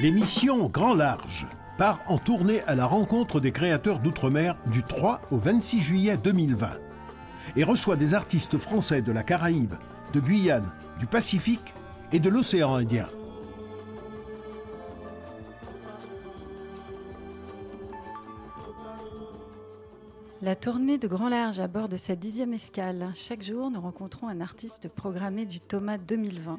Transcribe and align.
L'émission 0.00 0.70
Grand 0.70 0.94
Large 0.94 1.46
part 1.76 2.00
en 2.06 2.16
tournée 2.16 2.62
à 2.62 2.74
la 2.74 2.86
rencontre 2.86 3.38
des 3.38 3.52
créateurs 3.52 3.98
d'outre-mer 3.98 4.56
du 4.72 4.82
3 4.82 5.20
au 5.30 5.36
26 5.36 5.82
juillet 5.82 6.16
2020 6.16 6.70
et 7.56 7.64
reçoit 7.64 7.96
des 7.96 8.14
artistes 8.14 8.56
français 8.56 9.02
de 9.02 9.12
la 9.12 9.22
Caraïbe, 9.22 9.74
de 10.14 10.20
Guyane, 10.20 10.72
du 10.98 11.04
Pacifique 11.04 11.74
et 12.12 12.18
de 12.18 12.30
l'océan 12.30 12.76
Indien. 12.76 13.08
La 20.40 20.56
tournée 20.56 20.96
de 20.96 21.08
Grand 21.08 21.28
Large 21.28 21.60
à 21.60 21.68
bord 21.68 21.90
de 21.90 21.98
sa 21.98 22.16
dixième 22.16 22.54
escale. 22.54 23.10
Chaque 23.12 23.42
jour, 23.42 23.70
nous 23.70 23.82
rencontrons 23.82 24.28
un 24.28 24.40
artiste 24.40 24.88
programmé 24.88 25.44
du 25.44 25.60
Thomas 25.60 25.98
2020 25.98 26.58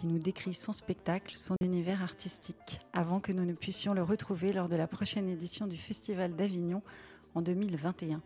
qui 0.00 0.06
nous 0.06 0.18
décrit 0.18 0.54
son 0.54 0.72
spectacle, 0.72 1.36
son 1.36 1.56
univers 1.60 2.02
artistique, 2.02 2.80
avant 2.94 3.20
que 3.20 3.32
nous 3.32 3.44
ne 3.44 3.52
puissions 3.52 3.92
le 3.92 4.02
retrouver 4.02 4.50
lors 4.50 4.70
de 4.70 4.76
la 4.76 4.86
prochaine 4.86 5.28
édition 5.28 5.66
du 5.66 5.76
Festival 5.76 6.34
d'Avignon 6.34 6.80
en 7.34 7.42
2021. 7.42 8.22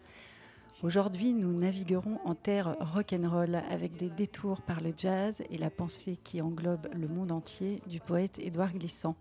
Aujourd'hui, 0.85 1.33
nous 1.33 1.53
naviguerons 1.53 2.21
en 2.25 2.37
terre 2.37 2.77
rock'n'roll 2.79 3.57
avec 3.57 3.97
des 3.97 4.09
détours 4.09 4.63
par 4.63 4.81
le 4.83 4.95
jazz 4.97 5.43
et 5.51 5.59
la 5.59 5.69
pensée 5.69 6.17
qui 6.23 6.41
englobe 6.41 6.87
le 6.95 7.09
monde 7.09 7.33
entier 7.33 7.83
du 7.89 7.99
poète 7.99 8.39
Édouard 8.39 8.73
Glissant. 8.73 9.17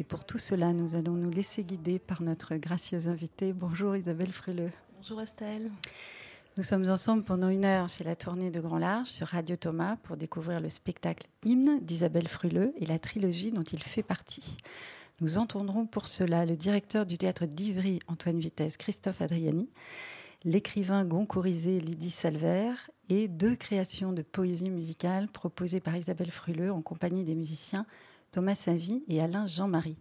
Et 0.00 0.04
pour 0.04 0.24
tout 0.24 0.38
cela, 0.38 0.72
nous 0.72 0.96
allons 0.96 1.14
nous 1.14 1.30
laisser 1.30 1.62
guider 1.62 2.00
par 2.00 2.22
notre 2.22 2.56
gracieuse 2.56 3.06
invitée. 3.06 3.52
Bonjour 3.52 3.94
Isabelle 3.94 4.32
Fruleux. 4.32 4.72
Bonjour 4.96 5.20
Estelle. 5.20 5.70
Nous 6.56 6.62
sommes 6.62 6.88
ensemble 6.88 7.24
pendant 7.24 7.48
une 7.48 7.64
heure. 7.64 7.90
C'est 7.90 8.04
la 8.04 8.14
tournée 8.14 8.52
de 8.52 8.60
Grand 8.60 8.78
Large 8.78 9.08
sur 9.08 9.26
Radio 9.26 9.56
Thomas 9.56 9.96
pour 10.04 10.16
découvrir 10.16 10.60
le 10.60 10.68
spectacle 10.68 11.26
Hymne 11.44 11.80
d'Isabelle 11.80 12.28
Fruleux 12.28 12.72
et 12.76 12.86
la 12.86 13.00
trilogie 13.00 13.50
dont 13.50 13.64
il 13.64 13.82
fait 13.82 14.04
partie. 14.04 14.58
Nous 15.20 15.36
entendrons 15.36 15.84
pour 15.84 16.06
cela 16.06 16.46
le 16.46 16.54
directeur 16.54 17.06
du 17.06 17.18
théâtre 17.18 17.46
d'Ivry, 17.46 17.98
Antoine 18.06 18.38
Vitesse, 18.38 18.76
Christophe 18.76 19.20
Adriani, 19.20 19.68
l'écrivain 20.44 21.04
goncourisé 21.04 21.80
Lydie 21.80 22.10
Salver 22.10 22.70
et 23.08 23.26
deux 23.26 23.56
créations 23.56 24.12
de 24.12 24.22
poésie 24.22 24.70
musicale 24.70 25.26
proposées 25.26 25.80
par 25.80 25.96
Isabelle 25.96 26.30
Fruleux 26.30 26.70
en 26.70 26.82
compagnie 26.82 27.24
des 27.24 27.34
musiciens 27.34 27.84
Thomas 28.30 28.54
Savy 28.54 29.02
et 29.08 29.20
Alain 29.20 29.48
Jean-Marie. 29.48 29.98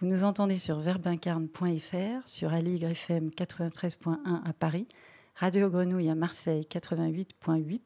Vous 0.00 0.08
nous 0.08 0.24
entendez 0.24 0.58
sur 0.58 0.80
verbincarne.fr, 0.80 2.26
sur 2.26 2.52
Aligre 2.52 2.88
FM 2.88 3.28
93.1 3.28 4.42
à 4.44 4.52
Paris, 4.52 4.88
Radio 5.36 5.68
Grenouille 5.68 6.08
à 6.10 6.14
Marseille 6.14 6.66
88.8 6.70 7.80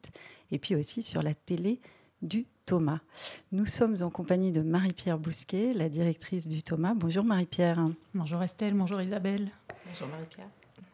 et 0.51 0.59
puis 0.59 0.75
aussi 0.75 1.01
sur 1.01 1.23
la 1.23 1.33
télé 1.33 1.81
du 2.21 2.45
Thomas. 2.65 2.99
Nous 3.51 3.65
sommes 3.65 3.97
en 4.01 4.11
compagnie 4.11 4.51
de 4.51 4.61
Marie-Pierre 4.61 5.17
Bousquet, 5.17 5.73
la 5.73 5.89
directrice 5.89 6.47
du 6.47 6.61
Thomas. 6.61 6.93
Bonjour 6.95 7.23
Marie-Pierre. 7.23 7.89
Bonjour 8.13 8.43
Estelle, 8.43 8.75
bonjour 8.75 9.01
Isabelle. 9.01 9.49
Bonjour 9.87 10.07
Marie-Pierre. 10.09 10.49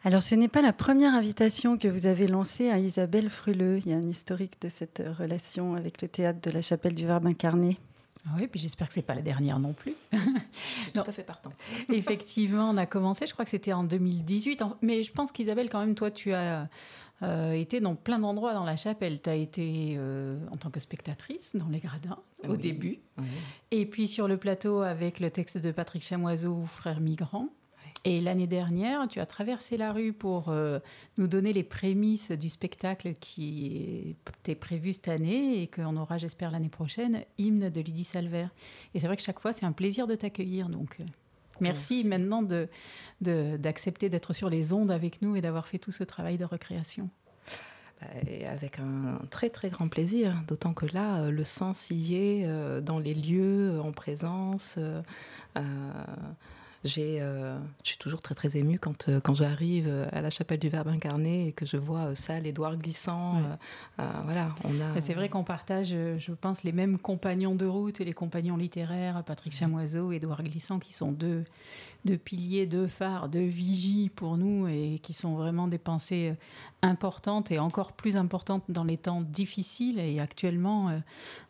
Alors 0.05 0.23
ce 0.23 0.35
n'est 0.35 0.47
pas 0.47 0.61
la 0.61 0.71
première 0.71 1.13
invitation 1.13 1.77
que 1.77 1.87
vous 1.87 2.07
avez 2.07 2.27
lancée 2.27 2.69
à 2.69 2.79
Isabelle 2.79 3.29
Fruleux. 3.29 3.79
Il 3.79 3.89
y 3.89 3.93
a 3.93 3.97
un 3.97 4.07
historique 4.07 4.61
de 4.61 4.69
cette 4.69 5.03
relation 5.17 5.75
avec 5.75 6.01
le 6.01 6.07
théâtre 6.07 6.39
de 6.41 6.51
la 6.51 6.61
Chapelle 6.61 6.93
du 6.93 7.05
Verbe 7.05 7.25
incarné. 7.25 7.79
Ah 8.27 8.31
oui, 8.37 8.47
puis 8.47 8.59
j'espère 8.59 8.87
que 8.87 8.93
c'est 8.93 9.03
pas 9.03 9.13
la 9.13 9.21
dernière 9.21 9.59
non 9.59 9.73
plus. 9.73 9.93
Je 10.11 10.17
suis 10.17 10.91
tout 10.93 11.01
à 11.01 11.11
fait 11.11 11.23
partant. 11.23 11.51
Effectivement, 11.89 12.69
on 12.71 12.77
a 12.77 12.85
commencé, 12.85 13.25
je 13.25 13.33
crois 13.33 13.45
que 13.45 13.51
c'était 13.51 13.73
en 13.73 13.83
2018. 13.83 14.63
Mais 14.81 15.03
je 15.03 15.11
pense 15.11 15.31
qu'Isabelle, 15.31 15.69
quand 15.69 15.79
même, 15.79 15.93
toi, 15.93 16.09
tu 16.09 16.33
as 16.33 16.67
euh, 17.21 17.51
été 17.51 17.79
dans 17.81 17.95
plein 17.95 18.17
d'endroits 18.17 18.53
dans 18.53 18.65
la 18.65 18.77
chapelle. 18.77 19.21
Tu 19.21 19.29
as 19.29 19.35
été 19.35 19.95
euh, 19.97 20.37
en 20.51 20.57
tant 20.57 20.71
que 20.71 20.79
spectatrice 20.79 21.55
dans 21.55 21.67
les 21.67 21.79
gradins 21.79 22.17
au 22.47 22.55
début. 22.55 22.99
Et 23.71 23.85
puis 23.85 24.07
sur 24.07 24.27
le 24.27 24.37
plateau 24.37 24.81
avec 24.81 25.19
le 25.19 25.29
texte 25.29 25.57
de 25.57 25.71
Patrick 25.71 26.03
Chamoiseau, 26.03 26.63
Frère 26.65 27.01
migrant. 27.01 27.49
Et 28.03 28.21
l'année 28.21 28.45
dernière, 28.45 29.07
tu 29.07 29.19
as 29.19 29.25
traversé 29.25 29.77
la 29.77 29.91
rue 29.91 30.13
pour 30.13 30.49
euh, 30.49 30.79
nous 31.17 31.27
donner 31.27 31.53
les 31.53 31.63
prémices 31.63 32.31
du 32.31 32.49
spectacle 32.49 33.13
qui 33.13 34.15
était 34.39 34.53
prévu 34.53 34.93
cette 34.93 35.07
année 35.07 35.63
et 35.63 35.67
qu'on 35.67 35.97
aura, 35.97 36.19
j'espère, 36.19 36.51
l'année 36.51 36.69
prochaine, 36.69 37.23
Hymne 37.39 37.69
de 37.69 37.81
Lydie 37.81 38.03
Salver. 38.03 38.45
Et 38.93 38.99
c'est 38.99 39.07
vrai 39.07 39.15
que 39.15 39.23
chaque 39.23 39.39
fois, 39.39 39.53
c'est 39.53 39.65
un 39.65 39.71
plaisir 39.71 40.05
de 40.05 40.13
t'accueillir. 40.13 40.69
Donc, 40.69 40.97
euh, 40.99 41.03
merci, 41.61 42.03
maintenant 42.03 42.43
d'accepter 43.21 44.07
de, 44.07 44.11
d'être 44.11 44.33
sur 44.33 44.51
les 44.51 44.71
ondes 44.71 44.91
avec 44.91 45.23
nous 45.23 45.35
et 45.35 45.41
d'avoir 45.41 45.67
fait 45.67 45.79
tout 45.79 45.91
ce 45.91 46.03
travail 46.03 46.37
de 46.37 46.45
recréation. 46.45 47.09
Bah, 48.01 48.07
avec 48.51 48.77
un 48.77 49.19
très 49.31 49.49
très 49.49 49.69
grand 49.69 49.87
plaisir, 49.87 50.43
d'autant 50.47 50.73
que 50.73 50.85
là, 50.93 51.23
euh, 51.23 51.31
le 51.31 51.43
sens 51.43 51.89
y 51.89 52.15
est 52.15 52.47
dans 52.81 52.99
les 52.99 53.15
lieux, 53.15 53.79
en 53.81 53.91
présence. 53.93 54.77
J'ai, 56.85 57.19
euh, 57.19 57.57
je 57.83 57.89
suis 57.89 57.97
toujours 57.97 58.21
très 58.21 58.35
très 58.35 58.57
émue 58.57 58.77
quand, 58.77 59.09
euh, 59.09 59.19
quand 59.19 59.33
j'arrive 59.33 59.87
euh, 59.87 60.07
à 60.11 60.21
la 60.21 60.29
chapelle 60.29 60.59
du 60.59 60.69
Verbe 60.69 60.87
incarné 60.89 61.47
et 61.47 61.51
que 61.51 61.65
je 61.65 61.77
vois 61.77 62.13
ça, 62.13 62.39
l'Édouard 62.39 62.77
glissant. 62.77 63.41
voilà, 63.97 64.53
on 64.63 64.69
a. 64.79 65.01
C'est 65.01 65.15
vrai 65.15 65.27
qu'on 65.27 65.43
partage, 65.43 65.89
je 65.89 66.31
pense, 66.33 66.63
les 66.63 66.71
mêmes 66.71 66.99
compagnons 66.99 67.55
de 67.55 67.65
route 67.65 68.01
et 68.01 68.05
les 68.05 68.13
compagnons 68.13 68.55
littéraires, 68.55 69.23
Patrick 69.23 69.53
Chamoiseau, 69.53 70.11
Édouard 70.11 70.43
Glissant, 70.43 70.77
qui 70.77 70.93
sont 70.93 71.11
deux, 71.11 71.43
deux 72.05 72.17
piliers, 72.17 72.65
deux 72.67 72.87
phares, 72.87 73.29
deux 73.29 73.45
vigies 73.45 74.09
pour 74.15 74.37
nous 74.37 74.67
et 74.67 74.99
qui 75.01 75.13
sont 75.13 75.35
vraiment 75.35 75.67
des 75.67 75.77
pensées 75.77 76.35
importante 76.85 77.51
et 77.51 77.59
encore 77.59 77.93
plus 77.93 78.15
importante 78.15 78.63
dans 78.69 78.83
les 78.83 78.97
temps 78.97 79.21
difficiles. 79.21 79.99
Et 79.99 80.19
actuellement, 80.19 80.89
euh, 80.89 80.99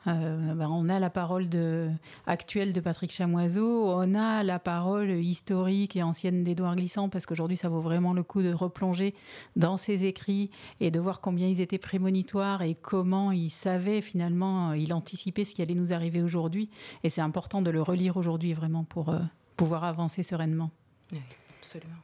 euh, 0.07 0.53
ben, 0.53 0.69
on 0.69 0.89
a 0.89 0.99
la 0.99 1.09
parole 1.09 1.49
de, 1.49 1.89
actuelle 2.25 2.73
de 2.73 2.79
Patrick 2.79 3.11
Chamoiseau, 3.11 3.89
on 3.89 4.15
a 4.15 4.43
la 4.43 4.59
parole 4.59 5.11
historique 5.11 5.95
et 5.95 6.03
ancienne 6.03 6.43
d'Édouard 6.43 6.75
Glissant, 6.75 7.09
parce 7.09 7.25
qu'aujourd'hui, 7.25 7.57
ça 7.57 7.69
vaut 7.69 7.81
vraiment 7.81 8.13
le 8.13 8.23
coup 8.23 8.41
de 8.41 8.53
replonger 8.53 9.13
dans 9.55 9.77
ses 9.77 10.05
écrits 10.05 10.49
et 10.79 10.91
de 10.91 10.99
voir 10.99 11.21
combien 11.21 11.47
ils 11.47 11.61
étaient 11.61 11.77
prémonitoires 11.77 12.61
et 12.61 12.75
comment 12.75 13.31
il 13.31 13.49
savait 13.49 14.01
finalement, 14.01 14.73
il 14.73 14.93
anticipait 14.93 15.45
ce 15.45 15.53
qui 15.53 15.61
allait 15.61 15.75
nous 15.75 15.93
arriver 15.93 16.21
aujourd'hui. 16.21 16.69
Et 17.03 17.09
c'est 17.09 17.21
important 17.21 17.61
de 17.61 17.69
le 17.69 17.81
relire 17.81 18.17
aujourd'hui 18.17 18.53
vraiment 18.53 18.83
pour 18.83 19.09
euh, 19.09 19.19
pouvoir 19.55 19.83
avancer 19.83 20.23
sereinement. 20.23 20.71
absolument. 21.59 21.95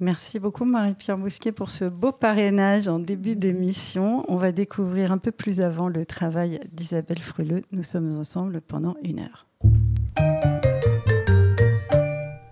Merci 0.00 0.38
beaucoup 0.38 0.64
Marie-Pierre 0.64 1.18
Bousquet 1.18 1.50
pour 1.50 1.70
ce 1.70 1.84
beau 1.84 2.12
parrainage 2.12 2.86
en 2.86 3.00
début 3.00 3.34
d'émission. 3.34 4.24
On 4.28 4.36
va 4.36 4.52
découvrir 4.52 5.10
un 5.10 5.18
peu 5.18 5.32
plus 5.32 5.60
avant 5.60 5.88
le 5.88 6.06
travail 6.06 6.60
d'Isabelle 6.70 7.20
Fruleux. 7.20 7.62
Nous 7.72 7.82
sommes 7.82 8.16
ensemble 8.16 8.60
pendant 8.60 8.94
une 9.02 9.18
heure. 9.18 9.48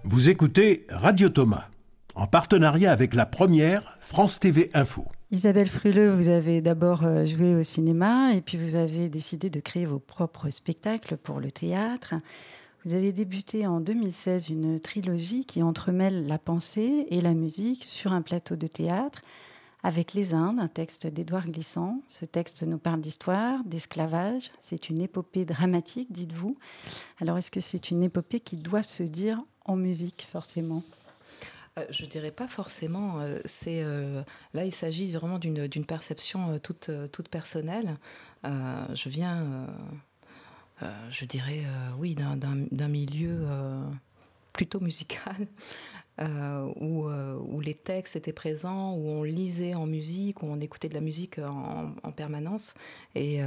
Vous 0.02 0.28
écoutez 0.28 0.88
Radio 0.90 1.28
Thomas, 1.28 1.68
en 2.16 2.26
partenariat 2.26 2.90
avec 2.90 3.14
la 3.14 3.26
première 3.26 3.96
France 4.00 4.40
TV 4.40 4.68
Info. 4.74 5.04
Isabelle 5.30 5.68
Fruleux, 5.68 6.10
vous 6.10 6.28
avez 6.28 6.60
d'abord 6.60 7.04
euh, 7.04 7.24
joué 7.24 7.54
au 7.54 7.62
cinéma 7.62 8.32
et 8.32 8.40
puis 8.40 8.58
vous 8.58 8.74
avez 8.74 9.08
décidé 9.08 9.50
de 9.50 9.60
créer 9.60 9.84
vos 9.84 9.98
propres 10.00 10.50
spectacles 10.50 11.16
pour 11.16 11.38
le 11.38 11.52
théâtre. 11.52 12.14
Vous 12.86 12.94
avez 12.94 13.10
débuté 13.10 13.66
en 13.66 13.80
2016 13.80 14.48
une 14.50 14.78
trilogie 14.78 15.44
qui 15.44 15.60
entremêle 15.60 16.28
la 16.28 16.38
pensée 16.38 17.08
et 17.10 17.20
la 17.20 17.34
musique 17.34 17.84
sur 17.84 18.12
un 18.12 18.22
plateau 18.22 18.54
de 18.54 18.68
théâtre 18.68 19.22
avec 19.82 20.14
Les 20.14 20.34
Indes, 20.34 20.60
un 20.60 20.68
texte 20.68 21.08
d'Édouard 21.08 21.48
Glissant. 21.48 22.00
Ce 22.06 22.24
texte 22.24 22.62
nous 22.62 22.78
parle 22.78 23.00
d'histoire, 23.00 23.64
d'esclavage. 23.64 24.52
C'est 24.60 24.88
une 24.88 25.00
épopée 25.00 25.44
dramatique, 25.44 26.12
dites-vous. 26.12 26.56
Alors, 27.20 27.36
est-ce 27.38 27.50
que 27.50 27.58
c'est 27.58 27.90
une 27.90 28.04
épopée 28.04 28.38
qui 28.38 28.54
doit 28.54 28.84
se 28.84 29.02
dire 29.02 29.42
en 29.64 29.74
musique, 29.74 30.24
forcément? 30.30 30.84
Euh, 31.80 31.84
je 31.90 32.06
dirais 32.06 32.30
pas 32.30 32.46
forcément. 32.46 33.20
Euh, 33.20 33.40
euh, 33.66 34.22
là, 34.54 34.64
il 34.64 34.70
s'agit 34.70 35.10
vraiment 35.10 35.40
d'une 35.40 35.86
perception 35.86 36.56
toute, 36.60 36.92
toute 37.10 37.28
personnelle. 37.30 37.96
je 38.44 39.08
viens 39.08 39.38
euh, 39.38 39.66
je 41.10 41.24
dirais, 41.24 41.62
euh, 41.64 41.90
oui, 41.98 42.14
d'un 42.14 42.88
milieu 42.88 43.38
euh, 43.42 43.82
plutôt 44.52 44.80
musical. 44.80 45.46
où, 46.80 47.04
où, 47.10 47.60
les 47.60 47.74
textes 47.74 48.16
étaient 48.16 48.32
présents, 48.32 48.94
où 48.94 49.06
on 49.06 49.22
lisait 49.22 49.74
en 49.74 49.84
musique, 49.84 50.42
où 50.42 50.46
on 50.46 50.58
écoutait 50.60 50.88
de 50.88 50.94
la 50.94 51.02
musique 51.02 51.38
en, 51.38 52.12
permanence. 52.12 52.72
Et, 53.14 53.40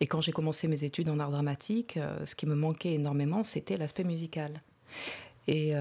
et, 0.00 0.06
quand 0.06 0.20
j'ai 0.20 0.32
commencé 0.32 0.68
mes 0.68 0.84
études 0.84 1.08
en 1.08 1.18
art 1.18 1.30
dramatique, 1.30 1.98
ce 2.26 2.34
qui 2.34 2.44
me 2.44 2.54
manquait 2.54 2.92
énormément, 2.92 3.42
c'était 3.44 3.78
l'aspect 3.78 4.04
musical. 4.04 4.60
Et 5.46 5.72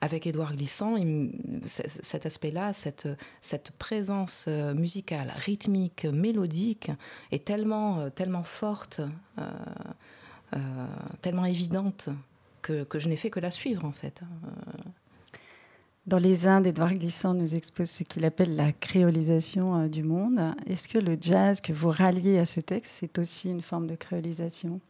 avec 0.00 0.26
Édouard 0.26 0.56
Glissant, 0.56 0.96
cet 1.64 2.24
aspect-là, 2.26 2.72
cette, 2.72 3.08
présence 3.78 4.46
euh, 4.48 4.74
musicale, 4.74 5.32
rythmique, 5.36 6.06
mélodique, 6.06 6.90
est 7.32 7.44
tellement, 7.44 8.00
euh, 8.00 8.10
tellement 8.10 8.44
forte, 8.44 9.02
euh, 9.38 10.56
tellement 11.20 11.44
évidente, 11.44 12.08
que, 12.62 12.84
que 12.84 12.98
je 12.98 13.08
n'ai 13.08 13.16
fait 13.16 13.30
que 13.30 13.40
la 13.40 13.50
suivre, 13.50 13.84
en 13.84 13.92
fait. 13.92 14.20
Dans 16.06 16.18
les 16.18 16.46
Indes, 16.46 16.66
Édouard 16.66 16.94
Glissant 16.94 17.34
nous 17.34 17.54
expose 17.54 17.90
ce 17.90 18.02
qu'il 18.04 18.24
appelle 18.24 18.56
la 18.56 18.72
créolisation 18.72 19.86
du 19.86 20.02
monde. 20.02 20.40
Est-ce 20.66 20.88
que 20.88 20.98
le 20.98 21.16
jazz 21.20 21.60
que 21.60 21.72
vous 21.72 21.90
ralliez 21.90 22.38
à 22.38 22.46
ce 22.46 22.60
texte, 22.60 22.96
c'est 23.00 23.18
aussi 23.18 23.50
une 23.50 23.60
forme 23.60 23.86
de 23.86 23.96
créolisation? 23.96 24.80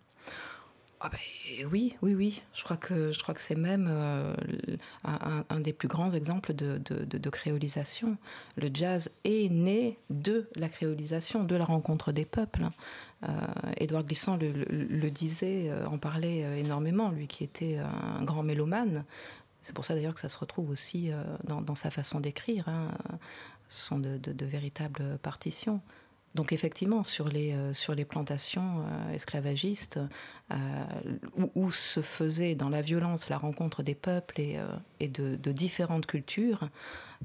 Ah 1.03 1.09
ben, 1.09 1.67
oui, 1.73 1.97
oui, 2.03 2.15
oui. 2.15 2.43
Je 2.53 2.63
crois 2.63 2.77
que, 2.77 3.11
je 3.13 3.19
crois 3.21 3.35
que 3.35 3.41
c'est 3.41 3.55
même 3.55 3.89
euh, 3.91 4.35
un, 5.05 5.61
des 5.61 5.73
plus 5.73 5.89
grands 5.89 6.13
exemples 6.13 6.53
de, 6.53 6.77
de, 6.77 7.31
créolisation. 7.31 8.19
Le 8.57 8.69
jazz 8.73 9.11
est 9.25 9.51
né 9.51 9.99
de 10.11 10.47
la 10.57 10.69
créolisation, 10.69 11.45
de 11.45 11.57
la 11.57 11.65
rencontre 11.65 12.13
des 12.13 12.27
peuples. 12.27 12.69
Euh, 13.27 13.29
Édouard 13.79 14.05
Glissant 14.05 14.37
le, 14.37 15.09
disait, 15.11 15.73
en 15.87 15.97
parlait 15.97 16.61
énormément, 16.61 17.11
lui 17.11 17.29
qui 17.29 17.45
était 17.45 17.79
un 17.79 18.23
grand 18.23 18.43
mélomane. 18.43 19.05
C'est 19.63 19.75
pour 19.75 19.87
ça 19.87 19.95
d'ailleurs 19.95 20.15
que 20.15 20.21
ça 20.21 20.29
se 20.29 20.39
retrouve 20.39 20.69
aussi 20.69 21.11
dans, 21.45 21.75
sa 21.77 21.91
façon 21.91 22.21
d'écrire. 22.21 22.69
Hein. 22.69 22.91
Ce 23.71 23.87
sont 23.87 23.99
de 23.99 24.45
véritables 24.45 25.19
partitions. 25.23 25.81
Donc 26.35 26.53
effectivement, 26.53 27.03
sur 27.03 27.29
les, 27.29 27.53
euh, 27.53 27.75
sur 27.75 27.95
les 27.95 28.05
plantations 28.05 28.85
euh, 28.85 29.15
esclavagistes, 29.15 29.99
euh, 30.53 30.57
où, 31.55 31.71
se 31.73 32.01
faisait 32.01 32.55
dans 32.55 32.69
la 32.69 32.83
violence 32.83 33.29
la 33.29 33.39
rencontre 33.39 33.83
des 33.83 33.95
peuples 33.95 34.41
et, 34.41 34.59
de, 35.09 35.53
différentes 35.53 36.07
cultures, 36.07 36.69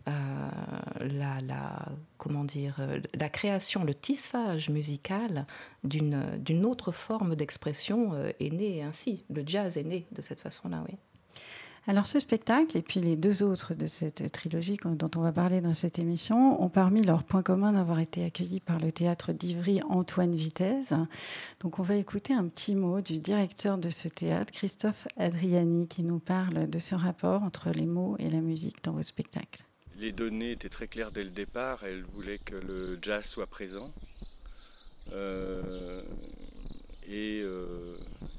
la, 0.06 1.38
la, 1.48 1.90
comment 2.18 2.44
dire, 2.44 2.80
la 3.16 3.30
création, 3.30 3.84
le 3.84 3.96
tissage 3.96 4.70
musical 4.70 5.48
d'une 5.84 6.66
autre 6.66 6.92
forme 6.92 7.36
d'expression 7.36 8.14
est 8.40 8.54
né 8.54 8.84
ainsi. 8.84 9.26
Le 9.32 9.44
jazz 9.44 9.78
est 9.78 9.84
né 9.84 10.06
de 10.12 10.22
cette 10.22 10.42
façon-là, 10.42 10.84
oui. 10.88 10.96
Alors 11.88 12.08
ce 12.08 12.18
spectacle 12.18 12.76
et 12.76 12.82
puis 12.82 13.00
les 13.00 13.16
deux 13.16 13.44
autres 13.44 13.76
de 13.76 13.86
cette 13.86 14.32
trilogie 14.32 14.80
dont 14.84 15.12
on 15.16 15.22
va 15.22 15.32
parler 15.32 15.62
dans 15.62 15.76
cette 15.76 16.00
émission 16.00 16.60
ont 16.64 16.70
parmi 16.70 17.04
leurs 17.04 17.24
points 17.24 17.44
communs 17.44 17.74
d'avoir 17.74 18.00
été 18.00 18.26
accueillis 18.26 18.60
par 18.60 18.80
le 18.80 18.92
théâtre 18.92 19.34
d'Ivry 19.34 19.82
Antoine 19.88 20.36
Vitesse. 20.36 20.94
Donc 21.60 21.78
on 21.78 21.84
va 21.84 21.96
écouter 21.96 22.34
un 22.34 22.48
petit 22.48 22.74
mot 22.74 23.02
du 23.02 23.20
directeur 23.20 23.78
de 23.78 23.92
ce 23.92 24.08
théâtre, 24.08 24.52
Christophe 24.52 25.08
Adriani, 25.18 25.88
qui 25.88 26.02
nous 26.02 26.18
parle 26.18 26.68
de 26.68 26.80
ce 26.80 26.96
rapport 26.96 27.44
entre 27.44 27.70
les 27.70 27.86
mots 27.86 28.16
et 28.18 28.32
la 28.32 28.42
musique 28.42 28.84
dans 28.84 28.94
vos 28.94 29.04
spectacles. 29.04 29.64
Les 29.98 30.12
données 30.12 30.54
étaient 30.54 30.70
très 30.70 30.88
claires 30.88 31.12
dès 31.12 31.24
le 31.24 31.30
départ. 31.30 31.84
Elle 31.84 32.04
voulait 32.04 32.40
que 32.40 32.56
le 32.56 32.98
jazz 33.00 33.26
soit 33.26 33.48
présent. 33.48 33.92
Euh, 35.14 36.02
et 37.08 37.42
euh, 37.44 37.96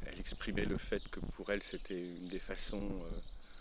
elle 0.07 0.19
exprimait 0.19 0.65
le 0.65 0.77
fait 0.77 1.09
que 1.11 1.21
pour 1.21 1.53
elle 1.53 1.63
c'était 1.63 2.01
une 2.01 2.29
des 2.29 2.41
façons 2.41 2.83
euh, 2.83 3.09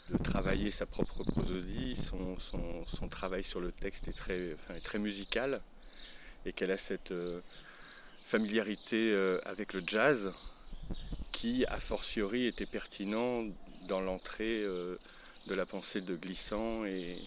de 0.09 0.17
travailler 0.17 0.71
sa 0.71 0.85
propre 0.85 1.23
prosodie. 1.23 1.95
Son, 1.95 2.37
son, 2.39 3.07
travail 3.07 3.43
sur 3.43 3.59
le 3.59 3.71
texte 3.71 4.07
est 4.07 4.13
très, 4.13 4.55
très 4.83 4.99
musical 4.99 5.61
et 6.45 6.53
qu'elle 6.53 6.71
a 6.71 6.77
cette 6.77 7.11
euh, 7.11 7.41
familiarité 8.23 9.11
euh, 9.13 9.39
avec 9.45 9.73
le 9.73 9.81
jazz 9.85 10.33
qui, 11.31 11.65
a 11.65 11.79
fortiori, 11.79 12.45
était 12.45 12.65
pertinent 12.65 13.45
dans 13.87 14.01
l'entrée 14.01 14.63
euh, 14.63 14.97
de 15.47 15.55
la 15.55 15.65
pensée 15.65 16.01
de 16.01 16.15
Glissant 16.15 16.85
et, 16.85 17.17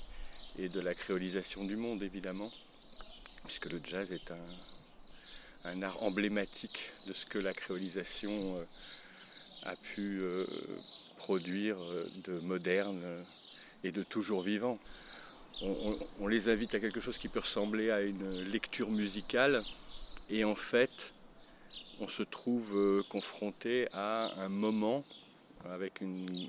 et, 0.58 0.68
de 0.68 0.80
la 0.80 0.94
créolisation 0.94 1.64
du 1.64 1.76
monde, 1.76 2.02
évidemment, 2.02 2.50
puisque 3.44 3.70
le 3.72 3.80
jazz 3.84 4.12
est 4.12 4.30
un, 4.30 5.70
un 5.70 5.82
art 5.82 6.02
emblématique 6.02 6.90
de 7.06 7.12
ce 7.12 7.26
que 7.26 7.38
la 7.38 7.54
créolisation 7.54 8.66
a 9.64 9.74
pu 9.76 10.22
produire 11.28 11.76
euh, 11.78 12.04
de 12.24 12.40
moderne 12.40 13.02
euh, 13.04 13.22
et 13.84 13.92
de 13.92 14.02
toujours 14.02 14.40
vivant. 14.40 14.78
On, 16.20 16.26
les 16.26 16.48
invite 16.48 16.74
à 16.74 16.80
quelque 16.80 17.00
chose 17.00 17.18
qui 17.18 17.28
peut 17.28 17.40
ressembler 17.40 17.90
à 17.90 18.00
une 18.00 18.44
lecture 18.44 18.88
musicale 18.88 19.62
et 20.30 20.44
en 20.44 20.54
fait 20.54 21.12
on 22.00 22.08
se 22.08 22.22
trouve 22.22 22.72
euh, 22.76 23.02
confronté 23.10 23.88
à 23.92 24.42
un 24.42 24.48
moment 24.48 25.04
avec 25.66 26.00
une, 26.00 26.48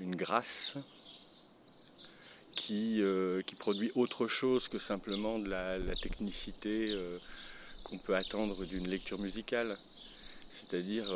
grâce 0.00 0.76
qui, 2.56 3.02
qui, 3.46 3.54
produit 3.56 3.90
autre 3.94 4.26
chose 4.26 4.68
que 4.68 4.78
simplement 4.78 5.38
de 5.38 5.50
la, 5.50 5.96
technicité 5.96 6.96
qu'on 7.84 7.98
peut 7.98 8.16
attendre 8.16 8.64
d'une 8.64 8.88
lecture 8.88 9.18
musicale. 9.18 9.76
C'est-à-dire 10.52 11.06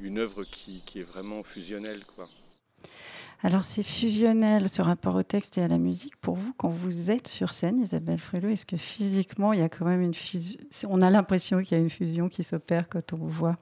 une 0.00 0.18
œuvre 0.18 0.44
qui, 0.44 0.82
est 0.96 1.02
vraiment 1.02 1.42
fusionnelle. 1.42 2.00
Alors 3.42 3.64
c'est 3.64 3.82
fusionnel 3.82 4.68
ce 4.68 4.82
rapport 4.82 5.14
au 5.14 5.22
texte 5.22 5.58
et 5.58 5.62
à 5.62 5.68
la 5.68 5.78
musique. 5.78 6.16
Pour 6.16 6.34
vous, 6.34 6.52
quand 6.54 6.68
vous 6.68 7.10
êtes 7.10 7.28
sur 7.28 7.52
scène, 7.52 7.80
Isabelle 7.80 8.18
Frélot, 8.18 8.48
est-ce 8.48 8.66
que 8.66 8.76
physiquement, 8.76 9.52
il 9.52 9.60
y 9.60 9.62
a 9.62 9.68
quand 9.68 9.84
même 9.84 10.02
une 10.02 10.14
fusion? 10.14 10.60
On 10.88 11.00
a 11.00 11.10
l'impression 11.10 11.62
qu'il 11.62 11.76
y 11.76 11.80
a 11.80 11.82
une 11.82 11.90
fusion 11.90 12.28
qui 12.28 12.42
s'opère 12.42 12.88
quand 12.88 13.12
on 13.12 13.16
vous 13.16 13.28
voit 13.28 13.58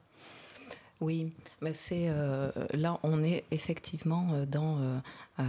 oui, 1.03 1.31
mais 1.61 1.75
c'est 1.75 2.07
euh, 2.09 2.51
là 2.73 2.99
on 3.03 3.23
est 3.23 3.45
effectivement 3.51 4.29
euh, 4.33 4.47
dans 4.47 4.79
euh, 4.79 5.45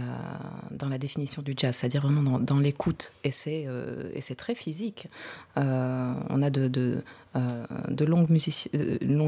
dans 0.70 0.90
la 0.90 0.98
définition 0.98 1.40
du 1.40 1.54
jazz, 1.56 1.74
c'est-à-dire 1.74 2.02
vraiment 2.02 2.38
dans, 2.38 2.58
l'écoute 2.58 3.14
et 3.24 3.30
c'est 3.30 3.66
et 4.14 4.20
c'est 4.20 4.34
très 4.34 4.54
physique. 4.54 5.08
on 5.56 6.42
a 6.42 6.50
de 6.50 6.68
de, 6.68 8.04
longues 8.04 8.30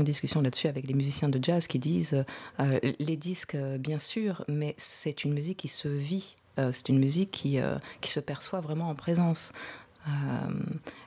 discussions 0.02 0.42
là-dessus 0.42 0.68
avec 0.68 0.86
les 0.86 0.92
musiciens 0.92 1.30
de 1.30 1.42
jazz 1.42 1.66
qui 1.66 1.78
disent 1.78 2.22
les 2.98 3.16
disques 3.16 3.56
bien 3.78 3.98
sûr, 3.98 4.44
mais 4.48 4.74
c'est 4.76 5.24
une 5.24 5.32
musique 5.32 5.56
qui 5.56 5.68
se 5.68 5.88
vit. 5.88 6.36
c'est 6.72 6.90
une 6.90 6.98
musique 6.98 7.30
qui, 7.30 7.58
qui 8.02 8.10
se 8.10 8.20
perçoit 8.20 8.60
vraiment 8.60 8.90
en 8.90 8.94
présence. 8.94 9.54
Euh, 10.08 10.10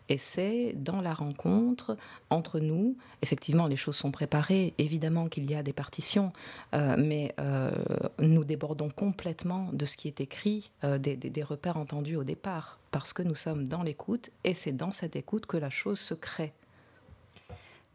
et 0.10 0.18
c'est 0.18 0.74
dans 0.75 1.01
la 1.01 1.13
rencontre 1.13 1.98
entre 2.30 2.60
nous, 2.60 2.98
effectivement 3.22 3.68
les 3.68 3.75
choses 3.75 3.95
sont 3.95 4.12
préparées, 4.12 4.74
évidemment 4.78 5.28
qu'il 5.30 5.50
y 5.50 5.56
a 5.56 5.63
des 5.63 5.74
partitions, 5.74 6.31
euh, 6.75 6.95
mais 6.98 7.34
euh, 7.40 7.72
nous 8.19 8.44
débordons 8.44 8.90
complètement 8.90 9.69
de 9.74 9.86
ce 9.86 9.98
qui 9.98 10.07
est 10.07 10.22
écrit, 10.22 10.72
des, 10.84 11.16
des, 11.18 11.44
repères 11.44 11.78
entendus 11.78 12.16
au 12.16 12.24
départ, 12.24 12.80
parce 12.92 13.13
que 13.13 13.24
nous 13.24 13.36
sommes 13.36 13.68
dans 13.68 13.84
l'écoute, 13.84 14.30
et 14.44 14.54
c'est 14.54 14.74
dans 14.74 14.92
cette 14.92 15.16
écoute 15.16 15.46
que 15.46 15.57
la 15.57 15.69
chose 15.69 16.00
se 16.00 16.13
crée. 16.13 16.54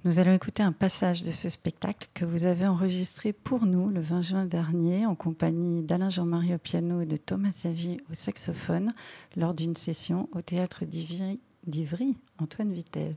Nous 0.04 0.20
allons 0.20 0.32
écouter 0.32 0.62
un 0.62 0.70
passage 0.70 1.24
de 1.24 1.32
ce 1.32 1.48
spectacle 1.48 2.08
que 2.14 2.24
vous 2.24 2.46
avez 2.46 2.68
enregistré 2.68 3.32
pour 3.32 3.66
nous 3.66 3.88
le 3.88 4.00
20 4.00 4.22
juin 4.22 4.44
dernier 4.44 5.06
en 5.06 5.16
compagnie 5.16 5.82
d'Alain 5.82 6.08
Jean-Marie 6.08 6.54
au 6.54 6.58
piano 6.58 7.00
et 7.00 7.06
de 7.06 7.16
Thomas 7.16 7.50
Savy 7.52 7.98
au 8.08 8.14
saxophone 8.14 8.94
lors 9.36 9.54
d'une 9.54 9.74
session 9.74 10.28
au 10.32 10.40
théâtre 10.40 10.84
d'Ivry, 10.84 12.16
Antoine 12.38 12.73
Vitesse. 12.73 13.16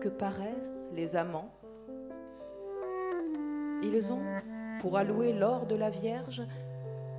Que 0.00 0.08
paraissent 0.08 0.88
les 0.94 1.16
amants. 1.16 1.52
Ils 3.82 4.10
ont, 4.10 4.22
pour 4.80 4.96
allouer 4.96 5.34
l'or 5.34 5.66
de 5.66 5.74
la 5.74 5.90
Vierge, 5.90 6.42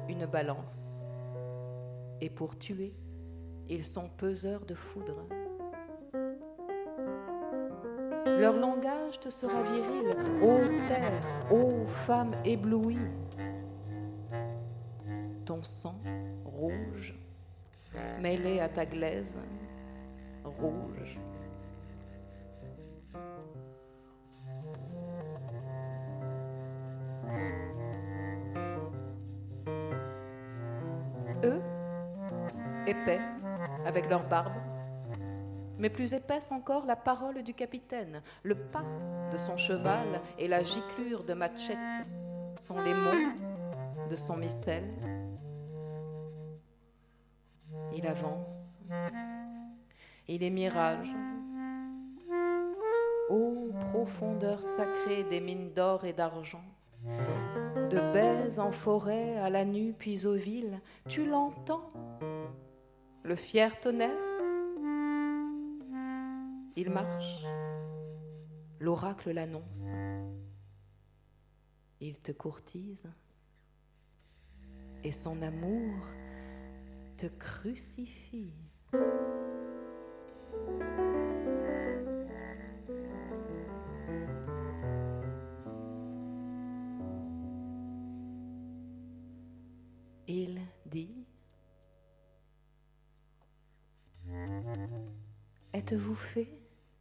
une 0.09 0.25
balance. 0.25 0.97
Et 2.19 2.31
pour 2.31 2.57
tuer, 2.57 2.95
ils 3.69 3.85
sont 3.85 4.09
peseurs 4.09 4.65
de 4.65 4.73
foudre. 4.73 5.27
Leur 8.25 8.57
langage 8.57 9.19
te 9.19 9.29
sera 9.29 9.61
viril, 9.61 10.15
ô 10.41 10.57
terre, 10.87 11.21
ô 11.51 11.85
femme 11.85 12.33
éblouie. 12.43 12.97
Ton 15.45 15.61
sang 15.61 15.99
rouge, 16.43 17.13
mêlé 18.19 18.59
à 18.59 18.69
ta 18.69 18.85
glaise, 18.85 19.37
rouge. 20.43 21.19
Épais, 32.87 33.21
avec 33.85 34.09
leur 34.09 34.27
barbe, 34.27 34.53
mais 35.77 35.89
plus 35.89 36.13
épaisse 36.13 36.51
encore 36.51 36.85
la 36.85 36.95
parole 36.95 37.41
du 37.41 37.53
capitaine, 37.53 38.21
le 38.43 38.55
pas 38.55 38.83
de 39.31 39.37
son 39.37 39.57
cheval 39.57 40.21
et 40.37 40.47
la 40.47 40.61
giclure 40.61 41.23
de 41.23 41.33
Machette 41.33 41.77
sont 42.59 42.79
les 42.81 42.93
mots 42.93 44.09
de 44.09 44.15
son 44.15 44.35
missel. 44.35 44.83
Il 47.95 48.05
avance, 48.05 48.79
il 50.27 50.43
est 50.43 50.49
mirage. 50.49 51.13
Profondeur 53.91 54.61
sacrée 54.61 55.25
des 55.25 55.41
mines 55.41 55.73
d'or 55.73 56.05
et 56.05 56.13
d'argent, 56.13 56.63
de 57.05 58.13
baies 58.13 58.57
en 58.57 58.71
forêt 58.71 59.37
à 59.37 59.49
la 59.49 59.65
nue 59.65 59.93
puis 59.93 60.25
aux 60.25 60.35
villes, 60.35 60.79
tu 61.09 61.25
l'entends 61.25 61.91
le 63.23 63.35
fier 63.35 63.77
tonnerre. 63.81 64.09
Il 66.77 66.89
marche, 66.89 67.43
l'oracle 68.79 69.31
l'annonce, 69.31 69.91
il 71.99 72.17
te 72.21 72.31
courtise, 72.31 73.09
et 75.03 75.11
son 75.11 75.41
amour 75.41 75.93
te 77.17 77.25
crucifie. 77.27 78.53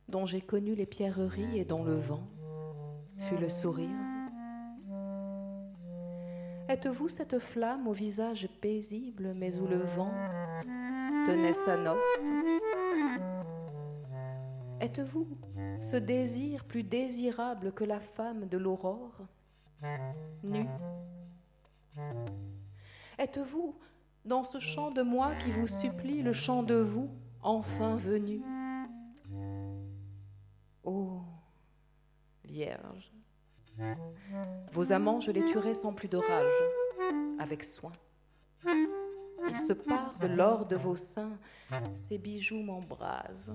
Dont 0.08 0.26
j'ai 0.26 0.40
connu 0.40 0.74
les 0.74 0.86
pierreries 0.86 1.58
et 1.58 1.64
dont 1.64 1.84
le 1.84 1.94
vent 1.94 2.26
fut 3.16 3.36
le 3.36 3.48
sourire. 3.48 3.88
Êtes-vous 6.68 7.08
cette 7.08 7.38
flamme 7.38 7.86
au 7.86 7.92
visage 7.92 8.48
paisible 8.60 9.34
mais 9.36 9.54
où 9.56 9.66
le 9.66 9.78
vent 9.78 10.12
tenait 11.26 11.52
sa 11.52 11.76
noce? 11.76 12.02
Êtes-vous 14.80 15.28
ce 15.80 15.96
désir 15.96 16.64
plus 16.64 16.82
désirable 16.82 17.72
que 17.72 17.84
la 17.84 18.00
femme 18.00 18.46
de 18.46 18.58
l'aurore, 18.58 19.20
nue? 20.42 20.68
Êtes-vous 23.18 23.76
dans 24.24 24.44
ce 24.44 24.58
chant 24.58 24.90
de 24.90 25.02
moi 25.02 25.34
qui 25.36 25.50
vous 25.50 25.68
supplie 25.68 26.22
le 26.22 26.32
chant 26.32 26.62
de 26.62 26.76
vous, 26.76 27.10
enfin 27.42 27.96
venu? 27.96 28.42
Vos 34.72 34.92
amants, 34.92 35.20
je 35.20 35.30
les 35.30 35.44
tuerai 35.44 35.74
sans 35.74 35.92
plus 35.92 36.08
de 36.08 36.16
rage, 36.16 37.38
avec 37.38 37.64
soin. 37.64 37.92
Il 39.48 39.56
se 39.56 39.72
part 39.72 40.16
de 40.18 40.26
l'or 40.26 40.66
de 40.66 40.76
vos 40.76 40.96
seins, 40.96 41.38
ces 41.94 42.18
bijoux 42.18 42.62
m'embrasent. 42.62 43.54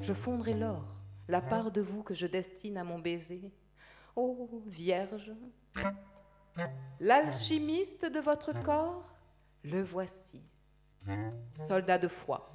Je 0.00 0.12
fondrai 0.12 0.54
l'or, 0.54 0.84
la 1.28 1.40
part 1.40 1.70
de 1.70 1.80
vous 1.80 2.02
que 2.02 2.14
je 2.14 2.26
destine 2.26 2.76
à 2.76 2.84
mon 2.84 2.98
baiser. 2.98 3.50
Ô 4.14 4.62
Vierge, 4.66 5.32
l'alchimiste 7.00 8.06
de 8.06 8.20
votre 8.20 8.52
corps, 8.62 9.04
le 9.62 9.82
voici, 9.82 10.42
soldat 11.56 11.98
de 11.98 12.08
foi, 12.08 12.48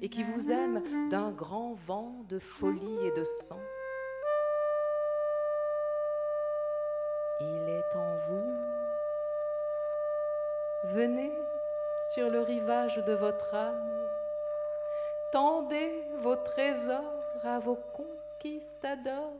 et 0.00 0.08
qui 0.08 0.22
vous 0.22 0.50
aime 0.50 0.82
d'un 1.08 1.32
grand 1.32 1.74
vent 1.74 2.24
de 2.28 2.38
folie 2.38 2.98
et 3.06 3.10
de 3.12 3.24
sang. 3.24 3.60
Il 7.40 7.68
est 7.68 7.96
en 7.96 8.16
vous. 8.28 8.54
Venez 10.84 11.32
sur 12.12 12.30
le 12.30 12.40
rivage 12.40 12.96
de 12.96 13.12
votre 13.12 13.54
âme, 13.54 14.08
tendez 15.32 16.04
vos 16.20 16.36
trésors 16.36 17.24
à 17.42 17.58
vos 17.58 17.78
conquistadors. 17.92 19.32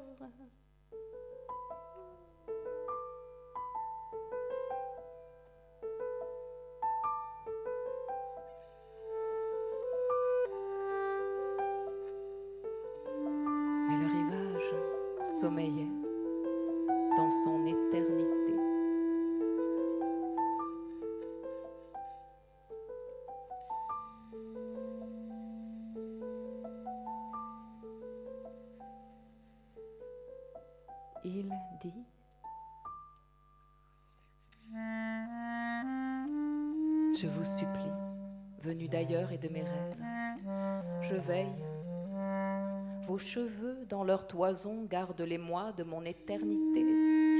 Gardent 44.88 45.20
les 45.20 45.38
mois 45.38 45.72
de 45.72 45.84
mon 45.84 46.04
éternité. 46.04 46.82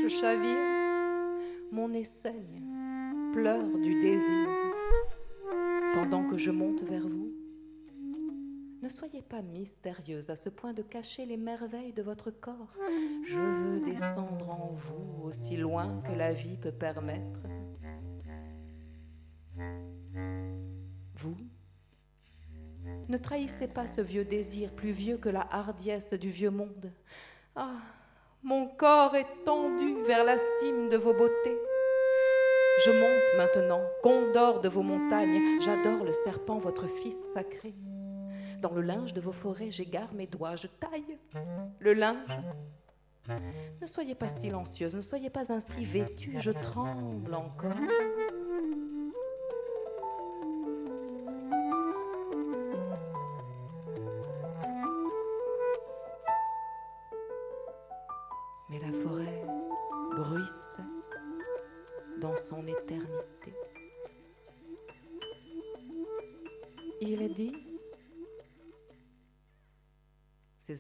Je 0.03 0.09
chavire, 0.09 0.59
mon 1.71 1.89
nez 1.89 2.05
saigne, 2.05 2.63
pleure 3.33 3.79
du 3.79 4.01
désir. 4.01 4.49
Pendant 5.95 6.27
que 6.27 6.37
je 6.37 6.51
monte 6.51 6.83
vers 6.83 7.07
vous, 7.07 7.33
ne 8.83 8.89
soyez 8.89 9.23
pas 9.23 9.43
mystérieuse 9.43 10.29
à 10.29 10.37
ce 10.37 10.49
point 10.49 10.73
de 10.73 10.83
cacher 10.83 11.25
les 11.25 11.37
merveilles 11.37 11.93
de 11.93 12.03
votre 12.03 12.31
corps. 12.31 12.77
Je 13.25 13.39
veux 13.39 13.81
descendre 13.81 14.51
en 14.51 14.73
vous 14.75 15.29
aussi 15.29 15.57
loin 15.57 16.03
que 16.07 16.13
la 16.13 16.35
vie 16.35 16.57
peut 16.57 16.73
permettre. 16.73 17.41
Vous, 21.17 21.37
ne 23.09 23.19
trahissez 23.19 23.69
pas 23.69 23.87
ce 23.87 24.01
vieux 24.01 24.25
désir 24.25 24.71
plus 24.73 24.93
vieux 24.93 25.17
que 25.17 25.29
la 25.29 25.47
hardiesse 25.51 26.13
du 26.15 26.31
vieux 26.31 26.51
monde. 26.51 26.93
Ah, 27.57 27.79
mon 28.43 28.67
corps 28.67 29.15
est 29.15 29.45
tendu 29.45 30.03
vers 30.07 30.25
la 30.25 30.37
cime 30.61 30.89
de 30.89 30.97
vos 30.97 31.15
beautés. 31.15 31.59
Je 32.85 32.91
monte 32.91 33.37
maintenant, 33.39 33.83
condor 34.03 34.61
de 34.61 34.69
vos 34.69 34.83
montagnes, 34.83 35.61
j'adore 35.61 36.05
le 36.05 36.13
serpent, 36.13 36.59
votre 36.59 36.87
fils 36.87 37.17
sacré. 37.33 37.75
Dans 38.61 38.73
le 38.73 38.83
linge 38.83 39.13
de 39.13 39.21
vos 39.21 39.33
forêts, 39.33 39.71
j'égare 39.71 40.13
mes 40.13 40.27
doigts, 40.27 40.57
je 40.57 40.67
taille 40.67 41.19
le 41.79 41.93
linge. 41.93 42.41
Ne 43.81 43.87
soyez 43.87 44.15
pas 44.15 44.29
silencieuse, 44.29 44.95
ne 44.95 45.03
soyez 45.03 45.31
pas 45.31 45.53
ainsi 45.53 45.85
vêtue, 45.85 46.37
je 46.41 46.51
tremble 46.51 47.35
encore. 47.35 47.73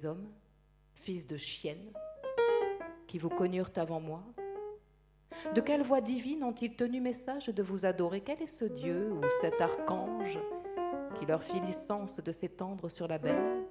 Hommes, 0.04 0.28
fils 0.94 1.26
de 1.26 1.36
chiennes, 1.36 1.92
qui 3.06 3.18
vous 3.18 3.28
connurent 3.28 3.72
avant 3.76 4.00
moi, 4.00 4.22
de 5.54 5.60
quelle 5.60 5.82
voix 5.82 6.00
divine 6.00 6.42
ont-ils 6.42 6.74
tenu 6.74 7.00
message 7.00 7.46
de 7.46 7.62
vous 7.62 7.84
adorer? 7.84 8.20
Quel 8.20 8.42
est 8.42 8.46
ce 8.46 8.64
Dieu 8.64 9.12
ou 9.12 9.20
cet 9.40 9.60
archange 9.60 10.38
qui 11.18 11.26
leur 11.26 11.42
fit 11.42 11.60
licence 11.60 12.16
de 12.16 12.32
s'étendre 12.32 12.88
sur 12.88 13.08
la 13.08 13.18
belle 13.18 13.64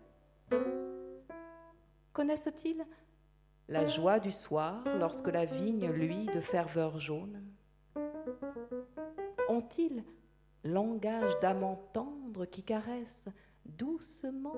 Connaissent-ils 2.11 2.85
la 3.69 3.87
joie 3.87 4.19
du 4.19 4.31
soir 4.31 4.83
lorsque 4.99 5.29
la 5.29 5.45
vigne 5.45 5.89
luit 5.89 6.27
de 6.27 6.41
ferveur 6.41 6.99
jaune? 6.99 7.43
Ont-ils 9.49 10.03
langage 10.63 11.33
d'amant 11.41 11.89
tendre 11.93 12.45
qui 12.45 12.63
caresse 12.63 13.25
doucement 13.65 14.53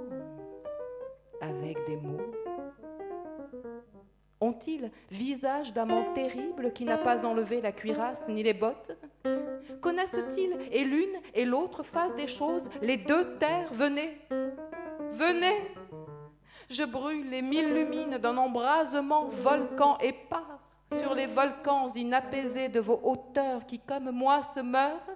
avec 1.49 1.77
des 1.87 1.97
mots 1.97 2.21
Ont-ils 4.41 4.91
visage 5.09 5.73
d'amant 5.73 6.13
terrible 6.13 6.73
qui 6.73 6.85
n'a 6.85 6.97
pas 6.97 7.25
enlevé 7.25 7.61
la 7.61 7.71
cuirasse 7.71 8.27
ni 8.27 8.43
les 8.43 8.53
bottes 8.53 8.91
Connaissent-ils 9.81 10.57
et 10.71 10.83
l'une 10.83 11.21
et 11.33 11.45
l'autre 11.45 11.83
face 11.83 12.13
des 12.15 12.27
choses, 12.27 12.69
les 12.81 12.97
deux 12.97 13.37
terres 13.37 13.73
Venez, 13.73 14.17
venez 15.11 15.55
je 16.69 16.83
brûle 16.83 17.29
les 17.29 17.41
mille 17.41 17.73
lumines 17.73 18.17
d'un 18.17 18.37
embrasement 18.37 19.27
volcan 19.27 19.97
épars 19.99 20.59
sur 20.93 21.13
les 21.13 21.27
volcans 21.27 21.87
inapaisés 21.93 22.69
de 22.69 22.79
vos 22.79 22.99
hauteurs 23.03 23.65
qui, 23.65 23.79
comme 23.79 24.11
moi, 24.11 24.43
se 24.43 24.59
meurent. 24.59 25.09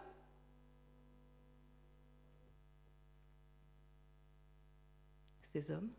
Ces 5.41 5.71
hommes, 5.71 5.89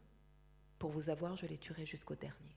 pour 0.80 0.90
vous 0.90 1.10
avoir, 1.10 1.36
je 1.36 1.44
les 1.44 1.58
tuerai 1.58 1.84
jusqu'au 1.84 2.14
dernier. 2.14 2.56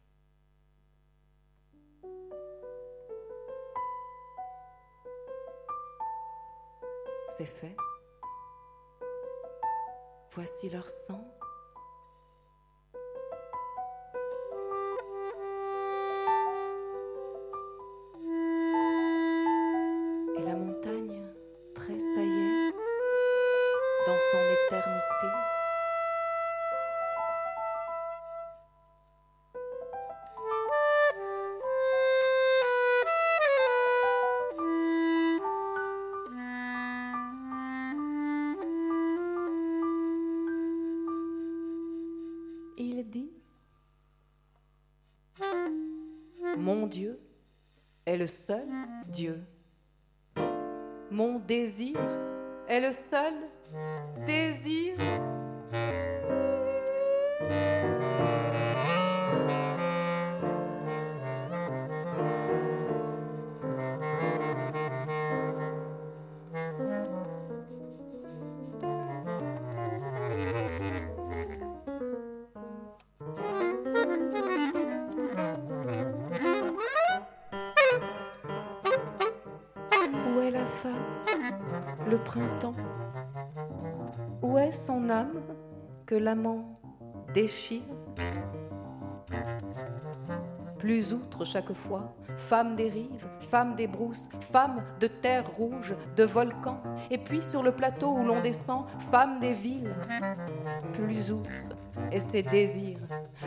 C'est 7.27 7.45
fait. 7.45 7.75
Voici 10.31 10.69
leur 10.69 10.89
sang. 10.89 11.37
Seul 48.33 48.67
Dieu. 49.07 49.41
Mon 51.11 51.39
désir 51.39 51.97
est 52.67 52.81
le 52.81 52.91
seul 52.91 53.33
déchire 87.33 87.81
Plus 90.77 91.13
outre 91.13 91.45
chaque 91.45 91.73
fois, 91.73 92.13
femme 92.35 92.75
des 92.75 92.89
rives, 92.89 93.27
femme 93.39 93.75
des 93.75 93.87
brousses, 93.87 94.27
femme 94.41 94.83
de 94.99 95.07
terre 95.07 95.49
rouge, 95.57 95.95
de 96.15 96.23
volcans, 96.23 96.81
et 97.09 97.17
puis 97.17 97.41
sur 97.41 97.63
le 97.63 97.71
plateau 97.71 98.11
où 98.11 98.25
l'on 98.25 98.41
descend, 98.41 98.85
femme 98.99 99.39
des 99.39 99.53
villes. 99.53 99.95
Plus 100.93 101.31
outre, 101.31 101.49
et 102.11 102.19
ses 102.19 102.43
désirs, 102.43 102.99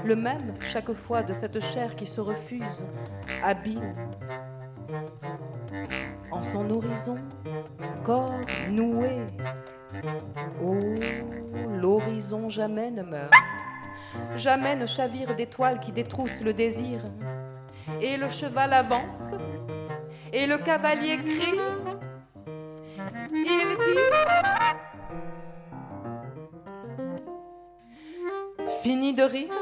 le 0.05 0.17
même 0.17 0.55
chaque 0.61 0.93
fois 0.93 1.23
de 1.23 1.33
cette 1.33 1.61
chair 1.61 1.95
qui 1.95 2.07
se 2.07 2.21
refuse, 2.21 2.87
habile 3.43 3.95
en 6.31 6.43
son 6.43 6.71
horizon, 6.71 7.19
corps 8.05 8.41
noué. 8.71 9.27
Oh, 10.63 10.79
l'horizon 11.81 12.49
jamais 12.49 12.91
ne 12.91 13.03
meurt, 13.03 13.33
jamais 14.37 14.77
ne 14.77 14.87
chavire 14.87 15.35
d'étoiles 15.35 15.81
qui 15.81 15.93
détroussent 15.93 16.41
le 16.41 16.53
désir. 16.53 17.01
Et 18.01 18.17
le 18.17 18.29
cheval 18.29 18.73
avance, 18.73 19.33
et 20.33 20.47
le 20.47 20.59
cavalier 20.59 21.17
crie. 21.19 21.61
Il 23.33 23.77
dit 23.79 24.01
Fini 28.83 29.15
de 29.15 29.23
rire, 29.23 29.53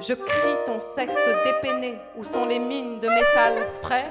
je 0.00 0.14
crie 0.14 0.56
ton 0.66 0.80
sexe 0.80 1.16
dépeiné, 1.44 1.98
où 2.16 2.24
sont 2.24 2.46
les 2.46 2.58
mines 2.58 2.98
de 3.00 3.08
métal 3.08 3.66
frais. 3.82 4.10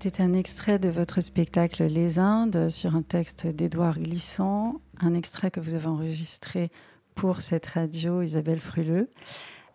C'était 0.00 0.22
un 0.22 0.32
extrait 0.32 0.78
de 0.78 0.88
votre 0.88 1.20
spectacle 1.20 1.82
Les 1.82 2.20
Indes 2.20 2.68
sur 2.68 2.94
un 2.94 3.02
texte 3.02 3.48
d'Édouard 3.48 3.98
Glissant, 3.98 4.80
un 5.00 5.12
extrait 5.12 5.50
que 5.50 5.58
vous 5.58 5.74
avez 5.74 5.88
enregistré 5.88 6.70
pour 7.16 7.40
cette 7.40 7.66
radio 7.66 8.22
Isabelle 8.22 8.60
Fruleux. 8.60 9.10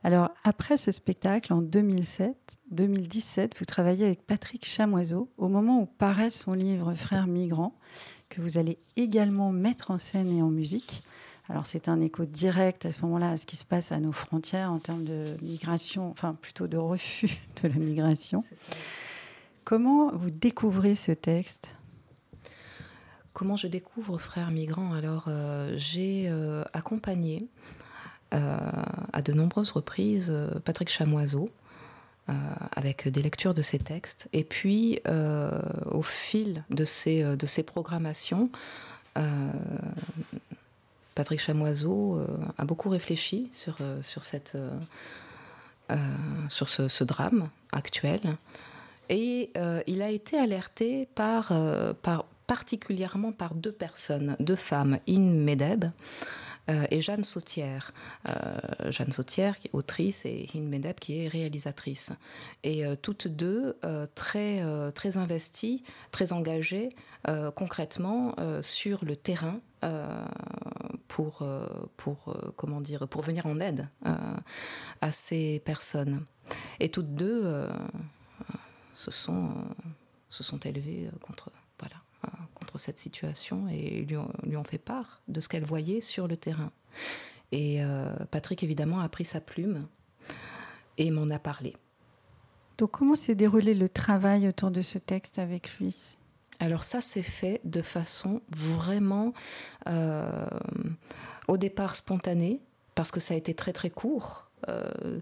Alors, 0.02 0.30
après 0.46 0.78
ce 0.78 0.92
spectacle, 0.92 1.52
en 1.52 1.62
2007, 1.62 2.38
2017, 2.72 3.60
vous 3.60 3.66
travaillez 3.66 4.06
avec 4.06 4.26
Patrick 4.26 4.66
Chamoiseau 4.66 5.30
au 5.38 5.50
moment 5.50 5.82
où 5.82 5.88
paraît 5.88 6.30
son 6.30 6.54
livre 6.54 6.94
Frères 6.94 7.28
migrants, 7.28 7.76
que 8.30 8.40
vous 8.40 8.58
allez 8.58 8.80
également 8.96 9.52
mettre 9.52 9.92
en 9.92 9.98
scène 9.98 10.32
et 10.32 10.42
en 10.42 10.50
musique. 10.50 11.04
Alors, 11.50 11.66
c'est 11.66 11.90
un 11.90 12.00
écho 12.00 12.24
direct 12.24 12.86
à 12.86 12.94
ce 12.94 13.02
moment-là 13.02 13.32
à 13.32 13.36
ce 13.36 13.46
qui 13.46 13.58
se 13.58 13.66
passe 13.66 13.92
à 13.92 14.00
nos 14.00 14.14
frontières 14.14 14.72
en 14.72 14.80
termes 14.80 15.04
de 15.04 15.36
migration, 15.42 16.10
enfin 16.12 16.34
plutôt 16.34 16.68
de 16.68 16.78
refus 16.78 17.42
de 17.62 17.68
la 17.68 17.76
migration. 17.76 18.42
Comment 19.66 20.12
vous 20.12 20.30
découvrez 20.30 20.96
ce 20.96 21.14
texte? 21.14 21.70
Comment 23.32 23.56
je 23.56 23.68
découvre 23.68 24.18
Frères 24.18 24.52
migrants 24.52 24.92
Alors, 24.94 25.26
euh, 25.28 25.74
j'ai 25.78 26.26
euh, 26.28 26.66
accompagné 26.74 27.48
euh, 28.34 28.58
à 29.14 29.22
de 29.22 29.32
nombreuses 29.32 29.72
reprises 29.72 30.34
Patrick 30.66 30.90
Chamoiseau 30.90 31.50
avec 32.72 33.10
des 33.10 33.22
lectures 33.22 33.54
de 33.54 33.62
ses 33.62 33.80
textes. 33.80 34.30
Et 34.32 34.46
puis, 34.46 35.02
au 35.92 36.02
fil 36.02 36.64
de 36.70 36.86
ces 36.86 37.64
programmations, 37.66 38.50
Patrick 41.16 41.42
Chamoiseau 41.42 42.26
a 42.58 42.64
beaucoup 42.64 42.88
réfléchi 42.88 43.52
sur, 43.54 43.78
ce 46.50 47.04
drame 47.04 47.50
actuel. 47.74 48.38
Et 49.10 49.52
euh, 49.58 49.82
il 49.88 50.02
a 50.02 50.10
été 50.10 50.38
alerté 50.38 51.08
euh, 51.20 51.94
par, 51.94 52.26
particulièrement 52.48 53.32
par 53.32 53.54
deux 53.56 53.72
personnes, 53.72 54.36
deux 54.40 54.56
femmes, 54.56 55.00
In 55.08 55.20
Medeb 55.20 55.86
euh, 56.70 56.86
et 56.92 57.02
Jeanne 57.02 57.24
Sautière. 57.24 57.94
Jeanne 58.90 59.12
Sautière, 59.12 59.60
qui 59.60 59.68
est 59.68 59.74
autrice, 59.74 60.26
et 60.26 60.48
In 60.56 60.62
Medeb, 60.62 60.96
qui 61.00 61.24
est 61.24 61.28
réalisatrice. 61.28 62.12
Et 62.64 62.84
toutes 63.02 63.28
deux 63.28 63.78
très, 64.16 64.62
très 64.94 65.18
investies, 65.18 65.84
très 66.12 66.32
engagées 66.32 66.90
concrètement 67.56 68.36
sur 68.62 69.04
le 69.04 69.16
terrain 69.16 69.60
pour, 71.08 71.46
pour, 71.98 72.36
comment 72.56 72.82
dire, 72.82 73.08
pour 73.08 73.22
venir 73.22 73.46
en 73.46 73.60
aide 73.60 73.88
à 75.02 75.12
ces 75.12 75.62
personnes. 75.66 76.26
Et 76.80 76.90
toutes 76.90 77.14
deux 77.14 77.68
se, 79.04 79.12
sont, 79.12 79.50
euh, 79.50 79.90
se 80.30 80.44
sont 80.44 80.60
élevées 80.60 81.08
euh, 81.08 81.18
contre, 81.20 81.52
voilà, 81.80 81.96
euh, 82.26 82.30
contre 82.54 82.78
cette 82.78 82.98
situation 82.98 83.68
et 83.68 84.06
lui 84.06 84.18
ont, 84.18 84.32
lui 84.44 84.58
ont 84.58 84.64
fait 84.64 84.78
part 84.78 85.22
de 85.28 85.40
ce 85.40 85.50
qu'elles 85.50 85.66
voyaient 85.66 86.02
sur 86.02 86.28
le 86.28 86.38
terrain. 86.38 86.72
Et 87.52 87.84
Patrick, 88.32 88.64
évidemment, 88.64 89.00
a 89.00 89.10
pris 89.10 89.26
sa 89.26 89.40
plume 89.40 89.88
et 90.98 91.12
m'en 91.12 91.30
a 91.30 91.38
parlé. 91.38 91.76
Donc, 92.80 92.90
comment 92.90 93.14
s'est 93.14 93.36
déroulé 93.36 93.76
le 93.76 93.88
travail 93.88 94.48
autour 94.48 94.72
de 94.72 94.82
ce 94.82 94.98
texte 94.98 95.38
avec 95.38 95.78
lui? 95.78 96.18
Alors 96.60 96.84
ça 96.84 97.02
s'est 97.02 97.24
fait 97.24 97.62
de 97.64 97.82
façon 97.82 98.42
vraiment 98.50 99.34
euh, 99.88 100.46
au 101.48 101.58
départ 101.58 101.96
spontanée, 101.96 102.62
parce 102.96 103.12
que 103.12 103.20
ça 103.20 103.34
a 103.34 103.38
été 103.38 103.54
très 103.54 103.74
très 103.74 103.90
court. 103.90 104.50
Euh, 104.70 105.20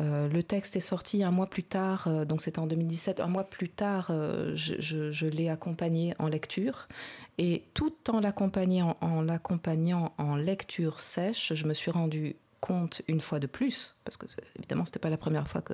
euh, 0.00 0.28
le 0.28 0.42
texte 0.42 0.76
est 0.76 0.80
sorti 0.80 1.24
un 1.24 1.30
mois 1.30 1.46
plus 1.46 1.64
tard, 1.64 2.06
euh, 2.06 2.24
donc 2.24 2.42
c'était 2.42 2.58
en 2.58 2.66
2017. 2.66 3.20
Un 3.20 3.26
mois 3.26 3.44
plus 3.44 3.68
tard, 3.68 4.08
euh, 4.10 4.52
je, 4.54 5.26
l'ai 5.26 5.48
accompagné 5.48 6.14
en 6.18 6.28
lecture. 6.28 6.88
Et 7.38 7.64
tout 7.74 7.94
en 8.08 8.20
l'accompagnant 8.20 8.96
en, 10.18 10.36
lecture 10.36 11.00
sèche, 11.00 11.52
je 11.54 11.66
me 11.66 11.74
suis 11.74 11.90
rendu 11.90 12.36
compte 12.60 13.00
une 13.08 13.20
fois 13.20 13.38
de 13.38 13.46
plus, 13.46 13.96
parce 14.04 14.18
que 14.18 14.26
évidemment 14.58 14.84
c'était 14.84 14.98
pas 14.98 15.08
la 15.08 15.16
première 15.16 15.48
fois 15.48 15.62
que, 15.62 15.72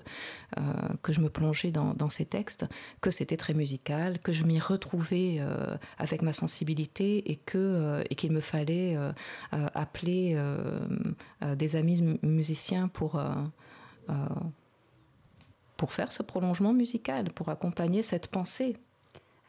je 1.12 1.20
me 1.20 1.29
plongeais 1.29 1.72
dans, 1.72 2.11
ces 2.11 2.24
textes, 2.24 2.64
que 3.00 3.11
c'était 3.11 3.37
très 3.37 3.55
musical, 3.55 4.20
que 4.20 4.31
je 4.31 4.44
m'y 4.44 4.61
retrouvais 4.61 5.40
avec 5.98 6.22
ma 6.22 6.33
sensibilité 6.33 7.29
et 7.29 7.40
qu'il 8.14 8.31
me 8.31 8.40
fallait 8.40 8.96
appeler 9.50 10.40
des 11.57 11.74
amis 11.74 12.02
mu- 12.02 12.18
musiciens 12.22 12.87
pour 12.87 13.20
pour 15.77 15.92
faire 15.92 16.12
ce 16.12 16.23
prolongement 16.23 16.73
musical, 16.73 17.31
pour 17.33 17.49
accompagner 17.49 18.03
cette 18.03 18.29
pensée. 18.29 18.77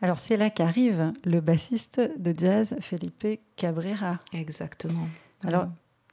Alors 0.01 0.19
c'est 0.19 0.37
là 0.37 0.49
qu'arrive 0.49 1.11
le 1.25 1.41
bassiste 1.41 2.01
de 2.17 2.33
jazz 2.37 2.75
Felipe 2.79 3.39
Cabrera. 3.55 4.19
Exactement. 4.33 5.07
Alors 5.43 5.67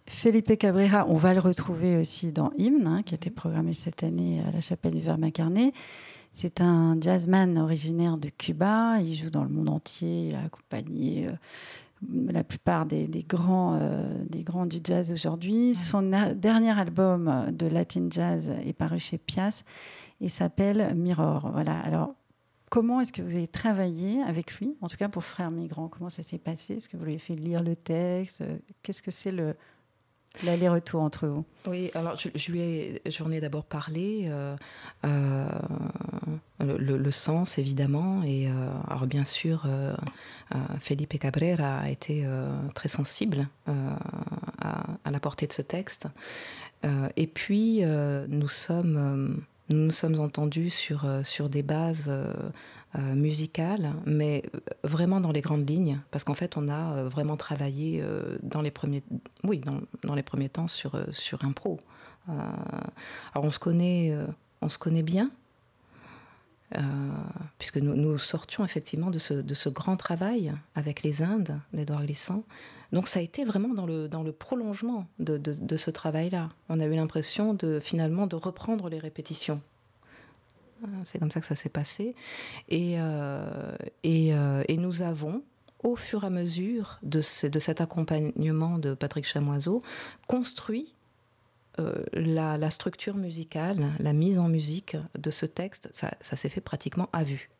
Felipe 0.07 0.57
Cabrera, 0.59 1.07
on 1.09 1.17
va 1.17 1.35
le 1.35 1.41
retrouver 1.41 1.97
aussi 1.97 2.31
dans 2.31 2.51
Hymne, 2.59 2.87
hein, 2.87 3.03
qui 3.03 3.15
a 3.15 3.17
été 3.17 3.31
programmé 3.31 3.73
cette 3.73 4.03
année 4.03 4.43
à 4.47 4.51
la 4.51 4.61
chapelle 4.61 4.95
du 4.95 5.01
Verre 5.01 5.19
Macarné. 5.19 5.73
C'est 6.35 6.61
un 6.61 7.01
jazzman 7.01 7.57
originaire 7.59 8.19
de 8.19 8.29
Cuba. 8.29 9.01
Il 9.01 9.15
joue 9.15 9.31
dans 9.31 9.45
le 9.45 9.49
monde 9.49 9.71
entier. 9.71 10.29
Il 10.29 10.35
a 10.35 10.43
accompagné 10.45 11.29
euh, 11.29 11.33
la 12.13 12.45
plupart 12.45 12.87
des, 12.87 13.09
grands, 13.29 13.79
euh, 13.81 14.25
des 14.29 14.43
grands 14.43 14.67
du 14.67 14.79
jazz 14.83 15.13
aujourd'hui. 15.13 15.75
Son 15.75 16.03
dernier 16.35 16.79
album 16.79 17.47
de 17.53 17.67
Latin 17.67 18.09
Jazz 18.11 18.53
est 18.65 18.73
paru 18.73 18.99
chez 18.99 19.19
Pias 19.19 19.63
et 20.21 20.29
s'appelle 20.29 20.95
Mirror. 20.95 21.51
Voilà. 21.53 21.79
Alors, 21.81 22.15
comment 22.71 23.01
est-ce 23.01 23.13
que 23.13 23.23
vous 23.23 23.37
avez 23.37 23.49
travaillé 23.49 24.23
avec 24.23 24.59
lui, 24.59 24.77
en 24.81 24.89
tout 24.89 24.97
cas 24.97 25.09
pour 25.09 25.25
Frères 25.25 25.51
Migrants? 25.51 25.89
Comment 25.89 26.11
ça 26.11 26.23
s'est 26.23 26.39
passé? 26.39 26.75
Est-ce 26.75 26.89
que 26.89 26.97
vous 26.97 27.05
lui 27.05 27.13
avez 27.13 27.19
fait 27.19 27.37
lire 27.37 27.63
le 27.63 27.77
texte? 27.77 28.43
Qu'est-ce 28.83 29.03
que 29.03 29.11
c'est 29.11 29.31
le, 29.31 29.55
l'aller-retour 30.43 31.03
entre 31.03 31.27
vous? 31.27 31.45
Oui, 31.67 31.91
alors 31.95 32.17
je, 32.17 32.53
lui 32.53 32.61
ai, 32.61 33.03
j'en 33.07 33.31
ai 33.31 33.41
d'abord 33.41 33.65
parlé, 33.65 34.25
euh, 34.27 34.57
euh, 35.05 35.47
le, 36.65 37.11
sens 37.11 37.59
évidemment, 37.59 38.23
et 38.23 38.49
euh, 38.49 38.69
alors 38.89 39.07
bien 39.07 39.25
sûr, 39.25 39.67
Felipe 40.79 41.19
Cabrera 41.19 41.79
a 41.79 41.89
été 41.89 42.27
très 42.75 42.89
sensible 42.89 43.49
à, 43.67 44.87
à, 45.05 45.11
la 45.11 45.21
portée 45.21 45.47
de 45.47 45.53
ce 45.53 45.63
texte, 45.63 46.07
et 47.17 47.27
puis 47.27 47.83
nous 48.29 48.49
sommes 48.49 49.43
nous 49.71 49.79
nous 49.79 49.91
sommes 49.91 50.21
entendus 50.21 50.71
sur, 50.71 51.07
sur 51.23 51.49
des 51.49 51.63
bases 51.63 52.11
euh, 52.97 53.17
musicale, 53.17 53.93
mais 54.07 54.45
euh, 54.55 54.61
vraiment 54.85 55.21
dans 55.21 55.33
les 55.33 55.41
grandes 55.41 55.69
lignes, 55.69 55.99
parce 56.13 56.23
qu'en 56.23 56.35
fait, 56.35 56.57
on 56.57 56.69
a 56.69 56.95
euh, 56.95 57.09
vraiment 57.09 57.37
travaillé 57.37 58.01
dans 58.45 58.63
les 58.63 58.71
premiers, 58.71 59.03
oui, 59.43 59.59
dans, 59.59 59.81
dans 60.05 60.15
les 60.15 60.23
premiers 60.23 60.49
temps 60.49 60.69
sur 60.69 60.97
sur 61.11 61.45
impro. 61.45 61.81
alors 62.29 63.45
on 63.45 63.51
se 63.51 63.59
connaît, 63.59 64.17
on 64.61 64.69
se 64.69 64.79
connaît 64.79 65.03
bien. 65.03 65.33
Puisque 67.59 67.79
nous, 67.79 68.19
sortions 68.19 68.65
effectivement 68.65 69.11
de 69.11 69.19
ce, 69.19 69.69
grand 69.69 69.97
travail 69.97 70.53
avec 70.75 71.03
les 71.03 71.23
Indes 71.23 71.59
d'Edouard 71.73 72.05
Glissant. 72.05 72.45
Donc 72.93 73.09
ça 73.09 73.19
a 73.19 73.23
été 73.23 73.45
vraiment 73.45 73.75
dans 73.75 73.87
le, 73.87 74.33
prolongement 74.33 75.07
de, 75.19 75.77
ce 75.77 75.91
travail-là. 75.91 76.51
On 76.69 76.81
a 76.81 76.85
eu 76.85 76.95
l'impression 76.95 77.55
de 77.55 77.81
finalement 77.81 78.27
de 78.27 78.37
reprendre 78.37 78.89
les 78.89 78.99
répétitions 78.99 79.61
c'est 81.05 81.19
comme 81.19 81.31
ça 81.31 81.41
que 81.41 81.47
ça 81.47 81.55
s'est 81.55 81.69
passé. 81.69 82.15
Et, 82.69 82.97
euh, 82.99 83.75
euh, 84.05 84.65
et, 84.69 84.77
nous 84.77 85.03
avons, 85.03 85.43
au 85.83 85.97
fur 85.97 86.25
et 86.25 86.27
à 86.27 86.31
mesure 86.31 86.99
de 87.03 87.21
cet 87.21 87.81
accompagnement 87.81 88.79
de 88.79 88.95
Patrick 88.95 89.27
Chamoiseau, 89.27 89.83
construit 90.27 90.95
euh, 91.81 92.05
la, 92.13 92.71
structure 92.71 93.17
musicale, 93.17 93.93
la 93.99 94.13
mise 94.13 94.39
en 94.39 94.49
musique 94.49 94.97
de 95.19 95.31
ce 95.31 95.47
texte. 95.47 95.89
Ça, 95.93 96.11
ça 96.21 96.37
s'est 96.37 96.49
fait 96.49 96.61
pratiquement 96.61 97.09
à 97.13 97.25
vue. 97.25 97.51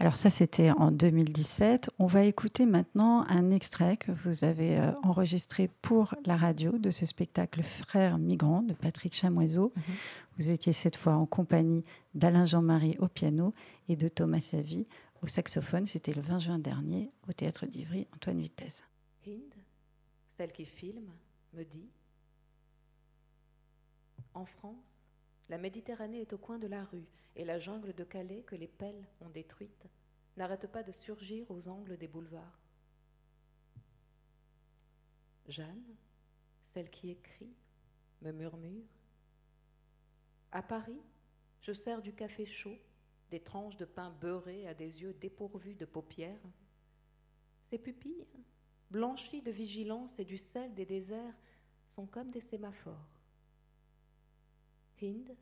Alors 0.00 0.16
ça, 0.16 0.30
c'était 0.30 0.70
en 0.70 0.90
2017. 0.90 1.90
On 1.98 2.06
va 2.06 2.24
écouter 2.24 2.64
maintenant 2.64 3.26
un 3.28 3.50
extrait 3.50 3.98
que 3.98 4.10
vous 4.10 4.46
avez 4.46 4.78
euh, 4.78 4.92
enregistré 5.02 5.68
pour 5.82 6.14
la 6.24 6.38
radio 6.38 6.78
de 6.78 6.90
ce 6.90 7.04
spectacle 7.04 7.62
Frères 7.62 8.16
migrants 8.16 8.62
de 8.62 8.72
Patrick 8.72 9.14
Chamoiseau. 9.14 9.74
Mhm. 9.76 9.94
Vous 10.38 10.50
étiez 10.50 10.72
cette 10.72 10.96
fois 10.96 11.12
en 11.12 11.26
compagnie 11.26 11.82
d'Alain 12.14 12.46
Jean-Marie 12.46 12.96
au 12.98 13.08
piano 13.08 13.52
et 13.90 13.96
de 13.96 14.08
Thomas 14.08 14.40
Savy 14.40 14.86
au 15.22 15.26
saxophone. 15.26 15.84
C'était 15.84 16.14
le 16.14 16.22
20 16.22 16.38
juin 16.38 16.58
dernier 16.58 17.10
au 17.28 17.32
Théâtre 17.32 17.66
d'Ivry, 17.66 18.06
Antoine 18.14 18.40
Vitesse. 18.40 18.82
Hind, 19.26 19.52
celle 20.34 20.52
qui 20.52 20.64
filme, 20.64 21.10
me 21.52 21.62
dit 21.62 21.90
En 24.34 24.44
France, 24.44 25.00
la 25.48 25.58
Méditerranée 25.58 26.20
est 26.20 26.32
au 26.32 26.38
coin 26.38 26.58
de 26.58 26.66
la 26.66 26.84
rue 26.84 27.08
et 27.36 27.44
la 27.44 27.58
jungle 27.58 27.92
de 27.92 28.04
Calais 28.04 28.42
que 28.42 28.56
les 28.56 28.68
pelles 28.68 29.08
ont 29.20 29.30
détruite 29.30 29.86
n'arrête 30.36 30.66
pas 30.68 30.82
de 30.82 30.92
surgir 30.92 31.50
aux 31.50 31.68
angles 31.68 31.96
des 31.96 32.08
boulevards. 32.08 32.60
Jeanne, 35.48 35.96
celle 36.62 36.90
qui 36.90 37.10
écrit, 37.10 37.52
me 38.22 38.30
murmure 38.30 38.86
À 40.52 40.62
Paris, 40.62 41.02
je 41.60 41.72
sers 41.72 42.00
du 42.00 42.14
café 42.14 42.46
chaud, 42.46 42.78
des 43.30 43.40
tranches 43.40 43.76
de 43.76 43.84
pain 43.84 44.10
beurré 44.20 44.66
à 44.66 44.74
des 44.74 45.02
yeux 45.02 45.14
dépourvus 45.14 45.74
de 45.74 45.84
paupières. 45.84 46.40
Ces 47.62 47.78
pupilles, 47.78 48.26
blanchies 48.90 49.42
de 49.42 49.50
vigilance 49.50 50.18
et 50.18 50.24
du 50.24 50.38
sel 50.38 50.74
des 50.74 50.86
déserts, 50.86 51.34
sont 51.88 52.06
comme 52.06 52.30
des 52.30 52.40
sémaphores. 52.40 53.19
Hind, 55.00 55.36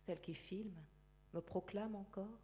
celle 0.00 0.20
qui 0.20 0.34
filme, 0.34 0.80
me 1.34 1.40
proclame 1.40 1.94
encore. 1.94 2.40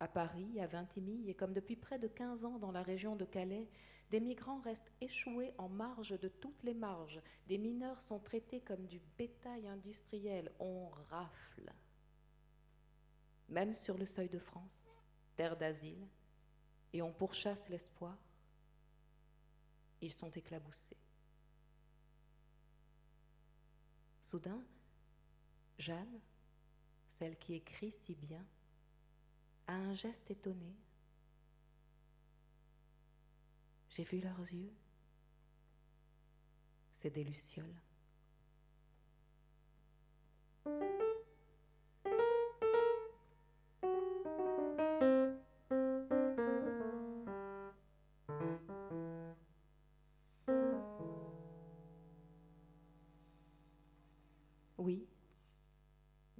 À 0.00 0.06
Paris, 0.06 0.60
à 0.60 0.66
Vintimille, 0.66 1.28
et 1.28 1.34
comme 1.34 1.52
depuis 1.52 1.76
près 1.76 1.98
de 1.98 2.06
quinze 2.06 2.44
ans 2.44 2.58
dans 2.58 2.70
la 2.70 2.82
région 2.82 3.16
de 3.16 3.24
Calais, 3.24 3.68
des 4.10 4.20
migrants 4.20 4.60
restent 4.60 4.92
échoués 5.00 5.52
en 5.58 5.68
marge 5.68 6.18
de 6.18 6.28
toutes 6.28 6.62
les 6.62 6.74
marges. 6.74 7.20
Des 7.46 7.58
mineurs 7.58 8.00
sont 8.00 8.20
traités 8.20 8.60
comme 8.60 8.86
du 8.86 9.00
bétail 9.18 9.66
industriel. 9.66 10.50
On 10.60 10.88
rafle. 11.10 11.72
Même 13.48 13.74
sur 13.74 13.98
le 13.98 14.06
seuil 14.06 14.28
de 14.28 14.38
France, 14.38 14.88
terre 15.36 15.56
d'asile, 15.56 16.06
et 16.92 17.02
on 17.02 17.12
pourchasse 17.12 17.68
l'espoir. 17.68 18.16
Ils 20.00 20.12
sont 20.12 20.30
éclaboussés. 20.30 20.96
Soudain, 24.22 24.62
Jeanne, 25.78 26.20
celle 27.06 27.38
qui 27.38 27.54
écrit 27.54 27.92
si 27.92 28.14
bien, 28.14 28.44
a 29.66 29.74
un 29.74 29.94
geste 29.94 30.30
étonné. 30.30 30.76
J'ai 33.90 34.04
vu 34.04 34.20
leurs 34.20 34.40
yeux. 34.40 34.74
C'est 36.96 37.10
des 37.10 37.24
lucioles. 37.24 37.82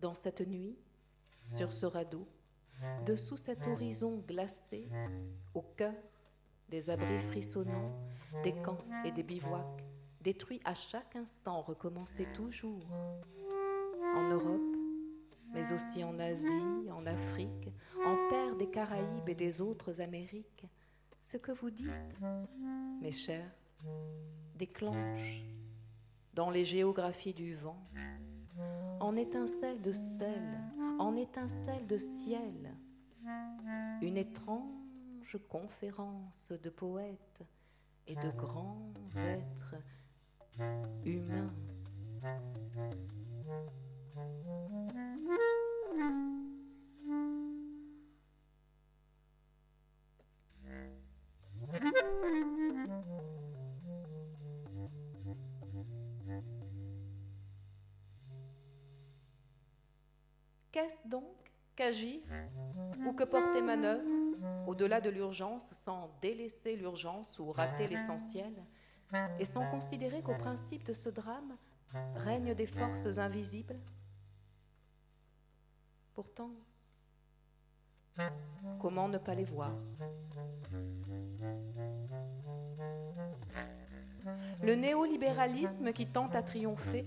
Dans 0.08 0.14
cette 0.14 0.40
nuit, 0.40 0.74
sur 1.46 1.70
ce 1.70 1.84
radeau, 1.84 2.26
dessous 3.04 3.36
cet 3.36 3.66
horizon 3.66 4.24
glacé, 4.26 4.88
au 5.52 5.60
cœur 5.60 5.92
des 6.70 6.88
abris 6.88 7.20
frissonnants, 7.20 7.92
des 8.42 8.54
camps 8.54 8.78
et 9.04 9.12
des 9.12 9.22
bivouacs, 9.22 9.84
détruits 10.22 10.62
à 10.64 10.72
chaque 10.72 11.14
instant, 11.14 11.60
recommencés 11.60 12.26
toujours, 12.32 12.86
en 14.14 14.30
Europe, 14.30 14.76
mais 15.52 15.70
aussi 15.74 16.02
en 16.02 16.18
Asie, 16.18 16.90
en 16.90 17.04
Afrique, 17.04 17.68
en 18.02 18.16
terre 18.30 18.56
des 18.56 18.70
Caraïbes 18.70 19.28
et 19.28 19.34
des 19.34 19.60
autres 19.60 20.00
Amériques, 20.00 20.64
ce 21.20 21.36
que 21.36 21.52
vous 21.52 21.70
dites, 21.70 22.18
mes 23.02 23.12
chers, 23.12 23.52
déclenche 24.56 25.42
dans 26.32 26.48
les 26.48 26.64
géographies 26.64 27.34
du 27.34 27.56
vent, 27.56 27.86
en 29.00 29.16
étincelle 29.16 29.80
de 29.80 29.92
sel, 29.92 30.60
en 30.98 31.16
étincelle 31.16 31.86
de 31.86 31.98
ciel, 31.98 32.74
une 34.02 34.16
étrange 34.16 35.38
conférence 35.48 36.52
de 36.62 36.70
poètes 36.70 37.42
et 38.06 38.16
de 38.16 38.30
grands 38.30 38.92
êtres 39.16 39.76
humains. 41.04 41.52
Qu'est-ce 60.78 61.08
donc 61.08 61.24
qu'agir 61.74 62.20
ou 63.04 63.12
que 63.12 63.24
porter 63.24 63.62
manœuvre 63.62 64.04
au-delà 64.68 65.00
de 65.00 65.10
l'urgence 65.10 65.68
sans 65.72 66.08
délaisser 66.22 66.76
l'urgence 66.76 67.40
ou 67.40 67.50
rater 67.50 67.88
l'essentiel 67.88 68.54
et 69.40 69.44
sans 69.44 69.68
considérer 69.72 70.22
qu'au 70.22 70.36
principe 70.36 70.84
de 70.84 70.92
ce 70.92 71.08
drame 71.08 71.56
règnent 72.14 72.54
des 72.54 72.66
forces 72.66 73.18
invisibles? 73.18 73.80
Pourtant, 76.14 76.52
Comment 78.78 79.08
ne 79.08 79.18
pas 79.18 79.34
les 79.34 79.44
voir? 79.46 79.72
Le 84.62 84.76
néolibéralisme 84.76 85.92
qui 85.92 86.06
tente 86.06 86.36
à 86.36 86.42
triompher, 86.44 87.04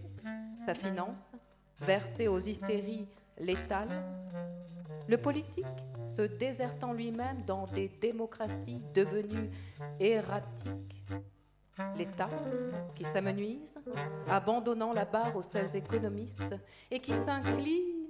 sa 0.57 0.73
finance, 0.73 1.35
versée 1.79 2.27
aux 2.27 2.39
hystéries 2.39 3.07
létales, 3.41 4.03
le 5.07 5.17
politique 5.17 5.65
se 6.07 6.21
désertant 6.21 6.93
lui-même 6.93 7.43
dans 7.45 7.67
des 7.67 7.89
démocraties 7.89 8.81
devenues 8.93 9.49
erratiques, 9.99 11.05
l'État 11.97 12.29
qui 12.95 13.05
s'amenuise, 13.05 13.75
abandonnant 14.27 14.93
la 14.93 15.05
barre 15.05 15.35
aux 15.35 15.41
seuls 15.41 15.75
économistes 15.75 16.55
et 16.89 16.99
qui 16.99 17.13
s'incline 17.13 18.01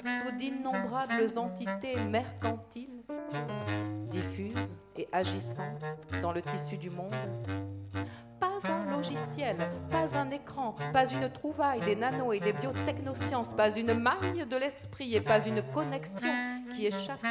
sous 0.00 0.36
d'innombrables 0.36 1.38
entités 1.38 1.96
mercantiles, 2.04 3.02
diffuses 4.10 4.76
et 4.96 5.08
agissantes 5.12 5.84
dans 6.20 6.32
le 6.32 6.42
tissu 6.42 6.76
du 6.76 6.90
monde 6.90 7.14
un 8.68 8.90
logiciel, 8.90 9.56
pas 9.90 10.16
un 10.16 10.30
écran, 10.30 10.74
pas 10.92 11.06
une 11.10 11.30
trouvaille 11.30 11.80
des 11.80 11.96
nano 11.96 12.32
et 12.32 12.40
des 12.40 12.52
biotechnosciences, 12.52 13.52
pas 13.52 13.74
une 13.76 13.94
maille 13.94 14.46
de 14.46 14.56
l'esprit 14.56 15.14
et 15.14 15.20
pas 15.20 15.44
une 15.44 15.62
connexion 15.72 16.32
qui 16.74 16.86
échappe 16.86 17.24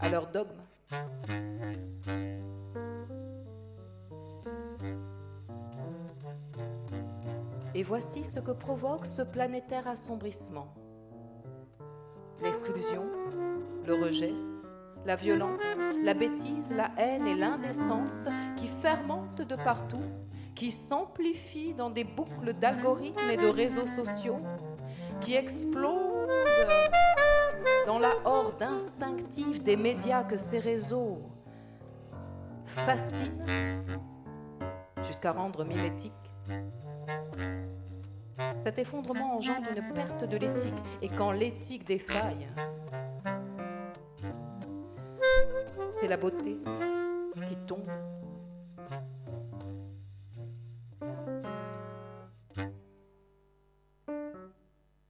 à 0.00 0.08
leur 0.08 0.26
dogme. 0.28 0.60
Et 7.74 7.82
voici 7.82 8.24
ce 8.24 8.40
que 8.40 8.52
provoque 8.52 9.04
ce 9.04 9.20
planétaire 9.20 9.86
assombrissement. 9.86 10.72
L'exclusion, 12.42 13.04
le 13.86 13.94
rejet, 13.94 14.32
la 15.06 15.14
violence, 15.14 15.62
la 16.02 16.14
bêtise, 16.14 16.74
la 16.74 16.90
haine 16.98 17.28
et 17.28 17.36
l'indécence 17.36 18.26
qui 18.56 18.66
fermentent 18.66 19.40
de 19.40 19.54
partout, 19.54 20.02
qui 20.54 20.72
s'amplifient 20.72 21.74
dans 21.74 21.90
des 21.90 22.02
boucles 22.02 22.52
d'algorithmes 22.54 23.30
et 23.30 23.36
de 23.36 23.46
réseaux 23.46 23.86
sociaux, 23.86 24.40
qui 25.20 25.36
explosent 25.36 26.28
dans 27.86 28.00
la 28.00 28.14
horde 28.24 28.60
instinctive 28.60 29.62
des 29.62 29.76
médias 29.76 30.24
que 30.24 30.36
ces 30.36 30.58
réseaux 30.58 31.22
fascinent 32.64 33.44
jusqu'à 35.04 35.30
rendre 35.30 35.64
mimétiques. 35.64 36.12
Cet 38.54 38.80
effondrement 38.80 39.36
engendre 39.36 39.70
une 39.70 39.94
perte 39.94 40.24
de 40.24 40.36
l'éthique, 40.36 40.74
et 41.00 41.08
quand 41.08 41.30
l'éthique 41.30 41.84
défaille, 41.84 42.48
c'est 45.98 46.08
la 46.08 46.16
beauté 46.16 46.58
qui 47.48 47.56
tombe. 47.66 47.90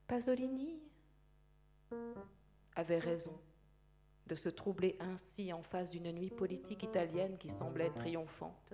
Pasolini 0.07 0.79
avait 2.75 2.99
raison 2.99 3.33
de 4.27 4.35
se 4.35 4.49
troubler 4.49 4.97
ainsi 4.99 5.51
en 5.51 5.61
face 5.61 5.89
d'une 5.89 6.11
nuit 6.11 6.29
politique 6.29 6.83
italienne 6.83 7.37
qui 7.37 7.49
semblait 7.49 7.89
triomphante. 7.89 8.73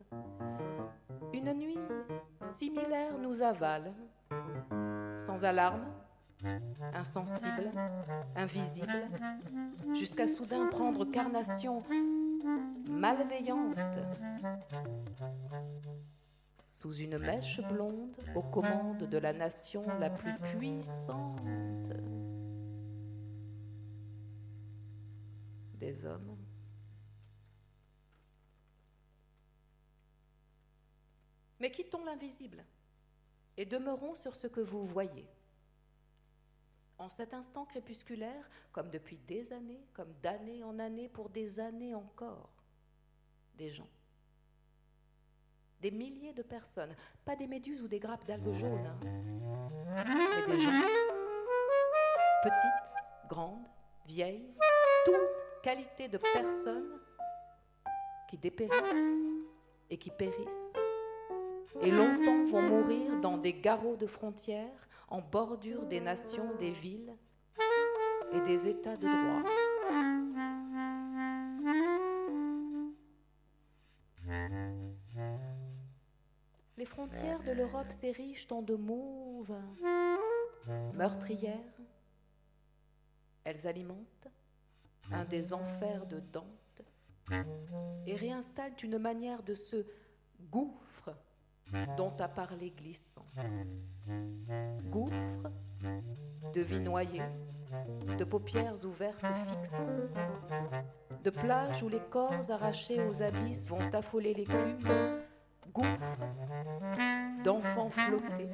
Une 1.34 1.54
nuit 1.54 1.80
similaire 2.42 3.18
nous 3.18 3.42
avale, 3.42 3.94
sans 5.18 5.46
alarme, 5.46 5.86
insensible, 6.94 7.72
invisible, 8.36 9.10
jusqu'à 9.94 10.28
soudain 10.28 10.68
prendre 10.68 11.06
carnation 11.06 11.84
malveillante 12.90 13.78
sous 16.68 16.94
une 16.96 17.18
mèche 17.18 17.62
blonde 17.62 18.18
aux 18.36 18.42
commandes 18.42 19.08
de 19.10 19.18
la 19.18 19.32
nation 19.34 19.86
la 20.00 20.10
plus 20.10 20.38
puissante 20.58 21.42
des 25.76 26.06
hommes. 26.06 26.38
Mais 31.60 31.72
quittons 31.72 32.04
l'invisible 32.04 32.66
et 33.56 33.66
demeurons 33.66 34.16
sur 34.16 34.36
ce 34.36 34.48
que 34.48 34.60
vous 34.60 34.86
voyez. 34.86 35.26
En 37.04 37.10
cet 37.10 37.34
instant 37.34 37.66
crépusculaire, 37.66 38.50
comme 38.72 38.90
depuis 38.90 39.18
des 39.28 39.52
années, 39.52 39.86
comme 39.94 40.14
d'année 40.22 40.64
en 40.64 40.80
année, 40.80 41.10
pour 41.10 41.30
des 41.30 41.60
années 41.60 41.94
encore, 41.94 42.50
des 43.58 43.70
gens. 43.70 43.90
Des 45.82 45.92
milliers 45.92 46.32
de 46.32 46.44
personnes, 46.44 46.96
pas 47.26 47.36
des 47.36 47.46
méduses 47.46 47.82
ou 47.82 47.90
des 47.90 48.00
grappes 48.00 48.26
d'algues 48.26 48.54
jaunes, 48.54 48.88
hein. 48.88 50.06
mais 50.06 50.54
des 50.54 50.60
gens. 50.62 50.82
Petites, 52.42 53.28
grandes, 53.28 53.68
vieilles, 54.06 54.56
toute 55.04 55.62
qualité 55.62 56.08
de 56.08 56.20
personnes 56.20 57.02
qui 58.30 58.38
dépérissent 58.38 59.20
et 59.90 59.98
qui 59.98 60.10
périssent, 60.10 60.70
et 61.82 61.92
longtemps 61.92 62.46
vont 62.46 62.62
mourir 62.62 63.20
dans 63.20 63.38
des 63.38 63.52
garrots 63.52 63.98
de 63.98 64.08
frontières 64.08 64.88
en 65.14 65.22
bordure 65.22 65.86
des 65.86 66.02
nations, 66.02 66.56
des 66.58 66.72
villes 66.72 67.16
et 68.34 68.42
des 68.42 68.68
États 68.68 68.98
de 68.98 69.06
droit. 69.06 69.44
Les 76.78 76.86
frontières 76.86 77.44
de 77.44 77.52
l'Europe 77.52 77.92
s'érigent 77.92 78.48
en 78.50 78.64
de 78.64 78.74
mauves 78.74 79.56
meurtrières. 80.96 81.80
Elles 83.44 83.68
alimentent 83.68 84.30
un 85.12 85.26
des 85.26 85.54
enfers 85.54 86.08
de 86.08 86.22
Dante 86.22 86.82
et 88.08 88.16
réinstallent 88.16 88.74
une 88.82 88.98
manière 88.98 89.44
de 89.44 89.54
se 89.54 89.86
gouffre 90.50 91.16
dont 91.98 92.14
a 92.20 92.28
parlé 92.28 92.72
Glissant. 92.72 93.26
Gouffre, 94.90 95.52
de 96.54 96.62
vie 96.62 96.80
noyée, 96.80 97.22
de 98.18 98.24
paupières 98.24 98.86
ouvertes 98.86 99.26
fixes, 99.48 99.72
de 101.24 101.30
plages 101.30 101.82
où 101.84 101.90
les 101.90 102.02
corps 102.10 102.50
arrachés 102.50 103.02
aux 103.08 103.22
abysses 103.22 103.66
vont 103.68 103.94
affoler 103.94 104.34
l'écume, 104.34 104.78
gouffre 105.74 106.18
d'enfants 107.44 107.90
flottés, 107.90 108.50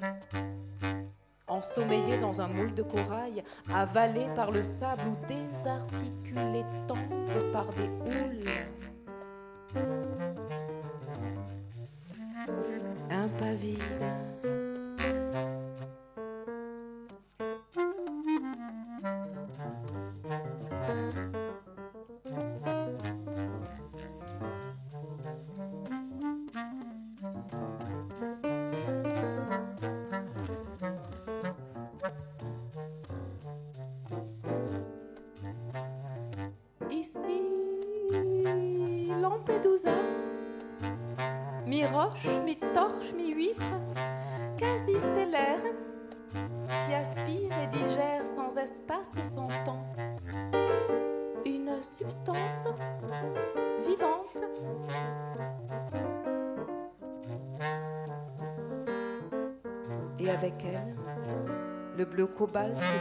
ensommeillés 1.47 2.19
dans 2.19 2.41
un 2.41 2.47
moule 2.47 2.73
de 2.73 2.83
corail, 2.83 3.43
avalés 3.73 4.27
par 4.35 4.51
le 4.51 4.63
sable 4.63 5.03
ou 5.07 5.17
désarticulés 5.27 6.65
tendres 6.87 7.51
par 7.51 7.67
des 7.73 7.87
houles 7.87 8.78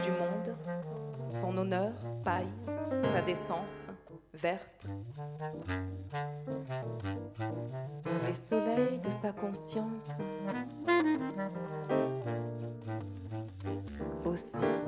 du 0.03 0.11
monde, 0.11 0.57
son 1.41 1.57
honneur, 1.57 1.93
paille, 2.25 2.53
sa 3.03 3.23
décence, 3.23 3.89
verte. 4.35 4.87
Les 8.27 8.35
soleils 8.35 9.01
de 9.01 9.11
sa 9.11 9.33
conscience 9.33 10.09
aussi. 14.25 14.88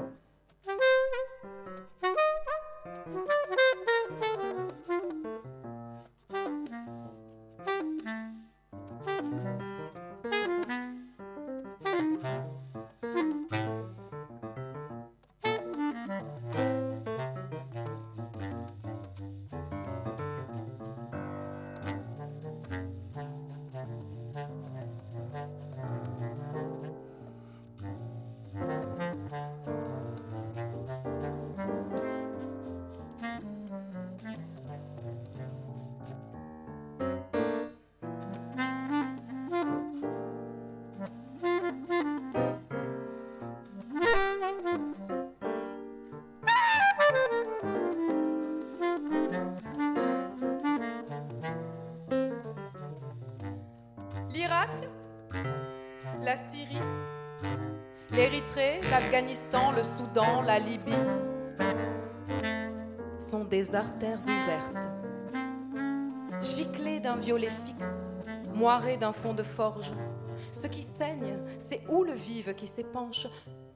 l'Afghanistan, 58.90 59.70
le 59.70 59.84
Soudan, 59.84 60.42
la 60.42 60.58
Libye 60.58 60.92
sont 63.18 63.44
des 63.44 63.74
artères 63.74 64.18
ouvertes, 64.18 64.88
giclées 66.40 66.98
d'un 66.98 67.16
violet 67.16 67.50
fixe, 67.64 68.10
moirées 68.52 68.96
d'un 68.96 69.12
fond 69.12 69.32
de 69.32 69.44
forge. 69.44 69.92
Ce 70.50 70.66
qui 70.66 70.82
saigne, 70.82 71.38
c'est 71.58 71.82
où 71.88 72.02
le 72.02 72.14
vive 72.14 72.54
qui 72.54 72.66
s'épanche. 72.66 73.28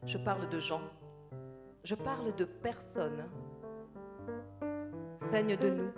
Je 0.05 0.19
parle 0.19 0.49
de 0.49 0.59
gens, 0.59 0.83
je 1.85 1.95
parle 1.95 2.35
de 2.35 2.45
personnes. 2.45 3.29
Saigne 5.19 5.57
de 5.57 5.71
nous, 5.71 5.93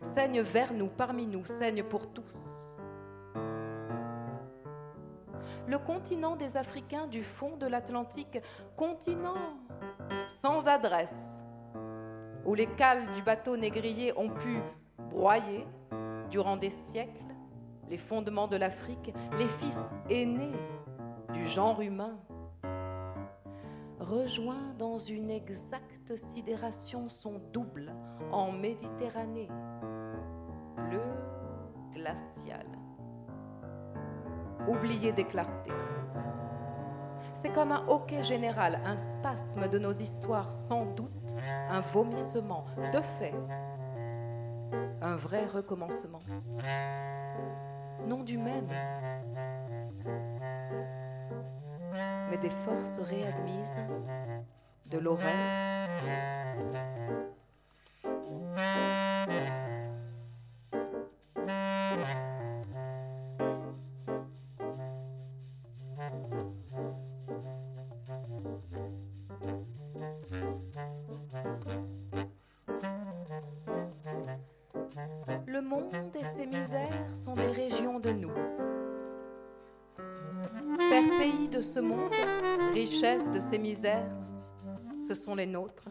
saigne 0.00 0.40
vers 0.40 0.72
nous, 0.72 0.88
parmi 0.88 1.26
nous, 1.26 1.44
saigne 1.44 1.82
pour 1.82 2.10
tous. 2.10 2.51
Le 5.66 5.78
continent 5.78 6.36
des 6.36 6.56
Africains 6.56 7.06
du 7.06 7.22
fond 7.22 7.56
de 7.56 7.66
l'Atlantique, 7.66 8.38
continent 8.76 9.56
sans 10.28 10.66
adresse, 10.68 11.40
où 12.44 12.54
les 12.54 12.66
cales 12.66 13.12
du 13.14 13.22
bateau 13.22 13.56
négrier 13.56 14.12
ont 14.18 14.30
pu 14.30 14.58
broyer 15.10 15.66
durant 16.30 16.56
des 16.56 16.70
siècles 16.70 17.22
les 17.88 17.98
fondements 17.98 18.48
de 18.48 18.56
l'Afrique, 18.56 19.12
les 19.38 19.48
fils 19.48 19.92
aînés 20.08 20.56
du 21.32 21.44
genre 21.44 21.80
humain, 21.80 22.18
rejoints 24.00 24.74
dans 24.78 24.98
une 24.98 25.30
exacte 25.30 26.16
sidération 26.16 27.08
son 27.08 27.40
double 27.52 27.92
en 28.32 28.50
Méditerranée, 28.50 29.48
bleu 30.76 31.02
glacial, 31.92 32.66
oublié 34.68 35.12
des 35.12 35.24
clartés. 35.24 35.72
C'est 37.34 37.52
comme 37.52 37.72
un 37.72 37.84
hoquet 37.88 38.22
général, 38.22 38.80
un 38.84 38.96
spasme 38.96 39.68
de 39.68 39.78
nos 39.78 39.92
histoires 39.92 40.50
sans 40.50 40.84
doute, 40.84 41.10
un 41.68 41.80
vomissement, 41.80 42.66
de 42.92 43.00
fait, 43.00 43.34
un 45.00 45.16
vrai 45.16 45.46
recommencement. 45.46 46.20
Non 48.06 48.22
du 48.22 48.38
même, 48.38 48.68
mais 52.30 52.38
des 52.38 52.50
forces 52.50 52.98
réadmises 53.00 53.80
de 54.86 54.98
l'oreille. 54.98 56.41
Misères, 83.58 84.08
ce 85.06 85.14
sont 85.14 85.34
les 85.34 85.46
nôtres. 85.46 85.88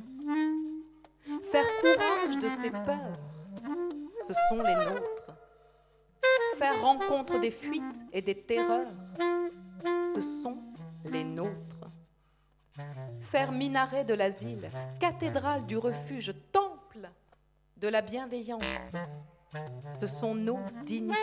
Faire 1.44 1.66
courage 1.82 2.38
de 2.38 2.50
ses 2.50 2.72
peurs, 2.72 3.20
ce 4.28 4.34
sont 4.50 4.62
les 4.62 4.76
nôtres. 4.76 5.38
Faire 6.58 6.82
rencontre 6.82 7.40
des 7.40 7.52
fuites 7.52 8.02
et 8.14 8.22
des 8.22 8.36
terreurs, 8.36 8.94
ce 10.16 10.22
sont 10.22 10.58
les 11.06 11.24
nôtres. 11.24 11.90
Faire 13.20 13.52
minaret 13.52 14.06
de 14.06 14.14
l'asile, 14.14 14.70
cathédrale 15.00 15.66
du 15.66 15.78
refuge, 15.78 16.34
temple 16.52 17.10
de 17.78 17.88
la 17.88 18.02
bienveillance, 18.02 18.94
ce 20.00 20.08
sont 20.08 20.36
nos 20.36 20.60
dignités. 20.86 21.18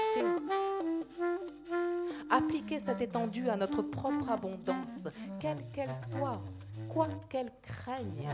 Appliquer 2.30 2.78
cette 2.78 3.00
étendue 3.00 3.48
à 3.48 3.56
notre 3.56 3.82
propre 3.82 4.30
abondance, 4.30 5.08
quelle 5.40 5.62
qu'elle 5.72 5.94
soit, 5.94 6.40
quoi 6.88 7.08
qu'elle 7.28 7.50
craigne. 7.62 8.28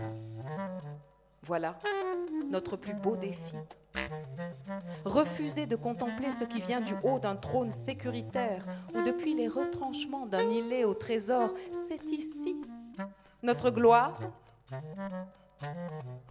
Voilà 1.43 1.77
notre 2.51 2.77
plus 2.77 2.95
beau 2.95 3.17
défi. 3.17 3.57
Refuser 5.05 5.67
de 5.67 5.77
contempler 5.77 6.31
ce 6.31 6.45
qui 6.45 6.61
vient 6.61 6.81
du 6.81 6.95
haut 7.03 7.19
d'un 7.19 7.37
trône 7.37 7.73
sécuritaire 7.73 8.65
ou 8.95 9.03
depuis 9.03 9.35
les 9.35 9.49
retranchements 9.49 10.27
d'un 10.27 10.49
îlet 10.49 10.85
au 10.85 10.95
trésor, 10.95 11.55
c'est 11.89 12.11
ici 12.11 12.57
notre 13.43 13.71
gloire. 13.71 14.19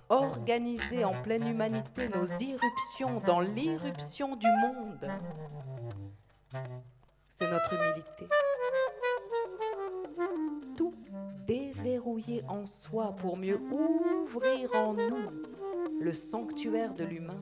Organiser 0.09 1.05
en 1.05 1.21
pleine 1.21 1.47
humanité 1.47 2.09
nos 2.09 2.25
irruptions 2.25 3.21
dans 3.25 3.39
l'irruption 3.39 4.35
du 4.35 4.47
monde, 4.47 5.09
c'est 7.35 7.49
notre 7.49 7.73
humilité. 7.73 8.27
Tout 10.77 10.93
déverrouiller 11.47 12.43
en 12.47 12.65
soi 12.67 13.15
pour 13.15 13.37
mieux 13.37 13.59
ouvrir 13.59 14.69
en 14.75 14.93
nous 14.93 15.31
le 15.99 16.13
sanctuaire 16.13 16.93
de 16.93 17.03
l'humain, 17.03 17.41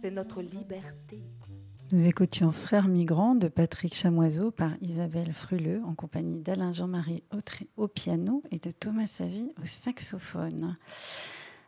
c'est 0.00 0.10
notre 0.10 0.42
liberté. 0.42 1.22
Nous 1.92 2.08
écoutions 2.08 2.50
Frères 2.50 2.88
migrants 2.88 3.36
de 3.36 3.46
Patrick 3.46 3.94
Chamoiseau 3.94 4.50
par 4.50 4.72
Isabelle 4.80 5.32
Fruleux 5.32 5.82
en 5.84 5.94
compagnie 5.94 6.40
d'Alain 6.40 6.72
Jean-Marie 6.72 7.22
Autré 7.32 7.68
au 7.76 7.86
piano 7.86 8.42
et 8.50 8.58
de 8.58 8.72
Thomas 8.72 9.06
Savy 9.06 9.52
au 9.62 9.66
saxophone. 9.66 10.76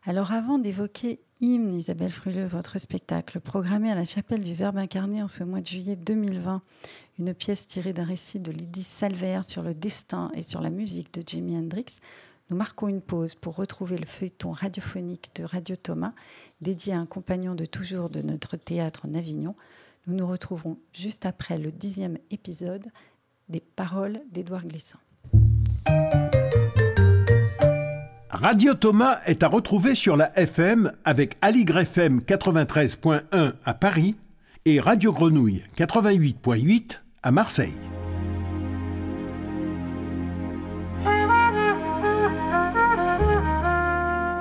Alors 0.05 0.33
avant 0.33 0.59
d'évoquer 0.59 1.21
Hymne, 1.43 1.75
Isabelle 1.75 2.11
Fruleux, 2.11 2.47
votre 2.47 2.79
spectacle 2.79 3.41
programmé 3.41 3.91
à 3.91 3.95
la 3.95 4.07
chapelle 4.07 4.43
du 4.43 4.55
Verbe 4.55 4.79
incarné 4.79 5.23
en 5.23 5.29
ce 5.29 5.45
mois 5.45 5.61
de 5.61 5.67
juillet 5.67 5.95
2020, 5.95 6.63
une 7.19 7.35
pièce 7.35 7.67
tirée 7.67 7.93
d'un 7.93 8.05
récit 8.05 8.41
de 8.41 8.51
Lydie 8.51 8.83
Salver 8.83 9.41
sur 9.43 9.63
le 9.63 9.75
destin 9.75 10.31
et 10.35 10.41
sur 10.41 10.63
la 10.63 10.71
musique 10.71 11.13
de 11.13 11.23
Jimi 11.27 11.55
Hendrix, 11.55 11.99
nous 12.49 12.57
marquons 12.57 12.89
une 12.89 13.03
pause 13.03 13.35
pour 13.35 13.57
retrouver 13.57 13.99
le 13.99 14.07
feuilleton 14.07 14.53
radiophonique 14.53 15.31
de 15.35 15.45
Radio 15.45 15.77
Thomas, 15.77 16.15
dédié 16.63 16.95
à 16.95 17.01
un 17.01 17.07
compagnon 17.07 17.55
de 17.55 17.67
toujours 17.67 18.09
de 18.09 18.23
notre 18.23 18.57
théâtre 18.57 19.07
en 19.07 19.13
Avignon. 19.13 19.57
Nous 20.07 20.15
nous 20.15 20.27
retrouverons 20.27 20.79
juste 20.95 21.27
après 21.27 21.59
le 21.59 21.71
dixième 21.71 22.17
épisode 22.31 22.87
des 23.51 23.61
Paroles 23.61 24.21
d'Édouard 24.31 24.65
Glissant. 24.65 24.99
Radio 28.31 28.75
Thomas 28.75 29.19
est 29.27 29.45
à 29.45 29.49
retrouver 29.49 29.95
sur 29.95 30.17
la 30.17 30.37
FM 30.37 30.91
avec 31.05 31.37
Aligre 31.43 31.79
FM 31.79 32.21
93.1 32.21 33.53
à 33.65 33.75
Paris 33.75 34.17
et 34.65 34.81
Radio 34.81 35.13
Grenouille 35.13 35.63
88.8 35.77 36.99
à 37.23 37.31
Marseille. 37.31 37.75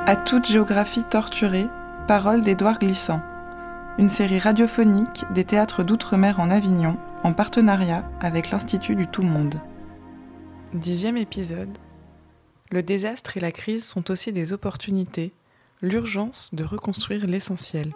À 0.08 0.16
toute 0.16 0.48
géographie 0.48 1.04
torturée, 1.04 1.68
Paroles 2.08 2.42
d'Édouard 2.42 2.80
Glissant. 2.80 3.22
Une 4.00 4.10
série 4.10 4.40
radiophonique 4.40 5.26
des 5.34 5.46
théâtres 5.46 5.84
d'outre-mer 5.84 6.40
en 6.40 6.50
Avignon 6.50 6.98
en 7.24 7.34
partenariat 7.34 8.10
avec 8.20 8.50
l'Institut 8.50 8.96
du 8.96 9.08
Tout-Monde. 9.08 9.62
Dixième 10.74 11.18
épisode. 11.18 11.78
Le 12.72 12.82
désastre 12.82 13.38
et 13.38 13.40
la 13.40 13.52
crise 13.52 13.86
sont 13.86 14.10
aussi 14.10 14.34
des 14.34 14.52
opportunités, 14.52 15.32
l'urgence 15.84 16.50
de 16.54 16.64
reconstruire 16.64 17.28
l'essentiel. 17.28 17.94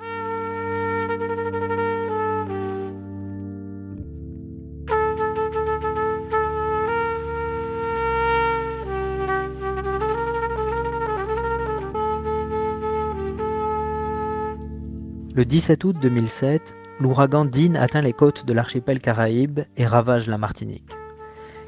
Le 15.34 15.45
17 15.45 15.84
août 15.84 15.95
2007, 15.99 16.76
l'ouragan 16.99 17.45
Dean 17.45 17.74
atteint 17.74 18.01
les 18.01 18.13
côtes 18.13 18.45
de 18.45 18.53
l'archipel 18.53 19.01
Caraïbe 19.01 19.61
et 19.78 19.88
ravage 19.88 20.28
la 20.28 20.38
Martinique. 20.38 20.91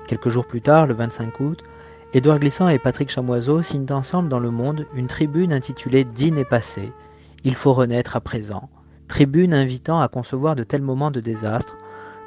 Quelques 0.07 0.29
jours 0.29 0.45
plus 0.45 0.61
tard, 0.61 0.85
le 0.85 0.93
25 0.93 1.39
août, 1.39 1.63
Édouard 2.13 2.39
Glissant 2.39 2.67
et 2.67 2.77
Patrick 2.77 3.09
Chamoiseau 3.09 3.63
signent 3.63 3.85
ensemble 3.91 4.27
dans 4.27 4.39
Le 4.39 4.51
Monde 4.51 4.85
une 4.93 5.07
tribune 5.07 5.53
intitulée 5.53 6.03
Dean 6.03 6.35
est 6.35 6.43
passé, 6.43 6.91
il 7.45 7.55
faut 7.55 7.71
renaître 7.71 8.17
à 8.17 8.19
présent, 8.19 8.69
tribune 9.07 9.53
invitant 9.53 10.01
à 10.01 10.09
concevoir 10.09 10.57
de 10.57 10.65
tels 10.65 10.81
moments 10.81 11.09
de 11.09 11.21
désastre 11.21 11.77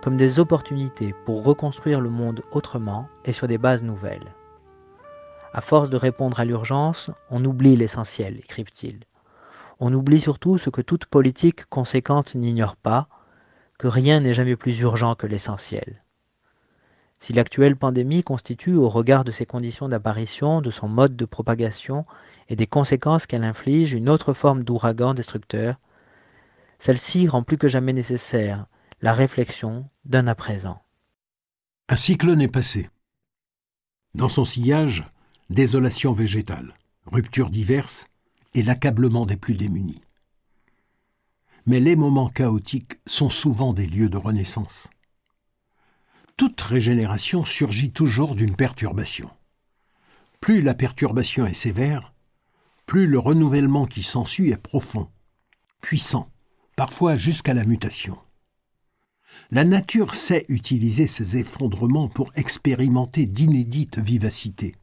comme 0.03 0.17
des 0.17 0.39
opportunités 0.39 1.15
pour 1.27 1.45
reconstruire 1.45 2.01
le 2.01 2.09
monde 2.09 2.43
autrement 2.53 3.09
et 3.27 3.33
sur 3.33 3.47
des 3.47 3.59
bases 3.59 3.83
nouvelles. 3.83 4.35
À 5.53 5.61
force 5.61 5.91
de 5.91 5.99
répondre 5.99 6.41
à 6.41 6.47
l'urgence, 6.47 7.11
on 7.29 7.45
oublie 7.45 7.77
l'essentiel, 7.77 8.39
écrivent-ils. 8.39 9.01
On 9.81 9.93
oublie 9.93 10.21
surtout 10.21 10.57
ce 10.57 10.71
que 10.71 10.81
toute 10.81 11.05
politique 11.05 11.67
conséquente 11.67 12.35
n'ignore 12.35 12.77
pas, 12.77 13.07
que 13.79 13.87
rien 13.87 14.21
n'est 14.21 14.33
jamais 14.33 14.57
plus 14.57 14.81
urgent 14.81 15.15
que 15.15 15.27
l'essentiel. 15.27 16.04
Si 17.25 17.33
l'actuelle 17.33 17.75
pandémie 17.75 18.23
constitue, 18.23 18.75
au 18.75 18.91
regard 18.91 19.25
de 19.25 19.31
ses 19.31 19.47
conditions 19.47 19.89
d'apparition, 19.89 20.61
de 20.61 20.71
son 20.71 20.89
mode 20.89 21.17
de 21.17 21.25
propagation 21.25 22.05
et 22.51 22.55
des 22.55 22.67
conséquences 22.67 23.27
qu'elle 23.27 23.45
inflige, 23.45 23.95
une 23.95 24.11
autre 24.11 24.35
forme 24.35 24.63
d'ouragan 24.63 25.15
destructeur, 25.15 25.81
celle-ci 26.79 27.27
rend 27.27 27.43
plus 27.43 27.57
que 27.57 27.67
jamais 27.67 27.95
nécessaire 27.95 28.67
la 29.01 29.15
réflexion 29.15 29.89
d'un 30.05 30.27
à 30.27 30.35
présent. 30.35 30.83
Un 31.89 31.97
cyclone 31.97 32.43
est 32.43 32.49
passé. 32.49 32.91
Dans 34.15 34.29
son 34.29 34.45
sillage, 34.45 35.11
désolation 35.49 36.13
végétale, 36.13 36.75
ruptures 37.07 37.49
diverses 37.49 38.07
et 38.53 38.63
l'accablement 38.63 39.25
des 39.25 39.39
plus 39.39 39.55
démunis. 39.55 40.03
Mais 41.65 41.81
les 41.81 41.97
moments 41.97 42.29
chaotiques 42.29 42.99
sont 43.07 43.31
souvent 43.31 43.73
des 43.73 43.87
lieux 43.87 44.11
de 44.11 44.19
renaissance 44.19 44.91
toute 46.37 46.61
régénération 46.61 47.45
surgit 47.45 47.91
toujours 47.91 48.35
d'une 48.35 48.57
perturbation. 48.57 49.31
Plus 50.41 50.61
la 50.63 50.75
perturbation 50.75 51.47
est 51.47 51.55
sévère, 51.55 52.13
plus 52.87 53.07
le 53.07 53.19
renouvellement 53.19 53.87
qui 53.87 54.03
s'ensuit 54.03 54.51
est 54.51 54.57
profond, 54.57 55.09
puissant, 55.81 56.29
parfois 56.77 57.17
jusqu'à 57.17 57.55
la 57.55 57.65
mutation. 57.65 58.19
La 59.51 59.65
nature 59.65 60.15
sait 60.15 60.45
utiliser 60.49 61.07
ces 61.07 61.37
effondrements 61.37 62.09
pour 62.09 62.33
expérimenter 62.35 63.27
d'inédites 63.27 63.99
vivacités. 63.99 64.75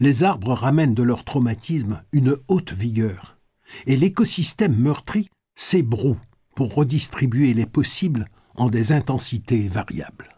Les 0.00 0.24
arbres 0.24 0.52
ramènent 0.52 0.94
de 0.94 1.02
leur 1.02 1.24
traumatisme 1.24 2.02
une 2.12 2.36
haute 2.48 2.72
vigueur, 2.72 3.38
et 3.86 3.96
l'écosystème 3.96 4.76
meurtri 4.76 5.28
s'ébroue 5.54 6.18
pour 6.56 6.74
redistribuer 6.74 7.54
les 7.54 7.66
possibles 7.66 8.28
en 8.56 8.68
des 8.68 8.92
intensités 8.92 9.68
variables. 9.68 10.28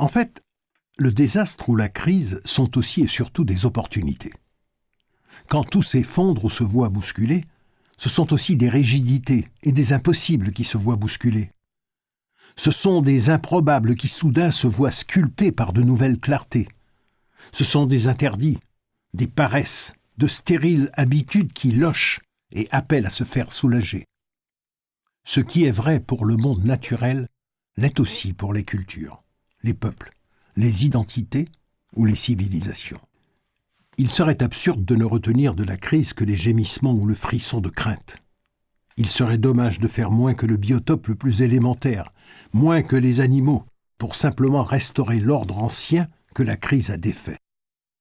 En 0.00 0.08
fait, 0.08 0.42
le 0.96 1.12
désastre 1.12 1.68
ou 1.68 1.76
la 1.76 1.90
crise 1.90 2.40
sont 2.46 2.78
aussi 2.78 3.02
et 3.02 3.06
surtout 3.06 3.44
des 3.44 3.66
opportunités. 3.66 4.32
Quand 5.46 5.62
tout 5.62 5.82
s'effondre 5.82 6.46
ou 6.46 6.48
se 6.48 6.64
voit 6.64 6.88
bousculer, 6.88 7.44
ce 7.98 8.08
sont 8.08 8.32
aussi 8.32 8.56
des 8.56 8.70
rigidités 8.70 9.50
et 9.62 9.72
des 9.72 9.92
impossibles 9.92 10.52
qui 10.52 10.64
se 10.64 10.78
voient 10.78 10.96
bousculer. 10.96 11.52
Ce 12.56 12.70
sont 12.70 13.02
des 13.02 13.28
improbables 13.28 13.94
qui 13.94 14.08
soudain 14.08 14.50
se 14.50 14.66
voient 14.66 14.90
sculptés 14.90 15.52
par 15.52 15.74
de 15.74 15.82
nouvelles 15.82 16.18
clartés. 16.18 16.68
Ce 17.52 17.62
sont 17.62 17.84
des 17.84 18.08
interdits, 18.08 18.58
des 19.12 19.26
paresses, 19.26 19.92
de 20.16 20.28
stériles 20.28 20.90
habitudes 20.94 21.52
qui 21.52 21.72
lochent 21.72 22.20
et 22.52 22.68
appellent 22.70 23.06
à 23.06 23.10
se 23.10 23.24
faire 23.24 23.52
soulager. 23.52 24.06
Ce 25.26 25.40
qui 25.40 25.64
est 25.64 25.70
vrai 25.70 26.00
pour 26.00 26.24
le 26.24 26.38
monde 26.38 26.64
naturel 26.64 27.28
l'est 27.76 28.00
aussi 28.00 28.32
pour 28.32 28.54
les 28.54 28.64
cultures 28.64 29.22
les 29.62 29.74
peuples, 29.74 30.12
les 30.56 30.84
identités 30.84 31.48
ou 31.96 32.04
les 32.04 32.14
civilisations. 32.14 33.00
Il 33.98 34.08
serait 34.08 34.42
absurde 34.42 34.84
de 34.84 34.96
ne 34.96 35.04
retenir 35.04 35.54
de 35.54 35.64
la 35.64 35.76
crise 35.76 36.12
que 36.12 36.24
les 36.24 36.36
gémissements 36.36 36.94
ou 36.94 37.04
le 37.04 37.14
frisson 37.14 37.60
de 37.60 37.68
crainte. 37.68 38.16
Il 38.96 39.08
serait 39.08 39.38
dommage 39.38 39.78
de 39.78 39.88
faire 39.88 40.10
moins 40.10 40.34
que 40.34 40.46
le 40.46 40.56
biotope 40.56 41.08
le 41.08 41.14
plus 41.14 41.42
élémentaire, 41.42 42.12
moins 42.52 42.82
que 42.82 42.96
les 42.96 43.20
animaux, 43.20 43.64
pour 43.98 44.14
simplement 44.14 44.62
restaurer 44.62 45.20
l'ordre 45.20 45.58
ancien 45.58 46.08
que 46.34 46.42
la 46.42 46.56
crise 46.56 46.90
a 46.90 46.96
défait. 46.96 47.36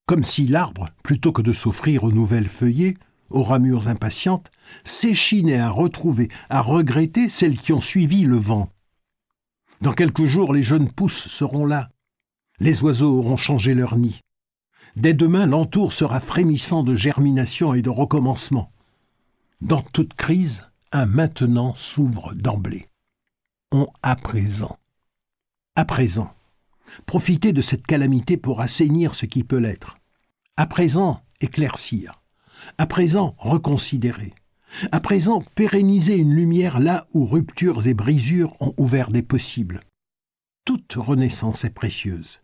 Comme 0.06 0.24
si 0.24 0.48
l'arbre, 0.48 0.90
plutôt 1.04 1.32
que 1.32 1.42
de 1.42 1.54
s'offrir 1.54 2.04
aux 2.04 2.12
nouvelles 2.12 2.48
feuillées, 2.48 2.98
aux 3.30 3.44
ramures 3.44 3.88
impatientes, 3.88 4.50
s'échinait 4.84 5.60
à 5.60 5.70
retrouver, 5.70 6.30
à 6.50 6.62
regretter 6.62 7.30
celles 7.30 7.58
qui 7.58 7.74
ont 7.74 7.82
suivi 7.82 8.24
le 8.24 8.38
vent, 8.38 8.70
dans 9.82 9.94
quelques 9.94 10.26
jours, 10.26 10.54
les 10.54 10.64
jeunes 10.64 10.92
pousses 10.92 11.28
seront 11.28 11.66
là. 11.66 11.90
Les 12.60 12.84
oiseaux 12.84 13.20
auront 13.20 13.38
changé 13.38 13.74
leur 13.74 13.98
nid. 13.98 14.20
Dès 14.96 15.14
demain, 15.14 15.46
l'entour 15.46 15.94
sera 15.94 16.20
frémissant 16.20 16.84
de 16.84 16.96
germination 16.96 17.74
et 17.74 17.82
de 17.82 17.90
recommencement. 17.90 18.72
Dans 19.62 19.82
toute 19.82 20.14
crise, 20.14 20.66
un 20.92 21.06
maintenant 21.06 21.74
s'ouvre 21.76 22.34
d'emblée. 22.34 22.88
On 23.72 23.88
à 24.02 24.16
présent. 24.16 24.78
À 25.76 25.86
présent. 25.86 26.30
Profitez 27.06 27.54
de 27.54 27.62
cette 27.62 27.86
calamité 27.86 28.36
pour 28.36 28.62
assainir 28.62 29.16
ce 29.16 29.26
qui 29.26 29.44
peut 29.44 29.60
l'être. 29.60 29.98
À 30.58 30.66
présent, 30.66 31.22
éclaircir. 31.40 32.22
À 32.78 32.88
présent, 32.88 33.36
reconsidérer. 33.38 34.34
À 34.92 35.00
présent, 35.00 35.44
pérenniser 35.56 36.18
une 36.18 36.34
lumière 36.34 36.80
là 36.80 37.08
où 37.14 37.26
ruptures 37.26 37.88
et 37.88 37.94
brisures 37.94 38.56
ont 38.62 38.74
ouvert 38.78 39.10
des 39.10 39.24
possibles. 39.24 39.82
Toute 40.66 40.94
renaissance 40.94 41.66
est 41.66 41.74
précieuse. 41.74 42.42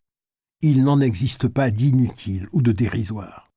Il 0.61 0.83
n'en 0.83 0.99
existe 0.99 1.47
pas 1.47 1.71
d'inutile 1.71 2.47
ou 2.51 2.61
de 2.61 2.71
dérisoire. 2.71 3.49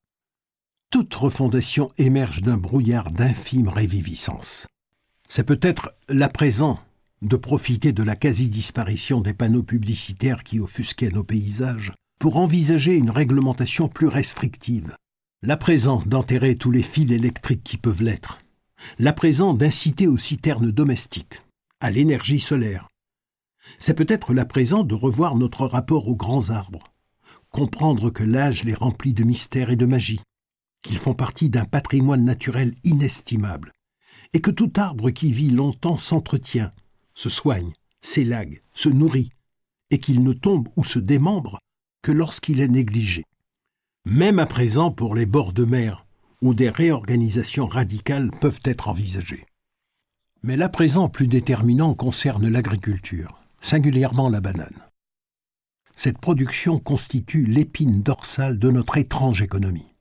Toute 0.90 1.14
refondation 1.14 1.90
émerge 1.98 2.42
d'un 2.42 2.56
brouillard 2.56 3.10
d'infime 3.10 3.68
réviviscence. 3.68 4.66
C'est 5.28 5.44
peut-être 5.44 5.94
l'à 6.08 6.28
présent 6.28 6.80
de 7.22 7.36
profiter 7.36 7.92
de 7.92 8.02
la 8.02 8.16
quasi-disparition 8.16 9.20
des 9.20 9.34
panneaux 9.34 9.62
publicitaires 9.62 10.44
qui 10.44 10.60
offusquaient 10.60 11.10
nos 11.10 11.24
paysages 11.24 11.92
pour 12.20 12.36
envisager 12.36 12.96
une 12.96 13.10
réglementation 13.10 13.88
plus 13.88 14.08
restrictive. 14.08 14.96
L'à 15.42 15.56
présent 15.56 16.02
d'enterrer 16.06 16.56
tous 16.56 16.70
les 16.70 16.82
fils 16.82 17.10
électriques 17.10 17.64
qui 17.64 17.76
peuvent 17.76 18.02
l'être 18.02 18.38
la 18.98 19.12
présent 19.12 19.54
d'inciter 19.54 20.06
aux 20.06 20.16
citernes 20.16 20.70
domestiques, 20.70 21.42
à 21.80 21.90
l'énergie 21.90 22.40
solaire. 22.40 22.88
C'est 23.78 23.94
peut-être 23.94 24.32
la 24.32 24.44
présent 24.44 24.82
de 24.82 24.94
revoir 24.94 25.36
notre 25.36 25.66
rapport 25.66 26.08
aux 26.08 26.16
grands 26.16 26.50
arbres, 26.50 26.84
comprendre 27.52 28.10
que 28.10 28.24
l'âge 28.24 28.64
les 28.64 28.74
remplit 28.74 29.12
de 29.12 29.24
mystères 29.24 29.70
et 29.70 29.76
de 29.76 29.86
magie, 29.86 30.20
qu'ils 30.82 30.98
font 30.98 31.14
partie 31.14 31.50
d'un 31.50 31.64
patrimoine 31.64 32.24
naturel 32.24 32.74
inestimable, 32.84 33.72
et 34.32 34.40
que 34.40 34.50
tout 34.50 34.72
arbre 34.76 35.10
qui 35.10 35.32
vit 35.32 35.50
longtemps 35.50 35.96
s'entretient, 35.96 36.72
se 37.14 37.28
soigne, 37.28 37.72
s'élague, 38.00 38.62
se 38.72 38.88
nourrit, 38.88 39.30
et 39.90 39.98
qu'il 39.98 40.22
ne 40.22 40.32
tombe 40.32 40.68
ou 40.76 40.84
se 40.84 40.98
démembre 40.98 41.58
que 42.02 42.12
lorsqu'il 42.12 42.60
est 42.60 42.68
négligé. 42.68 43.24
Même 44.04 44.38
à 44.38 44.46
présent 44.46 44.90
pour 44.90 45.14
les 45.14 45.26
bords 45.26 45.52
de 45.52 45.64
mer, 45.64 46.06
où 46.42 46.54
des 46.54 46.70
réorganisations 46.70 47.66
radicales 47.66 48.30
peuvent 48.40 48.60
être 48.64 48.88
envisagées. 48.88 49.46
Mais 50.42 50.56
l'à 50.56 50.68
présent 50.68 51.08
plus 51.08 51.26
déterminant 51.26 51.94
concerne 51.94 52.48
l'agriculture, 52.48 53.40
singulièrement 53.60 54.28
la 54.28 54.40
banane. 54.40 54.88
Cette 55.96 56.18
production 56.18 56.78
constitue 56.78 57.44
l'épine 57.44 58.02
dorsale 58.02 58.58
de 58.58 58.70
notre 58.70 58.98
étrange 58.98 59.42
économie. 59.42 59.94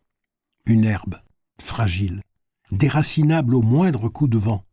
Une 0.67 0.85
herbe, 0.85 1.19
fragile, 1.59 2.21
déracinable 2.71 3.55
au 3.55 3.63
moindre 3.63 4.09
coup 4.09 4.27
de 4.27 4.37
vent, 4.37 4.63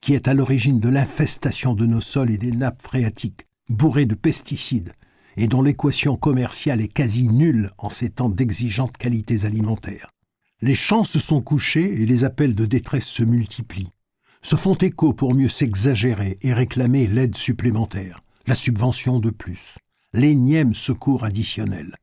qui 0.00 0.14
est 0.14 0.28
à 0.28 0.34
l'origine 0.34 0.78
de 0.78 0.88
l'infestation 0.88 1.74
de 1.74 1.84
nos 1.84 2.00
sols 2.00 2.30
et 2.30 2.38
des 2.38 2.52
nappes 2.52 2.82
phréatiques, 2.82 3.46
bourrées 3.68 4.06
de 4.06 4.14
pesticides, 4.14 4.92
et 5.36 5.48
dont 5.48 5.62
l'équation 5.62 6.16
commerciale 6.16 6.80
est 6.80 6.92
quasi 6.92 7.28
nulle 7.28 7.72
en 7.78 7.90
ces 7.90 8.10
temps 8.10 8.28
d'exigeantes 8.28 8.96
qualités 8.96 9.44
alimentaires. 9.44 10.10
Les 10.60 10.74
chants 10.74 11.04
se 11.04 11.20
sont 11.20 11.40
couchés 11.40 12.02
et 12.02 12.06
les 12.06 12.24
appels 12.24 12.56
de 12.56 12.66
détresse 12.66 13.06
se 13.06 13.22
multiplient, 13.22 13.92
se 14.42 14.56
font 14.56 14.74
écho 14.74 15.12
pour 15.12 15.32
mieux 15.32 15.48
s'exagérer 15.48 16.36
et 16.42 16.52
réclamer 16.52 17.06
l'aide 17.06 17.36
supplémentaire, 17.36 18.24
la 18.48 18.56
subvention 18.56 19.20
de 19.20 19.30
plus, 19.30 19.76
l'énième 20.12 20.74
secours 20.74 21.24
additionnel. 21.24 21.94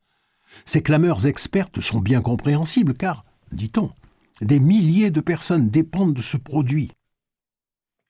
Ces 0.64 0.82
clameurs 0.82 1.26
expertes 1.26 1.82
sont 1.82 2.00
bien 2.00 2.22
compréhensibles 2.22 2.94
car, 2.94 3.26
dit-on, 3.52 3.92
des 4.40 4.58
milliers 4.60 5.10
de 5.10 5.20
personnes 5.20 5.68
dépendent 5.68 6.14
de 6.14 6.22
ce 6.22 6.38
produit. 6.38 6.90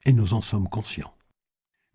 Et 0.05 0.12
nous 0.12 0.32
en 0.32 0.40
sommes 0.40 0.68
conscients. 0.68 1.12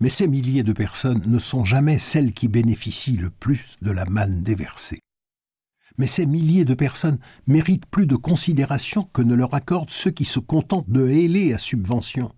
Mais 0.02 0.10
ces 0.10 0.28
milliers 0.28 0.64
de 0.64 0.74
personnes 0.74 1.24
ne 1.26 1.40
sont 1.40 1.64
jamais 1.64 2.00
celles 2.00 2.34
qui 2.34 2.50
bénéficient 2.50 3.18
le 3.18 3.30
plus 3.30 3.78
de 3.82 3.92
la 3.92 4.04
manne 4.04 4.44
déversée 4.44 5.00
mais 5.98 6.08
ces 6.08 6.26
milliers 6.26 6.66
de 6.66 6.74
personnes 6.74 7.20
méritent 7.48 7.86
plus 7.86 8.06
de 8.06 8.16
considération 8.16 9.04
que 9.14 9.22
ne 9.22 9.36
leur 9.36 9.54
accordent 9.54 9.90
ceux 9.90 10.12
qui 10.12 10.26
se 10.26 10.40
contentent 10.40 10.90
de 10.90 11.08
héler 11.08 11.54
à 11.54 11.58
subvention, 11.58 12.32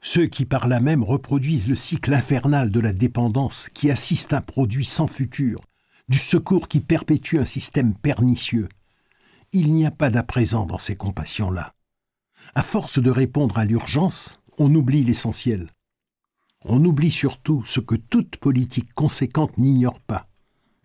ceux 0.00 0.26
qui 0.26 0.44
par 0.44 0.66
là 0.66 0.80
même 0.80 1.02
reproduisent 1.02 1.68
le 1.68 1.74
cycle 1.74 2.14
infernal 2.14 2.70
de 2.70 2.80
la 2.80 2.92
dépendance 2.92 3.68
qui 3.74 3.90
assiste 3.90 4.32
un 4.32 4.40
produit 4.40 4.84
sans 4.84 5.06
futur, 5.06 5.60
du 6.08 6.18
secours 6.18 6.68
qui 6.68 6.80
perpétue 6.80 7.36
un 7.36 7.44
système 7.44 7.94
pernicieux. 7.94 8.68
Il 9.52 9.72
n'y 9.72 9.86
a 9.86 9.90
pas 9.90 10.10
d'à 10.10 10.22
présent 10.22 10.64
dans 10.64 10.78
ces 10.78 10.96
compassions-là. 10.96 11.74
À 12.54 12.62
force 12.62 12.98
de 12.98 13.10
répondre 13.10 13.58
à 13.58 13.64
l'urgence, 13.64 14.40
on 14.58 14.74
oublie 14.74 15.04
l'essentiel. 15.04 15.70
On 16.64 16.84
oublie 16.84 17.10
surtout 17.10 17.64
ce 17.64 17.80
que 17.80 17.94
toute 17.94 18.36
politique 18.36 18.92
conséquente 18.92 19.56
n'ignore 19.56 20.00
pas, 20.00 20.29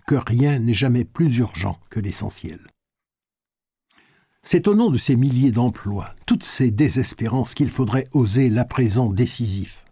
que 0.06 0.16
rien 0.16 0.60
n'est 0.60 0.74
jamais 0.74 1.06
plus 1.06 1.38
urgent 1.38 1.80
que 1.90 2.00
l'essentiel. 2.00 2.60
C'est 4.44 4.68
au 4.68 4.76
nom 4.76 4.92
de 4.92 4.98
ces 4.98 5.16
milliers 5.16 5.52
d'emplois, 5.52 6.14
toutes 6.28 6.44
ces 6.44 6.70
désespérances 6.70 7.56
qu'il 7.56 7.70
faudrait 7.70 8.08
oser 8.14 8.50
l'à 8.50 8.64
présent 8.64 9.12
décisif. 9.12 9.86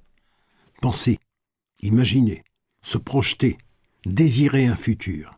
Penser, 0.82 1.18
imaginer, 1.82 2.44
se 2.84 3.00
projeter, 3.00 3.58
désirer 4.06 4.68
un 4.68 4.76
futur, 4.76 5.34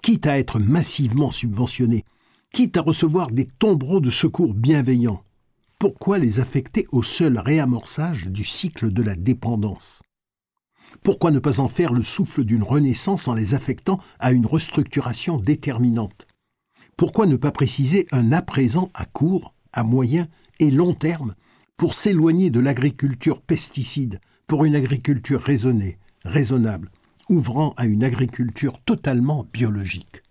quitte 0.00 0.26
à 0.26 0.38
être 0.38 0.58
massivement 0.58 1.30
subventionné, 1.30 2.04
quitte 2.52 2.78
à 2.78 2.80
recevoir 2.80 3.26
des 3.26 3.46
tombereaux 3.46 4.00
de 4.00 4.10
secours 4.10 4.54
bienveillants, 4.54 5.22
pourquoi 5.78 6.16
les 6.16 6.40
affecter 6.40 6.86
au 6.90 7.02
seul 7.02 7.38
réamorçage 7.38 8.24
du 8.28 8.44
cycle 8.44 8.90
de 8.90 9.02
la 9.02 9.14
dépendance? 9.14 9.95
Pourquoi 11.02 11.30
ne 11.30 11.38
pas 11.38 11.60
en 11.60 11.68
faire 11.68 11.92
le 11.92 12.02
souffle 12.02 12.44
d'une 12.44 12.62
renaissance 12.62 13.28
en 13.28 13.34
les 13.34 13.54
affectant 13.54 14.00
à 14.18 14.32
une 14.32 14.46
restructuration 14.46 15.38
déterminante? 15.38 16.26
Pourquoi 16.96 17.26
ne 17.26 17.36
pas 17.36 17.52
préciser 17.52 18.06
un 18.10 18.32
à 18.32 18.42
présent 18.42 18.90
à 18.94 19.04
court, 19.04 19.54
à 19.72 19.82
moyen 19.84 20.26
et 20.58 20.70
long 20.70 20.94
terme 20.94 21.34
pour 21.76 21.94
s'éloigner 21.94 22.50
de 22.50 22.60
l'agriculture 22.60 23.42
pesticide 23.42 24.20
pour 24.46 24.64
une 24.64 24.74
agriculture 24.74 25.42
raisonnée, 25.42 25.98
raisonnable, 26.24 26.90
ouvrant 27.28 27.74
à 27.76 27.86
une 27.86 28.02
agriculture 28.02 28.80
totalement 28.84 29.46
biologique? 29.52 30.22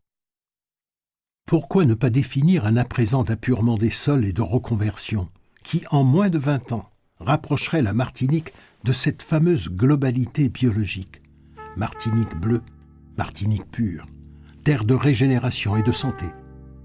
Pourquoi 1.46 1.86
ne 1.86 1.94
pas 1.94 2.10
définir 2.10 2.66
un 2.66 2.76
à-présent 2.76 3.24
d'appurement 3.24 3.76
des 3.76 3.92
sols 3.92 4.26
et 4.26 4.34
de 4.34 4.42
reconversion 4.42 5.30
qui, 5.64 5.84
en 5.92 6.04
moins 6.04 6.30
de 6.30 6.40
vingt 6.40 6.72
ans, 6.72 6.90
rapprocherait 7.20 7.84
la 7.84 7.94
Martinique 7.94 8.52
de 8.86 8.92
cette 8.92 9.24
fameuse 9.24 9.68
globalité 9.70 10.48
biologique 10.48 11.24
Martinique 11.76 12.36
bleue, 12.40 12.62
Martinique 13.18 13.66
pure, 13.72 14.06
terre 14.64 14.86
de 14.86 14.94
régénération 14.94 15.76
et 15.76 15.82
de 15.82 15.92
santé, 15.92 16.28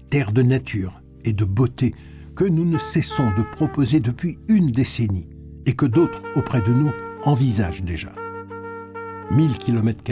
terre 0.09 0.31
de 0.31 0.41
nature 0.41 0.99
et 1.23 1.31
de 1.31 1.45
beauté 1.45 1.93
que 2.35 2.43
nous 2.43 2.65
ne 2.65 2.79
cessons 2.79 3.29
de 3.37 3.43
proposer 3.43 3.99
depuis 3.99 4.39
une 4.47 4.71
décennie 4.71 5.29
et 5.67 5.73
que 5.73 5.85
d'autres 5.85 6.23
auprès 6.35 6.61
de 6.61 6.73
nous 6.73 6.91
envisagent 7.23 7.83
déjà. 7.83 8.13
1000 9.29 9.59
km. 9.59 10.03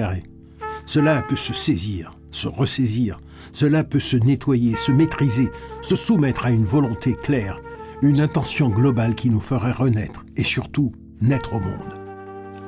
Cela 0.85 1.23
peut 1.23 1.35
se 1.35 1.53
saisir, 1.53 2.11
se 2.29 2.47
ressaisir, 2.47 3.19
cela 3.51 3.83
peut 3.83 3.99
se 3.99 4.15
nettoyer, 4.15 4.77
se 4.77 4.91
maîtriser, 4.91 5.49
se 5.81 5.95
soumettre 5.95 6.45
à 6.45 6.51
une 6.51 6.65
volonté 6.65 7.15
claire, 7.15 7.59
une 8.03 8.21
intention 8.21 8.69
globale 8.69 9.15
qui 9.15 9.31
nous 9.31 9.41
ferait 9.41 9.71
renaître 9.71 10.23
et 10.37 10.43
surtout 10.43 10.91
naître 11.21 11.53
au 11.53 11.59
monde. 11.59 11.93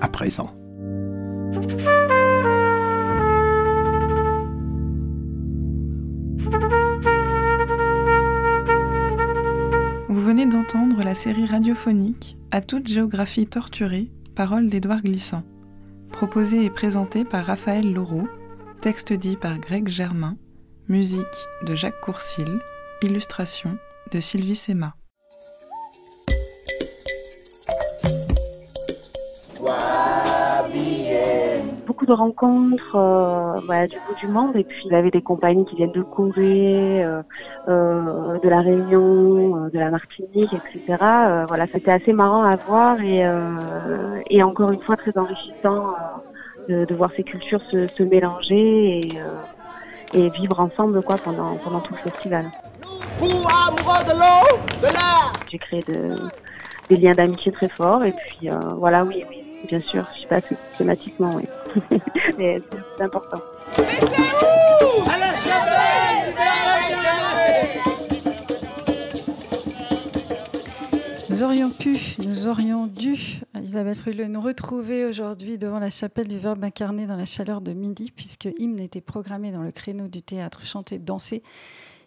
À 0.01 0.07
présent. 0.07 0.55
Vous 10.07 10.21
venez 10.21 10.45
d'entendre 10.45 11.03
la 11.03 11.15
série 11.15 11.45
radiophonique 11.45 12.37
À 12.51 12.61
toute 12.61 12.87
géographie 12.87 13.47
torturée, 13.47 14.11
paroles 14.35 14.67
d'Édouard 14.67 15.01
Glissant, 15.01 15.43
proposée 16.11 16.65
et 16.65 16.69
présentée 16.69 17.23
par 17.23 17.45
Raphaël 17.45 17.91
Laureau, 17.93 18.27
texte 18.81 19.13
dit 19.13 19.37
par 19.37 19.59
Greg 19.59 19.87
Germain, 19.87 20.37
musique 20.89 21.25
de 21.65 21.75
Jacques 21.75 22.01
Courcil, 22.01 22.59
illustration 23.01 23.77
de 24.11 24.19
Sylvie 24.19 24.55
Sema. 24.55 24.95
Beaucoup 31.91 32.05
de 32.05 32.13
rencontres 32.13 32.95
euh, 32.95 33.59
voilà, 33.65 33.87
du 33.87 33.97
bout 34.07 34.15
du 34.19 34.27
monde 34.27 34.55
et 34.55 34.63
puis 34.63 34.83
il 34.85 34.95
avait 34.95 35.11
des 35.11 35.21
compagnies 35.21 35.65
qui 35.65 35.75
viennent 35.75 35.91
de 35.91 36.01
Corée, 36.01 37.03
euh, 37.03 37.21
euh, 37.67 38.39
de 38.39 38.49
la 38.49 38.61
Réunion, 38.61 39.67
de 39.67 39.77
la 39.77 39.89
Martinique, 39.89 40.53
etc. 40.53 40.97
Voilà, 41.47 41.65
c'était 41.71 41.91
assez 41.91 42.13
marrant 42.13 42.43
à 42.43 42.55
voir 42.55 43.01
et, 43.01 43.23
et 44.29 44.43
encore 44.43 44.71
une 44.71 44.81
fois 44.81 44.95
très 44.95 45.17
enrichissant 45.17 45.93
de, 46.69 46.85
de, 46.85 46.95
voir 46.95 47.11
ces 47.15 47.23
cultures 47.23 47.61
se, 47.71 47.87
se 47.87 48.03
mélanger 48.03 48.99
et, 48.99 49.07
et, 50.13 50.29
vivre 50.29 50.59
ensemble 50.59 51.03
quoi 51.03 51.17
pendant, 51.17 51.55
pendant 51.57 51.81
tout 51.81 51.93
le 51.93 52.09
festival. 52.09 52.45
J'ai 55.51 55.57
créé 55.57 55.81
de, 55.87 56.15
des 56.89 56.97
liens 56.97 57.13
d'amitié 57.13 57.51
très 57.51 57.69
forts 57.69 58.03
et 58.03 58.13
puis 58.13 58.49
voilà, 58.77 59.03
oui, 59.03 59.25
oui, 59.29 59.40
bien 59.67 59.79
sûr, 59.79 60.05
je 60.15 60.21
sais 60.21 60.27
pas 60.27 60.41
systématiquement, 60.41 61.31
oui. 61.35 61.43
Mais 62.37 62.61
c'est 62.97 63.03
important. 63.03 63.41
Nous 71.29 71.43
aurions 71.43 71.71
pu, 71.71 71.97
nous 72.25 72.47
aurions 72.47 72.87
dû, 72.87 73.41
Isabelle 73.63 73.95
Fruleux, 73.95 74.27
nous 74.27 74.41
retrouver 74.41 75.05
aujourd'hui 75.05 75.57
devant 75.57 75.79
la 75.79 75.89
chapelle 75.89 76.27
du 76.27 76.37
Verbe 76.37 76.63
incarné 76.63 77.07
dans 77.07 77.15
la 77.15 77.25
chaleur 77.25 77.61
de 77.61 77.73
midi, 77.73 78.11
puisque 78.15 78.49
Hymne 78.59 78.79
était 78.79 79.01
programmé 79.01 79.51
dans 79.51 79.63
le 79.63 79.71
créneau 79.71 80.07
du 80.07 80.21
théâtre 80.21 80.63
chanté, 80.63 80.99
dansé, 80.99 81.41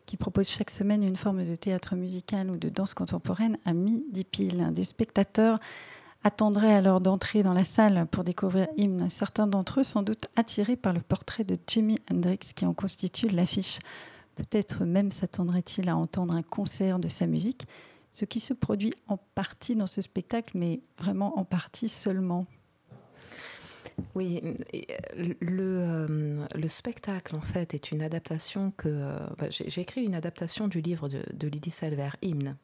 qui 0.06 0.16
propose 0.16 0.48
chaque 0.48 0.70
semaine 0.70 1.02
une 1.02 1.16
forme 1.16 1.44
de 1.44 1.56
théâtre 1.56 1.96
musical 1.96 2.50
ou 2.50 2.56
de 2.56 2.68
danse 2.68 2.94
contemporaine 2.94 3.58
à 3.64 3.72
midi 3.72 4.24
pile. 4.24 4.68
Des 4.72 4.84
spectateurs 4.84 5.58
attendraient 6.24 6.74
alors 6.74 7.00
d'entrer 7.00 7.42
dans 7.42 7.52
la 7.52 7.64
salle 7.64 8.06
pour 8.10 8.24
découvrir 8.24 8.66
Hymne, 8.76 9.08
certains 9.08 9.46
d'entre 9.46 9.80
eux 9.80 9.84
sans 9.84 10.02
doute 10.02 10.26
attirés 10.36 10.76
par 10.76 10.94
le 10.94 11.00
portrait 11.00 11.44
de 11.44 11.58
Jimi 11.66 11.98
Hendrix 12.10 12.38
qui 12.54 12.64
en 12.66 12.74
constitue 12.74 13.28
l'affiche. 13.28 13.78
Peut-être 14.34 14.84
même 14.84 15.10
s'attendraient-ils 15.10 15.88
à 15.88 15.96
entendre 15.96 16.34
un 16.34 16.42
concert 16.42 16.98
de 16.98 17.08
sa 17.08 17.26
musique, 17.26 17.66
ce 18.10 18.24
qui 18.24 18.40
se 18.40 18.54
produit 18.54 18.92
en 19.06 19.18
partie 19.34 19.76
dans 19.76 19.86
ce 19.86 20.02
spectacle, 20.02 20.56
mais 20.58 20.80
vraiment 20.98 21.38
en 21.38 21.44
partie 21.44 21.88
seulement. 21.88 22.46
Oui, 24.16 24.40
le, 25.16 25.34
euh, 25.40 26.46
le, 26.52 26.68
spectacle 26.68 27.36
en 27.36 27.40
fait 27.40 27.74
est 27.74 27.92
une 27.92 28.02
adaptation 28.02 28.72
que 28.76 28.88
euh, 28.88 29.18
bah, 29.38 29.46
j'ai 29.50 29.80
écrit 29.80 30.02
une 30.02 30.16
adaptation 30.16 30.66
du 30.66 30.80
livre 30.80 31.08
de, 31.08 31.22
de 31.32 31.46
Lydie 31.46 31.70
Salver, 31.70 32.08
Hymne. 32.20 32.56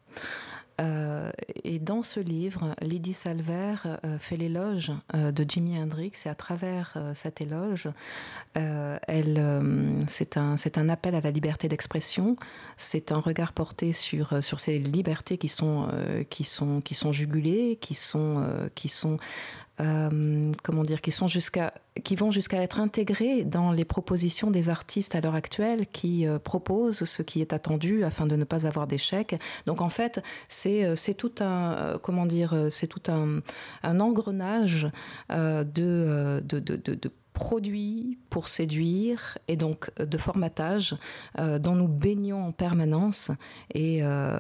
Euh, 0.81 1.31
et 1.65 1.79
dans 1.79 2.03
ce 2.03 2.21
livre, 2.21 2.75
Lydie 2.81 3.13
Salver 3.13 3.75
euh, 4.05 4.19
fait 4.19 4.37
l'éloge 4.37 4.93
euh, 5.15 5.33
de 5.33 5.45
Jimi 5.47 5.79
Hendrix 5.79 6.13
et 6.25 6.29
à 6.29 6.35
travers 6.35 6.97
cet 7.15 7.41
éloge, 7.41 7.89
c'est 8.55 10.37
un, 10.37 10.89
appel 10.89 11.15
à 11.15 11.21
la 11.21 11.31
liberté 11.31 11.69
d'expression, 11.69 12.37
c'est 12.77 13.13
un 13.13 13.21
regard 13.21 13.53
porté 13.53 13.93
sur, 13.93 14.43
ces 14.43 14.79
libertés 14.79 15.39
qui 15.39 15.49
sont, 15.49 15.89
jugulées, 17.13 17.79
qui 17.81 17.95
sont 17.95 19.19
euh, 19.81 20.53
comment 20.63 20.83
dire, 20.83 21.01
qui, 21.01 21.11
sont 21.11 21.29
jusqu'à, 21.29 21.73
qui 22.05 22.15
vont 22.15 22.31
jusqu'à 22.31 22.63
être 22.63 22.79
intégrés 22.79 23.45
dans 23.45 23.73
les 23.73 23.85
propositions 23.85 24.51
des 24.51 24.69
artistes 24.69 25.15
à 25.15 25.21
l'heure 25.21 25.35
actuelle 25.35 25.87
qui 25.87 26.27
euh, 26.27 26.39
proposent 26.39 27.05
ce 27.05 27.23
qui 27.23 27.41
est 27.41 27.53
attendu 27.53 28.05
afin 28.05 28.27
de 28.27 28.37
ne 28.37 28.45
pas 28.45 28.67
avoir 28.67 28.87
d'échec. 28.87 29.37
Donc 29.67 29.81
en 29.81 29.89
fait, 29.89 30.23
c'est, 30.49 30.85
euh, 30.85 30.97
c'est 30.97 31.15
tout 31.15 31.33
un, 31.41 31.99
comment 32.03 32.27
dire, 32.27 32.55
c'est 32.71 32.87
tout 32.87 33.11
un, 33.11 33.41
un 33.83 34.01
engrenage 34.01 34.89
de, 35.31 35.65
de, 36.45 36.59
de, 36.59 36.77
de 36.77 37.11
produits 37.41 38.19
pour 38.29 38.49
séduire 38.49 39.39
et 39.49 39.57
donc 39.57 39.91
de 39.99 40.19
formatage 40.19 40.95
euh, 41.39 41.59
dont 41.59 41.75
nous 41.75 41.89
baignons 41.89 42.45
en 42.45 42.53
permanence 42.53 43.31
et, 43.75 44.05
euh, 44.05 44.39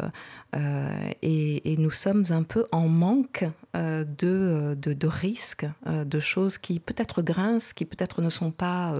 euh, 0.54 1.10
et, 1.22 1.72
et, 1.72 1.78
nous 1.78 1.90
sommes 1.90 2.26
un 2.28 2.42
peu 2.42 2.66
en 2.72 2.88
manque 2.88 3.46
de, 3.72 4.76
de, 4.78 4.92
de, 4.92 5.06
risques, 5.06 5.66
de 5.86 6.20
choses 6.20 6.58
qui 6.58 6.78
peut-être 6.78 7.22
grincent, 7.22 7.72
qui 7.74 7.86
peut-être 7.86 8.20
ne 8.20 8.28
sont 8.28 8.50
pas 8.50 8.94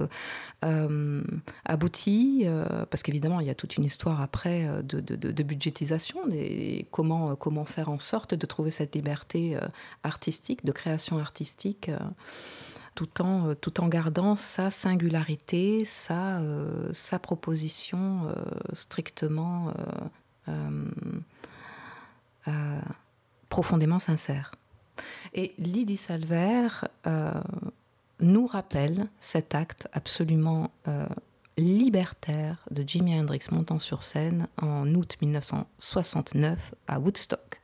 abouties, 1.65 2.47
parce 2.89 3.03
qu'évidemment 3.03 3.39
il 3.41 3.47
y 3.47 3.49
a 3.49 3.55
toute 3.55 3.77
une 3.77 3.83
histoire 3.83 4.21
après 4.21 4.81
de, 4.83 4.99
de 5.01 5.43
budgétisation, 5.43 6.21
et 6.31 6.87
comment, 6.89 7.35
comment 7.35 7.65
faire 7.65 7.89
en 7.89 7.99
sorte 7.99 8.33
de 8.33 8.45
trouver 8.45 8.71
cette 8.71 8.95
liberté 8.95 9.57
artistique, 10.03 10.65
de 10.65 10.71
création 10.71 11.19
artistique 11.19 11.91
tout 12.95 13.21
en, 13.21 13.49
euh, 13.49 13.55
tout 13.55 13.81
en 13.81 13.87
gardant 13.87 14.35
sa 14.35 14.71
singularité, 14.71 15.85
sa, 15.85 16.39
euh, 16.39 16.91
proposition 17.21 18.27
euh, 18.27 18.33
strictement 18.73 19.73
profondément 23.49 23.99
sincère. 23.99 24.51
Et 25.33 25.53
Lydie 25.57 25.97
Salver 25.97 26.67
nous 28.19 28.47
rappelle 28.47 29.07
cet 29.19 29.55
acte 29.55 29.87
absolument 29.93 30.71
libertaire 31.57 32.65
de 32.71 32.83
Jimi 32.85 33.17
Hendrix 33.17 33.47
montant 33.51 33.79
sur 33.79 34.03
scène 34.03 34.47
en 34.61 34.93
août 34.95 35.17
1969 35.21 36.73
à 36.87 36.99
Woodstock 36.99 37.61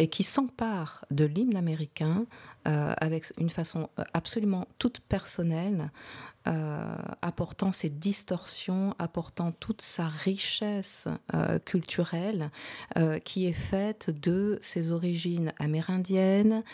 et 0.00 0.08
qui 0.08 0.24
s'empare 0.24 1.04
de 1.10 1.26
l'hymne 1.26 1.56
américain 1.56 2.24
euh, 2.68 2.92
avec 3.00 3.24
une 3.38 3.48
façon 3.48 3.88
euh, 3.98 4.04
absolument 4.12 4.66
toute 4.78 5.00
personnelle 5.00 5.90
euh, 6.46 6.96
apportant 7.22 7.72
ses 7.72 7.88
distorsions, 7.88 8.94
apportant 8.98 9.52
toute 9.52 9.80
sa 9.80 10.08
richesse 10.08 11.06
culturelle 11.66 12.50
qui 13.24 13.46
est 13.46 13.52
faite 13.52 14.10
de 14.10 14.58
ses 14.62 14.90
origines 14.90 15.52
amérindiennes, 15.58 16.64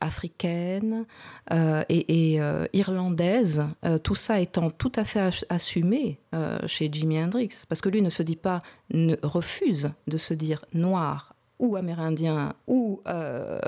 africaines 0.00 1.06
et, 1.50 2.34
et 2.34 2.40
irlandaises, 2.74 3.64
tout 4.02 4.14
ça 4.14 4.40
étant 4.40 4.70
tout 4.70 4.92
à 4.94 5.04
fait 5.04 5.44
assumé 5.48 6.20
chez 6.66 6.90
Jimi 6.92 7.18
Hendrix, 7.18 7.64
parce 7.66 7.80
que 7.80 7.88
lui 7.88 8.02
ne 8.02 8.10
se 8.10 8.22
dit 8.22 8.36
pas, 8.36 8.58
ne 8.92 9.16
refuse 9.22 9.90
de 10.06 10.18
se 10.18 10.34
dire 10.34 10.64
noir, 10.74 11.33
ou 11.64 11.76
amérindien 11.76 12.54
ou 12.66 13.00
euh, 13.06 13.58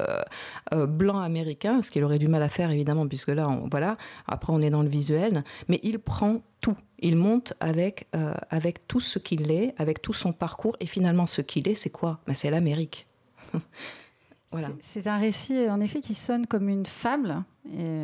euh, 0.73 0.87
blanc 0.87 1.21
américain, 1.21 1.83
ce 1.83 1.91
qu'il 1.91 2.05
aurait 2.05 2.19
du 2.19 2.29
mal 2.29 2.43
à 2.43 2.49
faire 2.49 2.71
évidemment, 2.71 3.07
puisque 3.07 3.29
là, 3.29 3.49
on, 3.49 3.69
voilà, 3.69 3.97
après 4.27 4.53
on 4.53 4.61
est 4.61 4.71
dans 4.71 4.83
le 4.83 4.89
visuel, 4.89 5.45
mais 5.69 5.81
il 5.83 5.99
prend 5.99 6.41
tout. 6.61 6.77
Il 6.99 7.17
monte 7.17 7.55
avec, 7.61 8.09
euh, 8.15 8.35
avec 8.51 8.87
tout 8.89 9.01
ce 9.01 9.19
qu'il 9.19 9.51
est, 9.51 9.75
avec 9.79 10.03
tout 10.03 10.13
son 10.13 10.33
parcours, 10.33 10.77
et 10.81 10.87
finalement 10.87 11.27
ce 11.27 11.43
qu'il 11.43 11.69
est, 11.69 11.75
c'est 11.75 11.91
quoi? 11.91 12.21
Ben, 12.27 12.35
C'est 12.35 12.51
l'Amérique. 12.51 13.07
voilà. 14.51 14.69
C'est 14.81 15.07
un 15.07 15.19
récit, 15.19 15.69
en 15.69 15.81
effet, 15.81 16.01
qui 16.01 16.15
sonne 16.15 16.47
comme 16.47 16.69
une 16.69 16.87
fable 16.87 17.43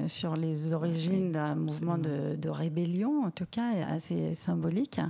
sur 0.08 0.34
les 0.34 0.74
origines 0.74 1.30
d'un 1.30 1.54
mouvement 1.54 1.96
de, 1.96 2.34
de, 2.34 2.48
rébellion, 2.48 3.24
en 3.24 3.30
tout 3.30 3.46
cas, 3.48 3.70
assez 3.88 4.34
symbolique. 4.34 5.00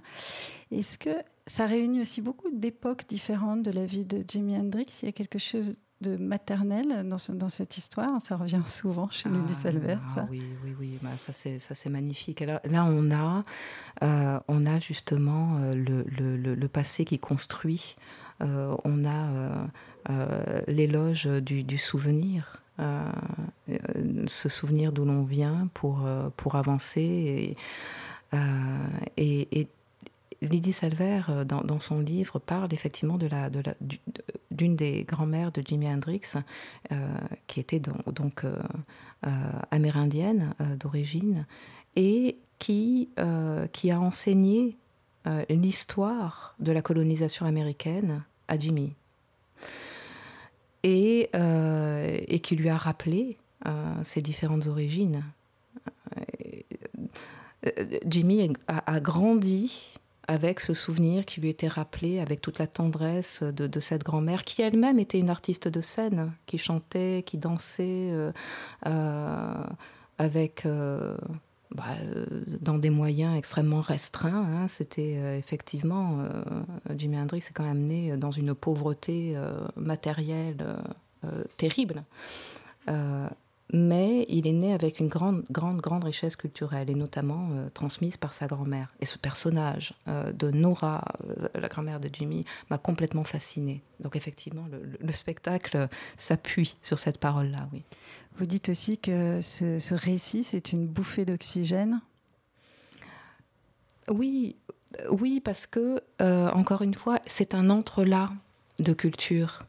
Est-ce 0.70 0.98
que 0.98 1.10
ça 1.46 1.66
réunit 1.66 2.00
aussi 2.00 2.20
beaucoup 2.20 2.50
d'époques 2.50 3.04
différentes 3.08 3.62
de 3.62 3.70
la 3.70 3.84
vie 3.84 4.04
de 4.04 4.24
Jimi 4.26 4.56
Hendrix. 4.56 4.86
Il 5.02 5.06
y 5.06 5.08
a 5.08 5.12
quelque 5.12 5.38
chose 5.38 5.74
de 6.00 6.16
maternel 6.16 7.08
dans, 7.08 7.16
dans 7.34 7.48
cette 7.48 7.78
histoire. 7.78 8.20
Ça 8.20 8.36
revient 8.36 8.62
souvent 8.66 9.08
chez 9.08 9.28
ah, 9.32 9.52
Salver. 9.52 9.98
Ah, 10.16 10.26
oui, 10.30 10.42
oui, 10.64 10.74
oui. 10.78 10.98
Bah, 11.00 11.10
ça, 11.16 11.32
c'est, 11.32 11.58
ça, 11.58 11.74
c'est 11.74 11.90
magnifique. 11.90 12.40
là, 12.40 12.60
on 12.86 13.10
a, 13.10 13.42
euh, 14.02 14.40
on 14.48 14.66
a 14.66 14.80
justement 14.80 15.58
euh, 15.58 15.72
le, 15.72 16.04
le, 16.04 16.54
le, 16.54 16.68
passé 16.68 17.04
qui 17.04 17.18
construit. 17.18 17.96
Euh, 18.42 18.76
on 18.84 19.04
a 19.04 19.68
l'éloge 20.66 21.26
du, 21.26 21.62
du, 21.62 21.78
souvenir. 21.78 22.62
ce 24.26 24.48
souvenir 24.48 24.92
d'où 24.92 25.04
l'on 25.04 25.22
vient 25.22 25.68
pour, 25.74 26.06
pour 26.36 26.56
avancer. 26.56 27.54
Et, 28.32 28.36
et, 29.16 29.60
et 29.60 29.68
Lydie 30.42 30.72
Salver, 30.72 31.22
euh, 31.28 31.44
dans, 31.44 31.80
son 31.80 32.00
livre, 32.00 32.38
parle 32.38 32.72
effectivement 32.74 33.16
d'une 34.50 34.76
des 34.76 35.04
grand-mères 35.04 35.52
de 35.52 35.62
Jimi 35.64 35.88
Hendrix, 35.88 36.32
euh, 36.90 37.16
qui 37.46 37.60
était 37.60 37.80
donc, 37.80 38.44
euh, 38.44 38.60
amérindienne 39.70 40.54
d'origine, 40.78 41.46
et 41.94 42.38
qui, 42.58 43.08
qui 43.72 43.90
a 43.90 44.00
enseigné 44.00 44.76
l'histoire 45.48 46.54
de 46.58 46.72
la 46.72 46.82
colonisation 46.82 47.46
américaine 47.46 48.24
à 48.48 48.58
Jimmy. 48.58 48.94
Et, 50.82 51.30
et 51.32 52.40
qui 52.40 52.56
lui 52.56 52.68
a 52.68 52.76
rappelé 52.76 53.36
ses 54.02 54.22
différentes 54.22 54.66
origines. 54.66 55.22
Jimmy 58.06 58.52
a 58.66 59.00
grandi 59.00 59.94
avec 60.28 60.60
ce 60.60 60.74
souvenir 60.74 61.24
qui 61.24 61.40
lui 61.40 61.48
était 61.48 61.68
rappelé 61.68 62.20
avec 62.20 62.40
toute 62.40 62.58
la 62.58 62.66
tendresse 62.66 63.42
de, 63.42 63.80
cette 63.80 64.04
grand-mère, 64.04 64.44
qui 64.44 64.62
elle-même 64.62 64.98
était 64.98 65.18
une 65.18 65.30
artiste 65.30 65.68
de 65.68 65.80
scène, 65.80 66.32
qui 66.46 66.58
chantait, 66.58 67.22
qui 67.26 67.38
dansait 67.38 68.10
euh, 68.12 68.32
euh, 68.86 69.64
avec... 70.18 70.66
Euh, 70.66 71.16
bah, 71.74 71.84
dans 72.60 72.76
des 72.76 72.90
moyens 72.90 73.34
extrêmement 73.34 73.80
restreints. 73.80 74.44
Hein. 74.44 74.68
C'était 74.68 75.38
effectivement, 75.38 76.18
Jimi 76.94 77.16
Hendrix 77.16 77.38
est 77.38 77.54
quand 77.54 77.64
même 77.64 77.86
né 77.86 78.14
dans 78.18 78.30
une 78.30 78.54
pauvreté 78.54 79.38
matérielle 79.76 80.76
terrible 81.56 82.04
mais 83.72 84.26
il 84.28 84.46
est 84.46 84.52
né 84.52 84.74
avec 84.74 85.00
une 85.00 85.08
grande, 85.08 85.44
grande, 85.50 85.80
grande 85.80 86.04
richesse 86.04 86.36
culturelle, 86.36 86.90
et 86.90 86.94
notamment 86.94 87.48
euh, 87.52 87.68
transmise 87.72 88.18
par 88.18 88.34
sa 88.34 88.46
grand-mère. 88.46 88.88
Et 89.00 89.06
ce 89.06 89.16
personnage 89.16 89.94
euh, 90.08 90.30
de 90.32 90.50
Nora, 90.50 91.02
euh, 91.24 91.48
la 91.54 91.68
grand-mère 91.68 91.98
de 91.98 92.10
Jimmy, 92.12 92.44
m'a 92.68 92.76
complètement 92.76 93.24
fascinée. 93.24 93.82
Donc 94.00 94.14
effectivement, 94.14 94.66
le, 95.00 95.12
spectacle 95.12 95.88
s'appuie 96.16 96.76
sur 96.82 96.98
cette 96.98 97.18
parole-là, 97.18 97.68
oui. 97.72 97.82
Vous 98.36 98.46
dites 98.46 98.70
aussi 98.70 98.98
que 98.98 99.40
ce, 99.40 99.78
ce 99.78 99.94
récit, 99.94 100.42
c'est 100.42 100.72
une 100.72 100.86
bouffée 100.86 101.24
d'oxygène 101.24 102.00
Oui, 104.08 104.56
oui, 105.10 105.40
parce 105.40 105.66
que, 105.66 106.00
encore 106.18 106.80
une 106.80 106.94
fois, 106.94 107.18
c'est 107.26 107.54
un 107.54 107.68
entre-là 107.68 108.30
de 108.78 108.94
culture 108.94 109.64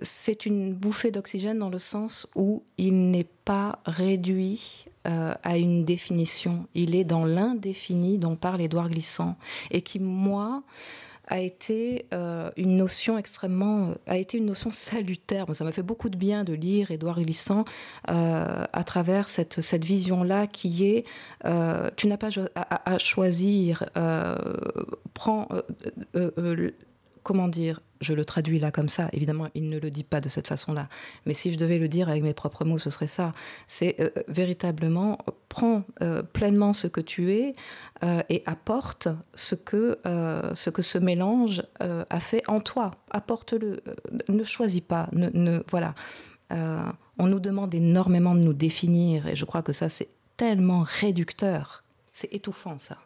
c'est 0.00 0.46
une 0.46 0.74
bouffée 0.74 1.10
d'oxygène 1.10 1.58
dans 1.58 1.70
le 1.70 1.78
sens 1.78 2.26
où 2.34 2.62
il 2.78 3.10
n'est 3.10 3.28
pas 3.44 3.80
réduit 3.84 4.84
euh, 5.06 5.34
à 5.42 5.56
une 5.56 5.84
définition. 5.84 6.66
Il 6.74 6.94
est 6.94 7.04
dans 7.04 7.24
l'indéfini 7.24 8.18
dont 8.18 8.36
parle 8.36 8.60
Édouard 8.60 8.90
Glissant 8.90 9.36
et 9.72 9.82
qui, 9.82 9.98
moi, 9.98 10.62
a 11.26 11.40
été 11.40 12.06
euh, 12.14 12.50
une 12.56 12.76
notion 12.76 13.18
extrêmement, 13.18 13.88
euh, 13.88 13.94
a 14.06 14.18
été 14.18 14.38
une 14.38 14.46
notion 14.46 14.70
salutaire. 14.70 15.46
ça 15.54 15.64
m'a 15.64 15.72
fait 15.72 15.82
beaucoup 15.82 16.08
de 16.08 16.16
bien 16.16 16.44
de 16.44 16.52
lire 16.52 16.92
Édouard 16.92 17.20
Glissant 17.20 17.64
à 18.04 18.84
travers 18.84 19.28
cette, 19.28 19.60
cette 19.60 19.84
vision-là 19.84 20.46
qui 20.46 20.84
est, 20.84 21.04
tu 21.96 22.06
n'as 22.06 22.16
pas 22.16 22.28
à, 22.54 22.92
à 22.92 22.98
choisir, 22.98 23.84
prends, 25.14 25.48
comment 27.22 27.48
dire, 27.48 27.80
je 28.00 28.12
le 28.12 28.24
traduis 28.24 28.58
là 28.58 28.70
comme 28.70 28.88
ça. 28.88 29.08
Évidemment, 29.12 29.48
il 29.54 29.68
ne 29.68 29.78
le 29.78 29.90
dit 29.90 30.04
pas 30.04 30.20
de 30.20 30.28
cette 30.28 30.48
façon-là. 30.48 30.88
Mais 31.26 31.34
si 31.34 31.52
je 31.52 31.58
devais 31.58 31.78
le 31.78 31.88
dire 31.88 32.08
avec 32.08 32.22
mes 32.22 32.34
propres 32.34 32.64
mots, 32.64 32.78
ce 32.78 32.90
serait 32.90 33.06
ça. 33.06 33.32
C'est 33.66 33.96
euh, 34.00 34.10
véritablement, 34.28 35.18
prends 35.48 35.84
euh, 36.02 36.22
pleinement 36.22 36.72
ce 36.72 36.86
que 36.86 37.00
tu 37.00 37.32
es 37.32 37.52
euh, 38.02 38.22
et 38.28 38.42
apporte 38.46 39.08
ce 39.34 39.54
que, 39.54 39.98
ce 40.04 40.98
mélange 40.98 41.62
a 41.80 42.20
fait 42.20 42.42
en 42.48 42.60
toi. 42.60 42.92
Apporte-le. 43.10 43.82
ne 44.28 44.44
choisis 44.44 44.80
pas. 44.80 45.08
Ne 45.12 45.62
voilà. 45.70 45.94
on 46.50 47.26
nous 47.26 47.40
demande 47.40 47.74
énormément 47.74 48.34
de 48.34 48.40
nous 48.40 48.52
définir 48.52 49.26
et 49.28 49.36
je 49.36 49.44
crois 49.44 49.62
que 49.62 49.72
ça, 49.72 49.88
c'est 49.88 50.08
tellement 50.36 50.84
réducteur. 50.84 51.84
C'est 52.12 52.32
étouffant, 52.34 52.78
ça. 52.78 52.98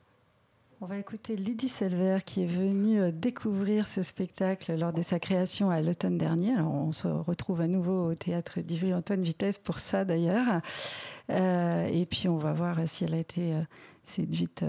On 0.83 0.87
va 0.87 0.99
écouter 0.99 1.37
Lydie 1.37 1.71
Selver 1.71 2.19
qui 2.27 2.43
est 2.43 2.47
venue 2.47 3.01
euh, 3.01 3.11
découvrir 3.11 3.89
ce 3.89 4.03
spectacle 4.03 4.77
lors 4.77 4.93
de 4.93 5.01
sa 5.01 5.19
création 5.19 5.71
à 5.71 5.81
l'automne 5.81 6.19
dernier. 6.19 6.53
Alors 6.53 6.75
on 6.75 6.93
se 6.93 7.09
retrouve 7.09 7.63
à 7.63 7.67
nouveau 7.67 8.11
au 8.11 8.15
théâtre 8.15 8.61
d'Ivry-Antoine 8.61 9.23
Vitesse 9.23 9.57
pour 9.57 9.79
ça 9.79 10.05
d'ailleurs. 10.05 10.61
Euh, 11.31 11.87
et 11.87 12.05
puis 12.05 12.29
on 12.29 12.37
va 12.37 12.53
voir 12.53 12.77
si 12.85 13.05
elle 13.05 13.15
a 13.15 13.19
été 13.19 13.55
euh, 13.55 13.63
séduite 14.05 14.67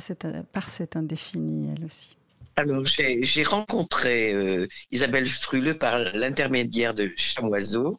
cette, 0.00 0.26
par 0.52 0.70
cet 0.70 0.96
indéfini 0.96 1.68
elle 1.76 1.84
aussi. 1.84 2.16
Alors 2.56 2.86
j'ai 2.86 3.42
rencontré 3.42 4.68
Isabelle 4.90 5.26
Fruleux 5.26 5.76
par 5.76 5.98
l'intermédiaire 6.14 6.94
de 6.94 7.10
Chamoiseau. 7.14 7.98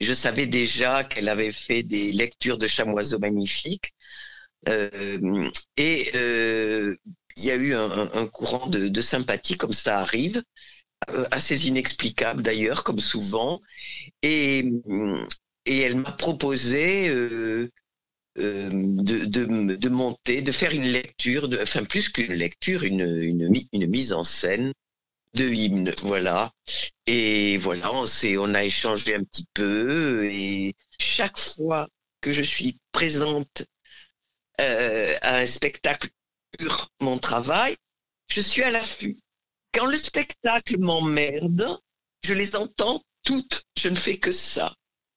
Je 0.00 0.12
savais 0.12 0.46
déjà 0.46 1.02
qu'elle 1.02 1.30
avait 1.30 1.52
fait 1.52 1.82
des 1.82 2.12
lectures 2.12 2.58
de 2.58 2.66
Chamoiseau 2.66 3.18
magnifiques. 3.18 3.94
Euh, 4.68 5.50
et 5.76 6.10
euh, 6.14 6.96
il 7.36 7.44
y 7.44 7.50
a 7.50 7.56
eu 7.56 7.74
un, 7.74 8.26
courant 8.28 8.68
de, 8.68 9.00
sympathie, 9.00 9.56
comme 9.56 9.72
ça 9.72 9.98
arrive, 9.98 10.42
euh, 11.10 11.26
assez 11.30 11.68
inexplicable 11.68 12.42
d'ailleurs, 12.42 12.84
comme 12.84 13.00
souvent. 13.00 13.60
Et, 14.22 14.64
et 15.66 15.80
elle 15.80 15.96
m'a 15.96 16.12
proposé 16.12 17.08
de, 17.08 17.70
de, 18.36 19.88
monter, 19.88 20.42
de 20.42 20.52
faire 20.52 20.72
une 20.72 20.86
lecture, 20.86 21.48
enfin 21.60 21.84
plus 21.84 22.08
qu'une 22.08 22.34
lecture, 22.34 22.84
une, 22.84 23.00
une, 23.00 23.52
une, 23.72 23.86
mise 23.86 24.12
en 24.12 24.24
scène 24.24 24.72
de 25.34 25.48
hymne, 25.52 25.92
voilà. 26.02 26.52
Et 27.06 27.58
voilà, 27.58 27.92
on, 27.92 28.06
on 28.38 28.54
a 28.54 28.64
échangé 28.64 29.16
un 29.16 29.24
petit 29.24 29.46
peu, 29.54 30.24
et 30.26 30.74
chaque 30.98 31.38
fois 31.38 31.88
que 32.20 32.32
je 32.32 32.42
suis 32.42 32.78
présente 32.92 33.64
euh, 34.60 35.16
un 35.22 35.46
spectacle 35.46 36.08
pur 36.58 36.90
mon 37.00 37.18
travail, 37.18 37.76
je 38.28 38.40
suis 38.40 38.62
à 38.62 38.70
l'affût. 38.70 39.18
Quand 39.72 39.86
le 39.86 39.96
spectacle 39.96 40.78
m'emmerde, 40.78 41.78
je 42.22 42.32
les 42.32 42.54
entends 42.56 43.02
toutes. 43.24 43.64
Je 43.76 43.88
ne 43.88 43.96
fais 43.96 44.18
que 44.18 44.32
ça. 44.32 44.74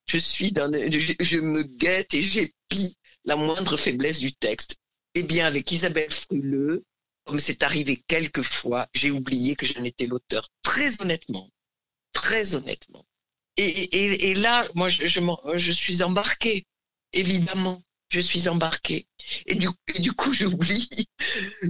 Je 0.07 0.17
suis 0.17 0.51
dans, 0.51 0.71
je, 0.73 1.13
je 1.19 1.37
me 1.37 1.63
guette 1.63 2.13
et 2.13 2.21
j'épie 2.21 2.97
la 3.25 3.35
moindre 3.35 3.77
faiblesse 3.77 4.19
du 4.19 4.33
texte. 4.33 4.75
Eh 5.13 5.23
bien, 5.23 5.45
avec 5.45 5.71
Isabelle 5.71 6.11
Fruleux, 6.11 6.83
comme 7.25 7.39
c'est 7.39 7.63
arrivé 7.63 8.03
quelques 8.07 8.41
fois, 8.41 8.87
j'ai 8.93 9.11
oublié 9.11 9.55
que 9.55 9.65
je 9.65 9.79
n'étais 9.79 10.07
l'auteur. 10.07 10.47
Très 10.63 11.01
honnêtement. 11.01 11.49
Très 12.13 12.55
honnêtement. 12.55 13.05
Et, 13.57 14.35
là, 14.35 14.67
moi, 14.75 14.87
je, 14.87 15.05
je 15.07 15.71
suis 15.71 16.03
embarqué, 16.03 16.65
évidemment. 17.13 17.83
Je 18.09 18.19
suis 18.19 18.47
embarquée. 18.47 19.07
Et 19.45 19.55
du, 19.55 19.69
coup, 20.13 20.33
j'oublie, 20.33 21.07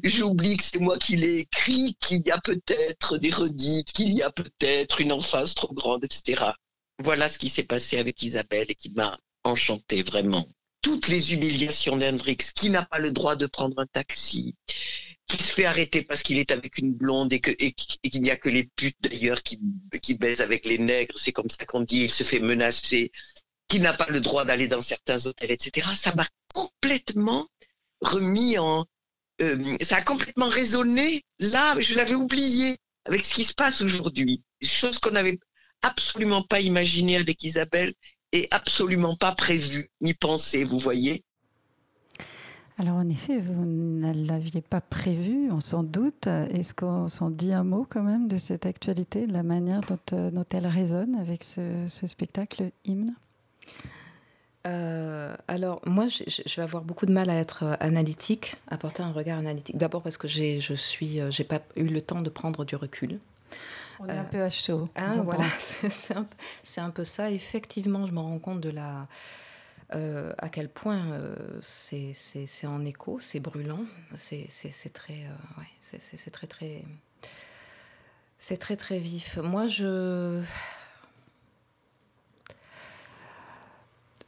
j'oublie 0.03 0.57
que 0.57 0.63
c'est 0.63 0.79
moi 0.79 0.97
qui 0.97 1.15
l'ai 1.15 1.39
écrit, 1.39 1.97
qu'il 1.99 2.25
y 2.25 2.31
a 2.31 2.39
peut-être 2.39 3.17
des 3.17 3.31
redites, 3.31 3.91
qu'il 3.91 4.13
y 4.13 4.21
a 4.21 4.31
peut-être 4.31 5.01
une 5.01 5.11
emphase 5.11 5.55
trop 5.55 5.73
grande, 5.73 6.03
etc. 6.03 6.51
Voilà 6.99 7.29
ce 7.29 7.38
qui 7.38 7.49
s'est 7.49 7.63
passé 7.63 7.97
avec 7.97 8.21
Isabelle 8.21 8.67
et 8.69 8.75
qui 8.75 8.89
m'a 8.91 9.17
enchantée 9.43 10.03
vraiment. 10.03 10.47
Toutes 10.81 11.07
les 11.07 11.33
humiliations 11.33 11.97
d'Hendrix, 11.97 12.38
qui 12.55 12.69
n'a 12.69 12.85
pas 12.85 12.99
le 12.99 13.11
droit 13.11 13.35
de 13.35 13.47
prendre 13.47 13.79
un 13.79 13.85
taxi, 13.88 14.55
qui 15.27 15.43
se 15.43 15.51
fait 15.51 15.65
arrêter 15.65 16.03
parce 16.03 16.23
qu'il 16.23 16.38
est 16.38 16.51
avec 16.51 16.77
une 16.77 16.93
blonde 16.93 17.33
et 17.33 17.41
qu'il 17.41 18.21
n'y 18.21 18.31
a 18.31 18.38
que 18.38 18.49
les 18.49 18.63
putes 18.63 18.97
d'ailleurs 19.01 19.43
qui, 19.43 19.59
qui 20.01 20.15
baisent 20.15 20.41
avec 20.41 20.65
les 20.65 20.77
nègres, 20.77 21.17
c'est 21.17 21.33
comme 21.33 21.49
ça 21.49 21.65
qu'on 21.65 21.81
dit, 21.81 22.03
il 22.03 22.11
se 22.11 22.23
fait 22.23 22.39
menacer, 22.39 23.11
qui 23.68 23.80
n'a 23.80 23.93
pas 23.93 24.07
le 24.09 24.22
droit 24.22 24.45
d'aller 24.45 24.68
dans 24.68 24.82
certains 24.82 25.26
hôtels, 25.26 25.51
etc. 25.51 25.88
Ça 25.95 26.13
m'a 26.15 26.28
complètement 26.53 27.47
remis 28.01 28.57
en... 28.57 28.86
Euh, 29.41 29.78
ça 29.82 29.97
a 29.97 30.01
complètement 30.01 30.47
résonné 30.47 31.24
là, 31.39 31.80
je 31.80 31.95
l'avais 31.95 32.15
oublié 32.15 32.78
avec 33.05 33.26
ce 33.26 33.34
qui 33.34 33.45
se 33.45 33.53
passe 33.53 33.82
aujourd'hui. 33.82 34.41
Chose 34.61 34.99
qu'on 34.99 35.11
n'avait 35.11 35.39
absolument 35.82 36.41
pas 36.41 36.59
imaginé 36.59 37.18
avec 37.18 37.43
Isabelle 37.43 37.93
et 38.32 38.47
absolument 38.51 39.15
pas 39.15 39.34
prévu 39.34 39.89
ni 40.01 40.13
pensé, 40.13 40.63
vous 40.63 40.80
voyez. 40.80 41.24
Alors 42.80 42.97
en 42.97 43.09
effet, 43.09 43.39
vous 43.39 43.65
ne 43.65 44.13
l'aviez 44.28 44.61
pas 44.61 44.82
prévu, 44.82 45.49
on 45.51 45.59
s'en 45.59 45.82
doute. 45.82 46.28
Est-ce 46.28 46.76
qu'on 46.76 47.07
s'en 47.07 47.32
dit 47.32 47.51
un 47.51 47.63
mot 47.63 47.88
quand 47.89 48.03
même 48.03 48.28
de 48.28 48.38
cette 48.38 48.68
actualité, 48.68 49.26
de 49.26 49.34
la 49.34 49.41
manière 49.41 49.82
dont, 49.82 49.97
euh, 50.13 50.43
elle 50.51 50.68
résonne 50.68 51.15
avec 51.15 51.43
ce, 51.43 51.88
spectacle 51.88 52.72
hymne? 52.86 53.15
Euh, 54.68 55.36
alors 55.47 55.82
moi, 55.86 56.07
je, 56.07 56.55
vais 56.55 56.61
avoir 56.61 56.84
beaucoup 56.84 57.05
de 57.05 57.13
mal 57.13 57.30
à 57.30 57.36
être 57.36 57.63
euh, 57.63 57.76
analytique, 57.80 58.55
à 58.68 58.78
porter 58.78 59.01
un 59.01 59.11
regard 59.11 59.39
analytique. 59.39 59.78
D'abord 59.78 60.03
parce 60.03 60.18
que 60.18 60.28
j'ai, 60.28 60.59
je 60.59 60.74
suis, 60.74 61.20
j'ai 61.30 61.43
pas 61.43 61.61
eu 61.76 61.88
le 61.88 62.01
temps 62.01 62.22
de 62.22 62.30
prendre 62.30 62.65
du 62.65 62.76
recul. 62.76 63.20
On 63.99 64.07
est 64.07 64.11
un 64.11 64.24
peu 64.26 64.43
à 64.43 64.49
chaud. 64.49 64.89
Hein, 64.95 65.24
voilà, 65.24 65.45
c'est 65.89 66.15
un, 66.15 66.28
un, 66.78 66.89
peu 66.91 67.03
ça. 67.03 67.32
Effectivement, 67.32 68.05
je 68.05 68.11
me 68.11 68.20
rends 68.20 68.38
compte 68.38 68.61
de 68.61 68.70
la 68.70 69.07
euh, 69.95 70.34
à 70.38 70.49
quel 70.49 70.68
point 70.68 71.11
euh, 71.11 71.36
c'est 71.61 72.68
en 72.68 72.84
écho, 72.84 73.20
c'est 73.22 73.39
brûlant, 73.39 73.86
c'est 74.15 74.49
très, 74.91 75.13
euh, 75.13 75.97
c'est 75.99 76.32
très 76.32 76.47
très, 76.47 76.84
c'est 78.38 78.57
très 78.57 78.76
très 78.76 78.99
vif. 78.99 79.38
Moi, 79.38 79.68
je, 79.68 80.41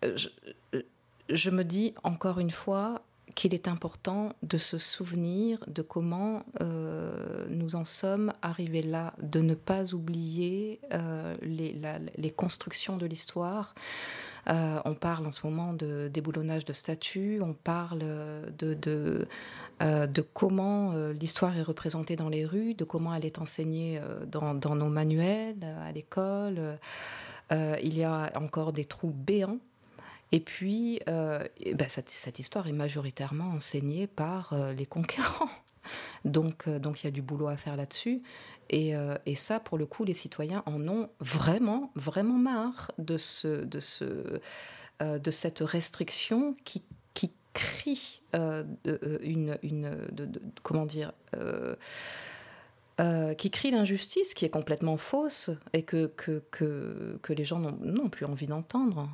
je, 0.02 1.50
me 1.50 1.64
dis 1.64 1.94
encore 2.04 2.40
une 2.40 2.52
fois, 2.52 3.02
qu'il 3.36 3.54
est 3.54 3.68
important 3.68 4.34
de 4.44 4.58
se 4.58 4.78
souvenir 4.78 5.64
de 5.68 5.82
comment 5.82 6.44
euh, 6.62 7.46
nous 7.50 7.76
en 7.76 7.86
sommes 7.86 8.34
arrivés 8.42 8.82
là, 8.82 9.14
de 9.22 9.40
ne 9.40 9.54
pas 9.54 9.94
oublier 9.94 10.80
euh, 10.94 11.36
les, 11.42 12.32
constructions 12.32 12.98
de 12.98 13.06
l'histoire. 13.06 13.76
Euh, 14.50 14.80
on 14.86 14.96
parle 14.96 15.28
en 15.28 15.32
ce 15.32 15.46
moment 15.46 15.74
de 15.74 16.10
déboulonnage 16.12 16.66
de 16.66 16.74
statues, 16.74 17.40
on 17.42 17.54
parle 17.54 18.00
de, 18.58 19.28
comment 20.34 20.94
l'histoire 21.12 21.58
est 21.58 21.64
représentée 21.64 22.16
dans 22.16 22.30
les 22.30 22.46
rues, 22.46 22.74
de 22.74 22.84
comment 22.84 23.14
elle 23.14 23.26
est 23.26 23.40
enseignée 23.40 24.02
dans 24.28 24.76
nos 24.76 24.90
manuels, 24.90 25.64
à 25.86 25.92
l'école. 25.92 26.80
il 27.52 27.98
y 27.98 28.04
a 28.04 28.32
encore 28.36 28.74
des 28.74 28.86
trous 28.86 29.14
béants 29.16 29.60
et 30.32 30.40
puis, 30.40 31.00
euh, 31.08 31.44
ben, 31.74 31.90
cette, 31.90 32.40
histoire 32.40 32.68
est 32.68 32.74
majoritairement 32.74 33.52
enseignée 33.52 34.08
par 34.08 34.54
euh, 34.54 34.74
les 34.74 34.86
conquérants. 34.86 35.50
Donc, 36.26 36.68
euh, 36.68 36.78
donc 36.78 37.02
il 37.02 37.08
y 37.08 37.08
a 37.08 37.12
du 37.12 37.24
boulot 37.24 37.48
à 37.48 37.58
faire 37.58 37.76
là-dessus. 37.76 38.22
Et, 38.70 38.94
et, 39.26 39.34
ça, 39.34 39.60
pour 39.60 39.80
le 39.80 39.88
coup, 39.88 40.04
les 40.04 40.14
citoyens 40.14 40.62
en 40.68 40.88
ont 40.88 41.10
vraiment, 41.20 41.92
vraiment 41.96 42.36
marre 42.36 42.92
de, 43.00 43.18
ce, 43.18 43.64
de, 43.66 43.80
ce, 43.80 44.40
de 45.02 45.32
cette 45.32 45.62
restriction 45.62 46.56
qui, 46.66 46.84
qui 47.16 47.32
crie 47.56 48.22
une, 48.34 49.58
une 49.64 49.98
de, 50.12 50.30
comment 50.62 50.86
dire 50.86 51.14
qui 53.40 53.50
crie 53.50 53.72
l'injustice, 53.72 54.36
qui 54.36 54.46
est 54.46 54.52
complètement 54.52 54.98
fausse 54.98 55.50
et 55.74 55.82
que, 55.82 56.06
que, 56.06 56.44
que, 56.52 57.18
que 57.24 57.34
les 57.34 57.46
gens 57.46 57.58
n'ont 57.60 58.10
plus 58.10 58.28
envie 58.28 58.46
d'entendre. 58.46 59.10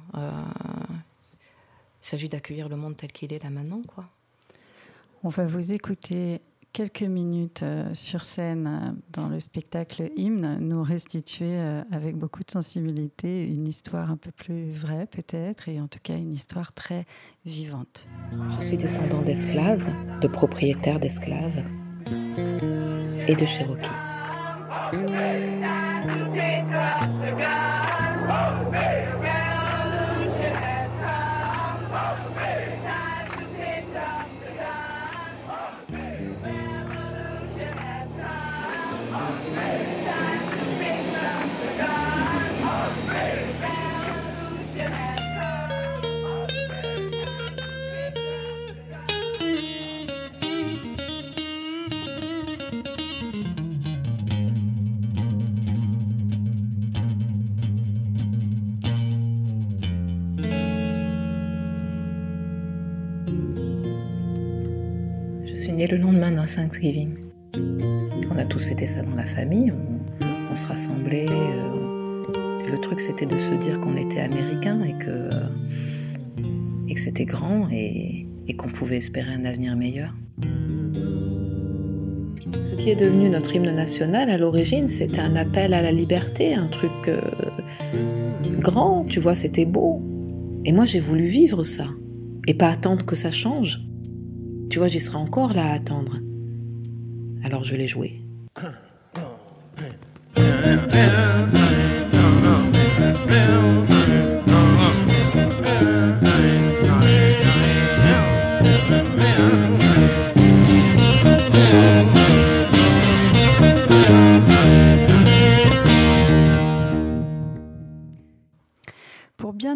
Il 2.06 2.10
s'agit 2.10 2.30
d'accueillir 2.30 2.70
le 2.70 2.76
monde 2.76 2.96
tel 2.96 3.12
qu'il 3.12 3.34
est 3.34 3.44
là 3.44 3.50
maintenant. 3.50 3.82
Quoi. 3.88 4.06
On 5.24 5.30
va 5.30 5.44
vous 5.44 5.72
écouter 5.72 6.40
quelques 6.72 7.02
minutes 7.02 7.64
euh, 7.64 7.90
sur 7.96 8.26
scène 8.26 8.68
euh, 8.68 8.92
dans 9.12 9.28
le 9.28 9.40
spectacle 9.40 10.12
Hymne, 10.16 10.60
nous 10.60 10.84
restituer 10.84 11.56
euh, 11.56 11.82
avec 11.92 12.16
beaucoup 12.16 12.44
de 12.44 12.52
sensibilité 12.52 13.48
une 13.48 13.68
histoire 13.68 14.12
un 14.12 14.18
peu 14.18 14.30
plus 14.30 14.70
vraie 14.70 15.08
peut-être, 15.08 15.68
et 15.68 15.82
en 15.82 15.88
tout 15.88 15.98
cas 16.04 16.16
une 16.16 16.32
histoire 16.32 16.74
très 16.74 17.08
vivante. 17.44 18.08
Je 18.60 18.66
suis 18.68 18.78
descendant 18.78 19.24
d'esclaves, 19.24 19.90
de 20.22 20.28
propriétaires 20.28 21.00
d'esclaves 21.00 21.64
et 23.28 23.36
de 23.36 23.46
Cherokees. 23.48 23.90
Le 65.84 65.98
lendemain 65.98 66.32
d'un 66.32 66.46
Thanksgiving. 66.46 67.16
On 68.32 68.38
a 68.38 68.46
tous 68.46 68.66
fêté 68.66 68.88
ça 68.88 69.02
dans 69.04 69.16
la 69.16 69.26
famille, 69.26 69.74
on, 70.52 70.56
se 70.56 70.66
rassemblait. 70.68 71.26
Euh, 71.30 72.72
le 72.72 72.82
truc, 72.82 73.02
c'était 73.02 73.26
de 73.26 73.38
se 73.38 73.52
dire 73.62 73.80
qu'on 73.82 73.98
était 73.98 74.22
américain 74.22 74.82
et 74.84 74.94
que, 75.04 75.30
et 76.88 76.94
que 76.94 77.00
c'était 77.00 77.26
grand 77.26 77.68
et, 77.72 78.26
qu'on 78.58 78.70
pouvait 78.70 78.98
espérer 78.98 79.34
un 79.34 79.44
avenir 79.44 79.76
meilleur. 79.76 80.16
Ce 82.54 82.76
qui 82.78 82.90
est 82.90 82.96
devenu 82.96 83.30
notre 83.30 83.54
hymne 83.54 83.76
national 83.76 84.30
à 84.30 84.38
l'origine, 84.38 84.88
c'était 84.88 85.20
un 85.20 85.36
appel 85.36 85.74
à 85.74 85.82
la 85.82 85.92
liberté, 85.92 86.56
un 86.56 86.68
truc 86.68 86.92
euh, 87.10 87.20
grand, 88.60 89.04
tu 89.04 89.20
vois, 89.20 89.36
c'était 89.36 89.66
beau. 89.66 90.02
Et 90.64 90.72
moi, 90.72 90.86
j'ai 90.86 91.02
voulu 91.02 91.26
vivre 91.26 91.64
ça 91.64 91.88
et 92.48 92.54
pas 92.54 92.70
attendre 92.70 93.06
que 93.06 93.18
ça 93.18 93.32
change. 93.32 93.82
Tu 94.70 94.80
vois, 94.80 94.88
j'y 94.88 95.00
serai 95.00 95.18
encore 95.18 95.54
là 95.54 95.72
à 95.72 95.74
attendre. 95.74 96.18
Alors 97.44 97.64
je 97.64 97.76
l'ai 97.76 97.88
joué. 97.88 98.22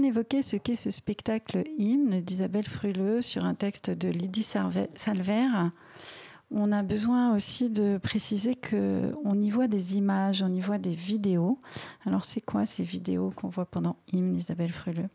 Évoquer 0.09 0.41
ce 0.41 0.57
qu'est 0.57 0.75
ce 0.75 0.89
spectacle 0.89 1.63
hymne 1.77 2.19
d'Isabelle 2.21 2.67
Fruleux 2.67 3.21
sur 3.21 3.45
un 3.45 3.53
texte 3.53 3.91
de 3.91 4.09
Lydie 4.09 4.43
Salver. 4.43 5.47
On 6.49 6.71
a 6.71 6.81
besoin 6.81 7.35
aussi 7.35 7.69
de 7.69 7.99
préciser 7.99 8.55
qu'on 8.55 9.39
y 9.39 9.49
voit 9.51 9.67
des 9.67 9.97
images, 9.97 10.41
on 10.41 10.51
y 10.51 10.61
voit 10.61 10.79
des 10.79 10.93
vidéos. 10.93 11.59
Alors 12.07 12.25
c'est 12.25 12.41
quoi 12.41 12.65
ces 12.65 12.81
vidéos 12.81 13.31
qu'on 13.35 13.49
voit 13.49 13.67
pendant 13.67 13.97
hymne 14.11 14.35
Isabelle 14.35 14.71
Fruleux? 14.71 15.09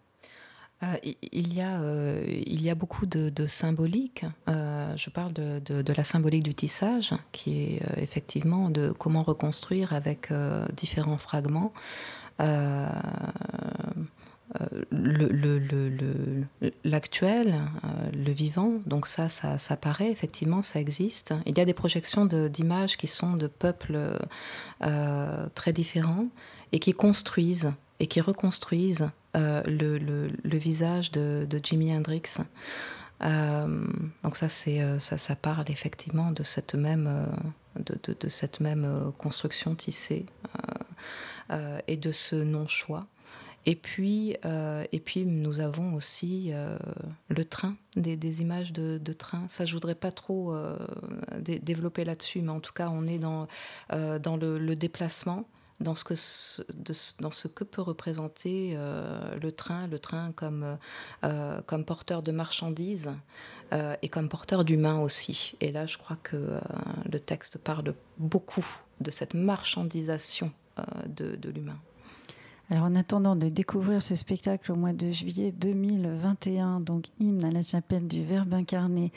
Euh, 0.84 0.94
il, 1.32 1.52
y 1.52 1.60
a, 1.60 1.80
euh, 1.80 2.24
il 2.28 2.62
y 2.62 2.70
a 2.70 2.76
beaucoup 2.76 3.06
de, 3.06 3.46
symbolique. 3.48 4.24
Euh, 4.48 4.96
je 4.96 5.10
parle 5.10 5.32
de, 5.32 5.58
de, 5.58 5.92
la 5.92 6.04
symbolique 6.04 6.44
du 6.44 6.54
tissage, 6.54 7.14
qui 7.32 7.62
est 7.62 7.80
effectivement 7.96 8.70
de 8.70 8.92
comment 8.92 9.24
reconstruire 9.24 9.92
avec 9.92 10.32
différents 10.76 11.18
fragments 11.18 11.72
l'actuel, 16.84 17.60
le, 18.12 18.24
le, 18.24 18.32
vivant. 18.32 18.74
Donc 18.86 19.06
ça, 19.06 19.28
ça, 19.28 19.58
ça 19.58 19.76
paraît, 19.76 20.10
effectivement, 20.10 20.62
ça 20.62 20.80
existe. 20.80 21.34
Il 21.46 21.58
y 21.58 21.60
a 21.60 21.64
des 21.64 21.74
projections 21.74 22.24
d'images 22.26 22.96
qui 22.96 23.06
sont 23.06 23.34
de 23.34 23.46
peuples 23.46 23.98
très 25.54 25.72
différents 25.72 26.28
et 26.72 26.78
qui 26.78 26.92
construisent 26.92 27.72
et 28.00 28.06
qui 28.06 28.20
reconstruisent 28.20 29.10
le, 29.34 30.28
visage 30.44 31.10
de, 31.10 31.46
de 31.48 31.60
Jimi 31.62 31.94
Hendrix. 31.94 32.22
Euh, 33.22 33.86
donc 34.22 34.36
ça, 34.36 34.46
euh, 34.68 34.98
ça, 34.98 35.36
parle 35.36 35.70
effectivement 35.70 36.30
de 36.30 36.42
cette 36.42 36.74
même, 36.74 37.06
euh, 37.06 37.94
de 37.96 38.28
cette 38.28 38.60
même 38.60 39.12
construction 39.18 39.74
tissée 39.74 40.26
et 41.86 41.96
de 41.96 42.12
ce 42.12 42.36
non-choix. 42.36 43.06
Et 43.66 43.76
puis, 43.76 44.36
et 44.92 45.00
puis, 45.00 45.24
nous 45.24 45.60
avons 45.60 45.94
aussi 45.94 46.52
le 47.28 47.44
train, 47.44 47.76
des, 47.96 48.42
images 48.42 48.72
de, 48.72 49.12
train. 49.12 49.46
Ça, 49.48 49.64
je 49.64 49.72
voudrais 49.72 49.94
pas 49.94 50.12
trop 50.12 50.54
développer 51.40 52.04
là-dessus, 52.04 52.42
mais 52.42 52.52
en 52.52 52.60
tout 52.60 52.72
cas, 52.74 52.90
on 52.90 53.06
est 53.06 53.18
dans, 53.18 53.48
dans 53.90 54.36
le, 54.36 54.74
déplacement 54.74 55.46
dans 55.80 55.94
ce 55.94 56.04
que, 56.04 56.14
dans 57.22 57.30
ce 57.30 57.48
que 57.48 57.64
peut 57.64 57.82
représenter 57.82 58.74
euh, 58.76 59.36
le 59.40 59.52
train, 59.52 59.86
le 59.86 59.98
train 59.98 60.32
comme, 60.32 60.78
euh, 61.24 61.60
comme 61.66 61.84
porteur 61.84 62.22
de 62.22 62.32
marchandises 62.32 63.10
euh, 63.72 63.96
et 64.02 64.08
comme 64.08 64.28
porteur 64.28 64.64
d'humains 64.64 65.00
aussi. 65.00 65.54
Et 65.60 65.72
là, 65.72 65.86
je 65.86 65.98
crois 65.98 66.16
que 66.22 66.60
le 67.10 67.20
texte 67.20 67.58
parle 67.58 67.94
beaucoup 68.18 68.66
de 69.00 69.10
cette 69.10 69.34
marchandisation 69.34 70.52
de 71.06 71.50
l'humain. 71.50 71.78
Alors 72.70 72.86
en 72.86 72.94
attendant 72.94 73.36
de 73.36 73.48
découvrir 73.48 74.02
ce 74.02 74.14
spectacle 74.14 74.72
au 74.72 74.74
mois 74.74 74.94
de 74.94 75.10
juillet 75.10 75.52
2021, 75.52 76.80
donc 76.80 77.08
hymne 77.20 77.44
à 77.44 77.50
la 77.50 77.62
chapelle 77.62 78.08
du 78.08 78.24
Verbe 78.24 78.54
incarné, 78.54 79.12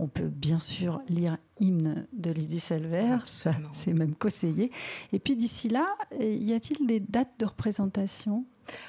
on 0.00 0.08
peut 0.08 0.26
bien 0.26 0.58
sûr 0.58 1.00
lire 1.08 1.36
hymne 1.60 2.06
de 2.12 2.32
Lydie 2.32 2.58
Selver, 2.58 3.18
c'est 3.24 3.92
même 3.92 4.14
conseillé. 4.16 4.72
Et 5.12 5.20
puis 5.20 5.36
d'ici 5.36 5.68
là, 5.68 5.86
y 6.20 6.52
a-t-il 6.52 6.88
des 6.88 6.98
dates 6.98 7.32
de 7.38 7.46
représentation? 7.46 8.44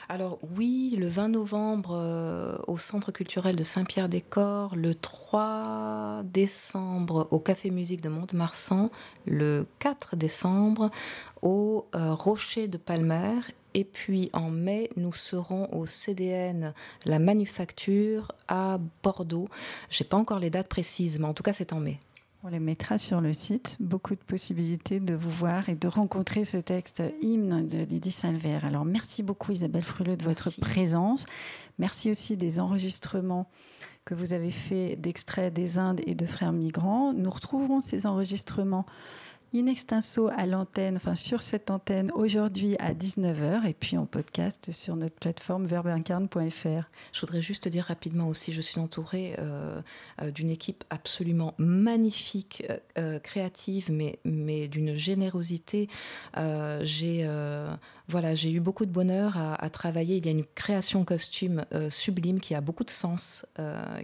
Alors 0.10 0.40
oui, 0.58 0.96
le 1.00 1.08
20 1.08 1.30
novembre 1.30 1.92
euh, 1.94 2.58
au 2.68 2.78
Centre 2.78 3.12
culturel 3.12 3.56
de 3.56 3.64
Saint-Pierre-des-Corps, 3.64 4.76
le 4.76 4.96
3 4.96 6.24
décembre 6.26 7.28
au 7.32 7.40
Café 7.40 7.70
Musique 7.70 8.02
de 8.02 8.10
Mont-de-Marsan, 8.10 8.90
le 9.26 9.66
4 9.80 10.16
décembre 10.16 10.90
au 11.42 11.86
euh, 11.96 12.14
Rocher 12.14 12.68
de 12.68 12.78
Palmer 12.78 13.40
et 13.74 13.84
puis 13.84 14.30
en 14.34 14.50
mai, 14.50 14.90
nous 14.96 15.14
serons 15.14 15.72
au 15.74 15.86
CDN 15.86 16.74
La 17.06 17.20
Manufacture 17.20 18.32
à 18.48 18.80
Bordeaux. 19.04 19.50
Je 19.90 20.04
n'ai 20.04 20.08
pas 20.08 20.18
encore 20.18 20.40
les 20.40 20.50
dates 20.50 20.68
précises, 20.68 21.20
mais 21.20 21.28
en 21.28 21.34
tout 21.34 21.44
cas, 21.44 21.54
c'est 21.54 21.74
en 21.74 21.80
mai. 21.80 22.00
On 22.42 22.48
les 22.48 22.60
mettra 22.60 22.98
sur 22.98 23.20
le 23.20 23.34
site. 23.34 23.76
Beaucoup 23.82 24.16
de 24.16 24.22
possibilités 24.22 25.02
de 25.02 25.14
vous 25.14 25.30
voir 25.30 25.68
et 25.68 25.76
de 25.76 25.88
rencontrer 25.90 26.46
ce 26.46 26.56
texte 26.56 27.04
hymne 27.22 27.68
de 27.68 27.80
Lydie 27.80 28.12
Salver. 28.12 28.60
Alors, 28.64 28.86
merci 28.86 29.24
beaucoup 29.24 29.52
Isabelle 29.52 29.84
Fruleux 29.84 30.16
de 30.16 30.24
votre 30.24 30.50
présence. 30.62 31.26
Merci 31.80 32.10
aussi 32.10 32.38
des 32.38 32.62
enregistrements 32.62 33.50
que 34.06 34.16
vous 34.16 34.32
avez 34.32 34.52
faits 34.52 35.02
d'extraits 35.02 35.54
des 35.54 35.78
Indes 35.78 36.00
et 36.06 36.16
de 36.16 36.26
Frères 36.26 36.54
Migrants. 36.54 37.12
Nous 37.12 37.30
retrouverons 37.30 37.82
ces 37.82 38.08
enregistrements 38.08 38.86
in 39.54 39.66
extenso 39.66 40.30
à 40.36 40.46
l'antenne, 40.46 40.96
enfin 40.96 41.16
sur 41.16 41.42
cette 41.42 41.72
antenne 41.72 42.12
aujourd'hui 42.14 42.76
à 42.80 42.94
19h 42.94 43.66
et 43.68 43.74
puis 43.74 43.98
en 43.98 44.06
podcast 44.06 44.72
sur 44.72 44.96
notre 44.96 45.16
plateforme 45.16 45.66
verbeincarne.fr. 45.66 46.90
Je 47.14 47.20
voudrais 47.22 47.42
juste 47.42 47.68
dire 47.68 47.86
rapidement 47.86 48.28
aussi, 48.28 48.54
je 48.54 48.62
suis 48.62 48.80
entourée 48.80 49.36
euh, 49.40 49.82
euh, 50.22 50.32
d'une 50.32 50.50
équipe 50.50 50.84
absolument 50.90 51.56
magnifique, 51.58 52.64
euh, 52.98 53.20
créative, 53.20 53.92
mais, 53.92 54.20
mais 54.24 54.68
d'une 54.68 54.96
générosité. 54.96 55.88
j'ai 56.82 57.28
voilà, 58.10 58.34
j'ai 58.36 58.52
eu 58.52 58.60
beaucoup 58.60 58.86
de 58.86 58.92
bonheur 58.92 59.38
à, 59.38 59.70
travailler. 59.70 60.18
Il 60.18 60.26
y 60.26 60.30
a 60.30 60.32
une 60.32 60.46
création 60.46 61.06
costume 61.06 61.66
sublime 61.90 62.40
qui 62.40 62.56
a 62.56 62.62
beaucoup 62.62 62.84
de 62.84 62.90
sens, 62.90 63.46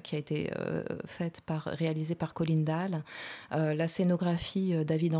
qui 0.03 0.15
a 0.15 0.19
été 0.19 0.51
par, 1.45 1.63
réalisée 1.63 2.15
par 2.15 2.33
Colin 2.33 2.61
Dahl. 2.61 3.03
la 3.51 3.87
scénographie 3.87 4.85
David 4.85 5.15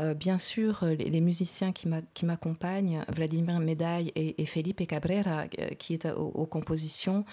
euh, 0.00 0.14
bien 0.14 0.38
sûr, 0.38 0.80
euh, 0.82 0.94
les, 0.94 1.20
musiciens 1.20 1.72
qui 1.72 2.24
m'accompagnent, 2.24 3.04
Vladimir 3.08 3.58
Médaille 3.60 4.12
et, 4.14 4.46
Felipe 4.46 4.86
Cabrera, 4.86 5.44
euh, 5.58 5.68
qui 5.78 5.94
est 5.94 6.10
aux, 6.10 6.46
compositions, 6.46 7.24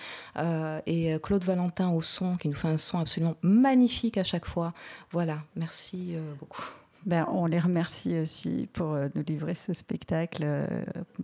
et 0.85 1.17
Claude 1.21 1.43
Valentin 1.43 1.89
au 1.89 2.01
son, 2.01 2.35
qui 2.37 2.47
nous 2.47 2.55
fait 2.55 2.67
un 2.67 2.77
son 2.77 2.99
absolument 2.99 3.35
magnifique 3.41 4.17
à 4.17 4.23
chaque 4.23 4.45
fois. 4.45 4.73
Voilà, 5.11 5.39
merci 5.55 6.15
beaucoup. 6.39 6.71
Ben, 7.05 7.25
on 7.31 7.45
les 7.45 7.59
remercie 7.59 8.19
aussi 8.19 8.67
pour 8.73 8.97
nous 9.15 9.23
livrer 9.27 9.53
ce 9.53 9.73
spectacle 9.73 10.45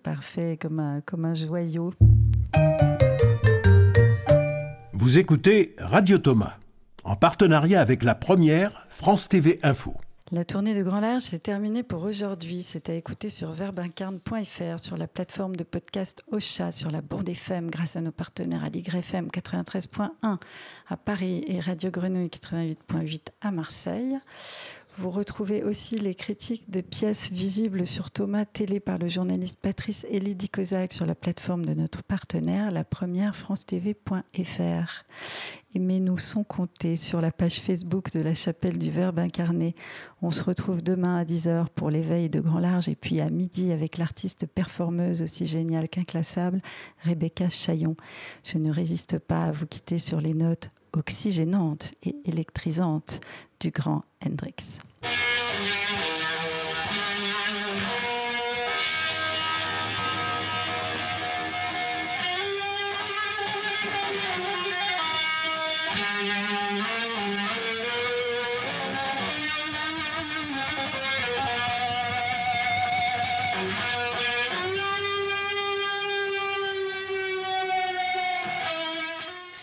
parfait 0.04 0.58
comme 0.60 0.80
un, 0.80 1.02
comme 1.02 1.26
un 1.26 1.34
joyau. 1.34 1.94
Vous 4.94 5.18
écoutez 5.18 5.76
Radio 5.78 6.18
Thomas, 6.18 6.58
en 7.04 7.16
partenariat 7.16 7.80
avec 7.80 8.04
la 8.04 8.16
première 8.16 8.86
France 8.90 9.28
TV 9.28 9.60
Info. 9.62 9.94
La 10.32 10.44
tournée 10.44 10.74
de 10.74 10.82
Grand 10.82 11.02
Large 11.02 11.22
s'est 11.22 11.38
terminée 11.38 11.84
pour 11.84 12.04
aujourd'hui. 12.04 12.64
C'est 12.64 12.90
à 12.90 12.96
écouter 12.96 13.30
sur 13.30 13.52
verbincarne.fr, 13.52 14.80
sur 14.80 14.98
la 14.98 15.08
plateforme 15.08 15.56
de 15.56 15.64
podcast 15.64 16.24
Ocha, 16.32 16.72
sur 16.72 16.90
la 16.90 17.02
bande 17.02 17.30
FM, 17.30 17.70
grâce 17.70 17.96
à 17.96 18.02
nos 18.02 18.12
partenaires 18.12 18.64
à 18.64 18.70
l'YFM 18.70 19.28
93.1 19.28 20.10
à 20.88 20.98
Paris 20.98 21.44
et 21.46 21.60
Radio 21.60 21.92
Grenouille 21.92 22.30
88.8 22.30 23.20
à 23.42 23.52
Marseille. 23.52 24.18
Vous 24.98 25.12
retrouvez 25.12 25.62
aussi 25.62 25.98
les 25.98 26.16
critiques 26.16 26.70
de 26.70 26.80
pièces 26.80 27.30
visibles 27.30 27.86
sur 27.86 28.12
Thomas 28.12 28.46
Télé 28.46 28.80
par 28.80 28.98
le 28.98 29.10
journaliste 29.10 29.60
Patrice 29.62 30.06
Elidi 30.10 30.48
Kozak 30.48 30.94
sur 30.94 31.06
la 31.06 31.16
plateforme 31.16 31.66
de 31.66 31.74
notre 31.74 32.02
partenaire, 32.02 32.72
la 32.72 32.86
première 32.86 33.36
France-TV.fr. 33.36 35.04
Aimez-nous 35.76 36.18
sans 36.18 36.46
compter 36.46 36.96
sur 36.96 37.20
la 37.20 37.34
page 37.34 37.60
Facebook 37.60 38.14
de 38.14 38.22
la 38.22 38.34
Chapelle 38.34 38.78
du 38.78 38.90
Verbe 38.90 39.20
incarné. 39.20 39.76
On 40.22 40.32
se 40.32 40.42
retrouve 40.42 40.82
demain 40.82 41.18
à 41.18 41.26
10h 41.26 41.68
pour 41.76 41.90
l'éveil 41.90 42.30
de 42.30 42.40
Grand 42.40 42.60
Large 42.60 42.88
et 42.88 42.96
puis 42.96 43.20
à 43.20 43.30
midi 43.30 43.74
avec 43.74 43.98
l'artiste 43.98 44.46
performeuse 44.46 45.22
aussi 45.22 45.46
géniale 45.46 45.90
qu'inclassable, 45.90 46.62
Rebecca 47.04 47.50
Chaillon. 47.50 47.98
Je 48.46 48.58
ne 48.58 48.72
résiste 48.72 49.20
pas 49.20 49.44
à 49.44 49.52
vous 49.52 49.68
quitter 49.68 49.98
sur 49.98 50.22
les 50.22 50.34
notes 50.34 50.70
oxygénante 50.96 51.92
et 52.04 52.16
électrisante 52.26 53.20
du 53.60 53.72
grand 53.72 54.04
Hendrix. 54.26 54.80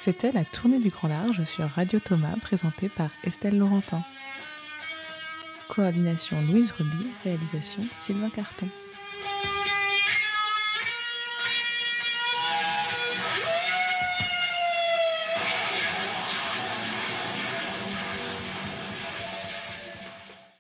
C'était 0.05 0.33
la 0.33 0.45
tournée 0.45 0.81
du 0.81 0.89
Grand 0.89 1.07
Large 1.07 1.45
sur 1.45 1.65
Radio 1.65 2.01
Thomas 2.01 2.35
présentée 2.41 2.89
par 2.89 3.11
Estelle 3.23 3.57
Laurentin. 3.57 4.03
Coordination 5.69 6.43
Louise 6.43 6.73
Ruby, 6.73 7.07
réalisation 7.23 7.85
Sylvain 8.01 8.29
Carton. 8.29 8.67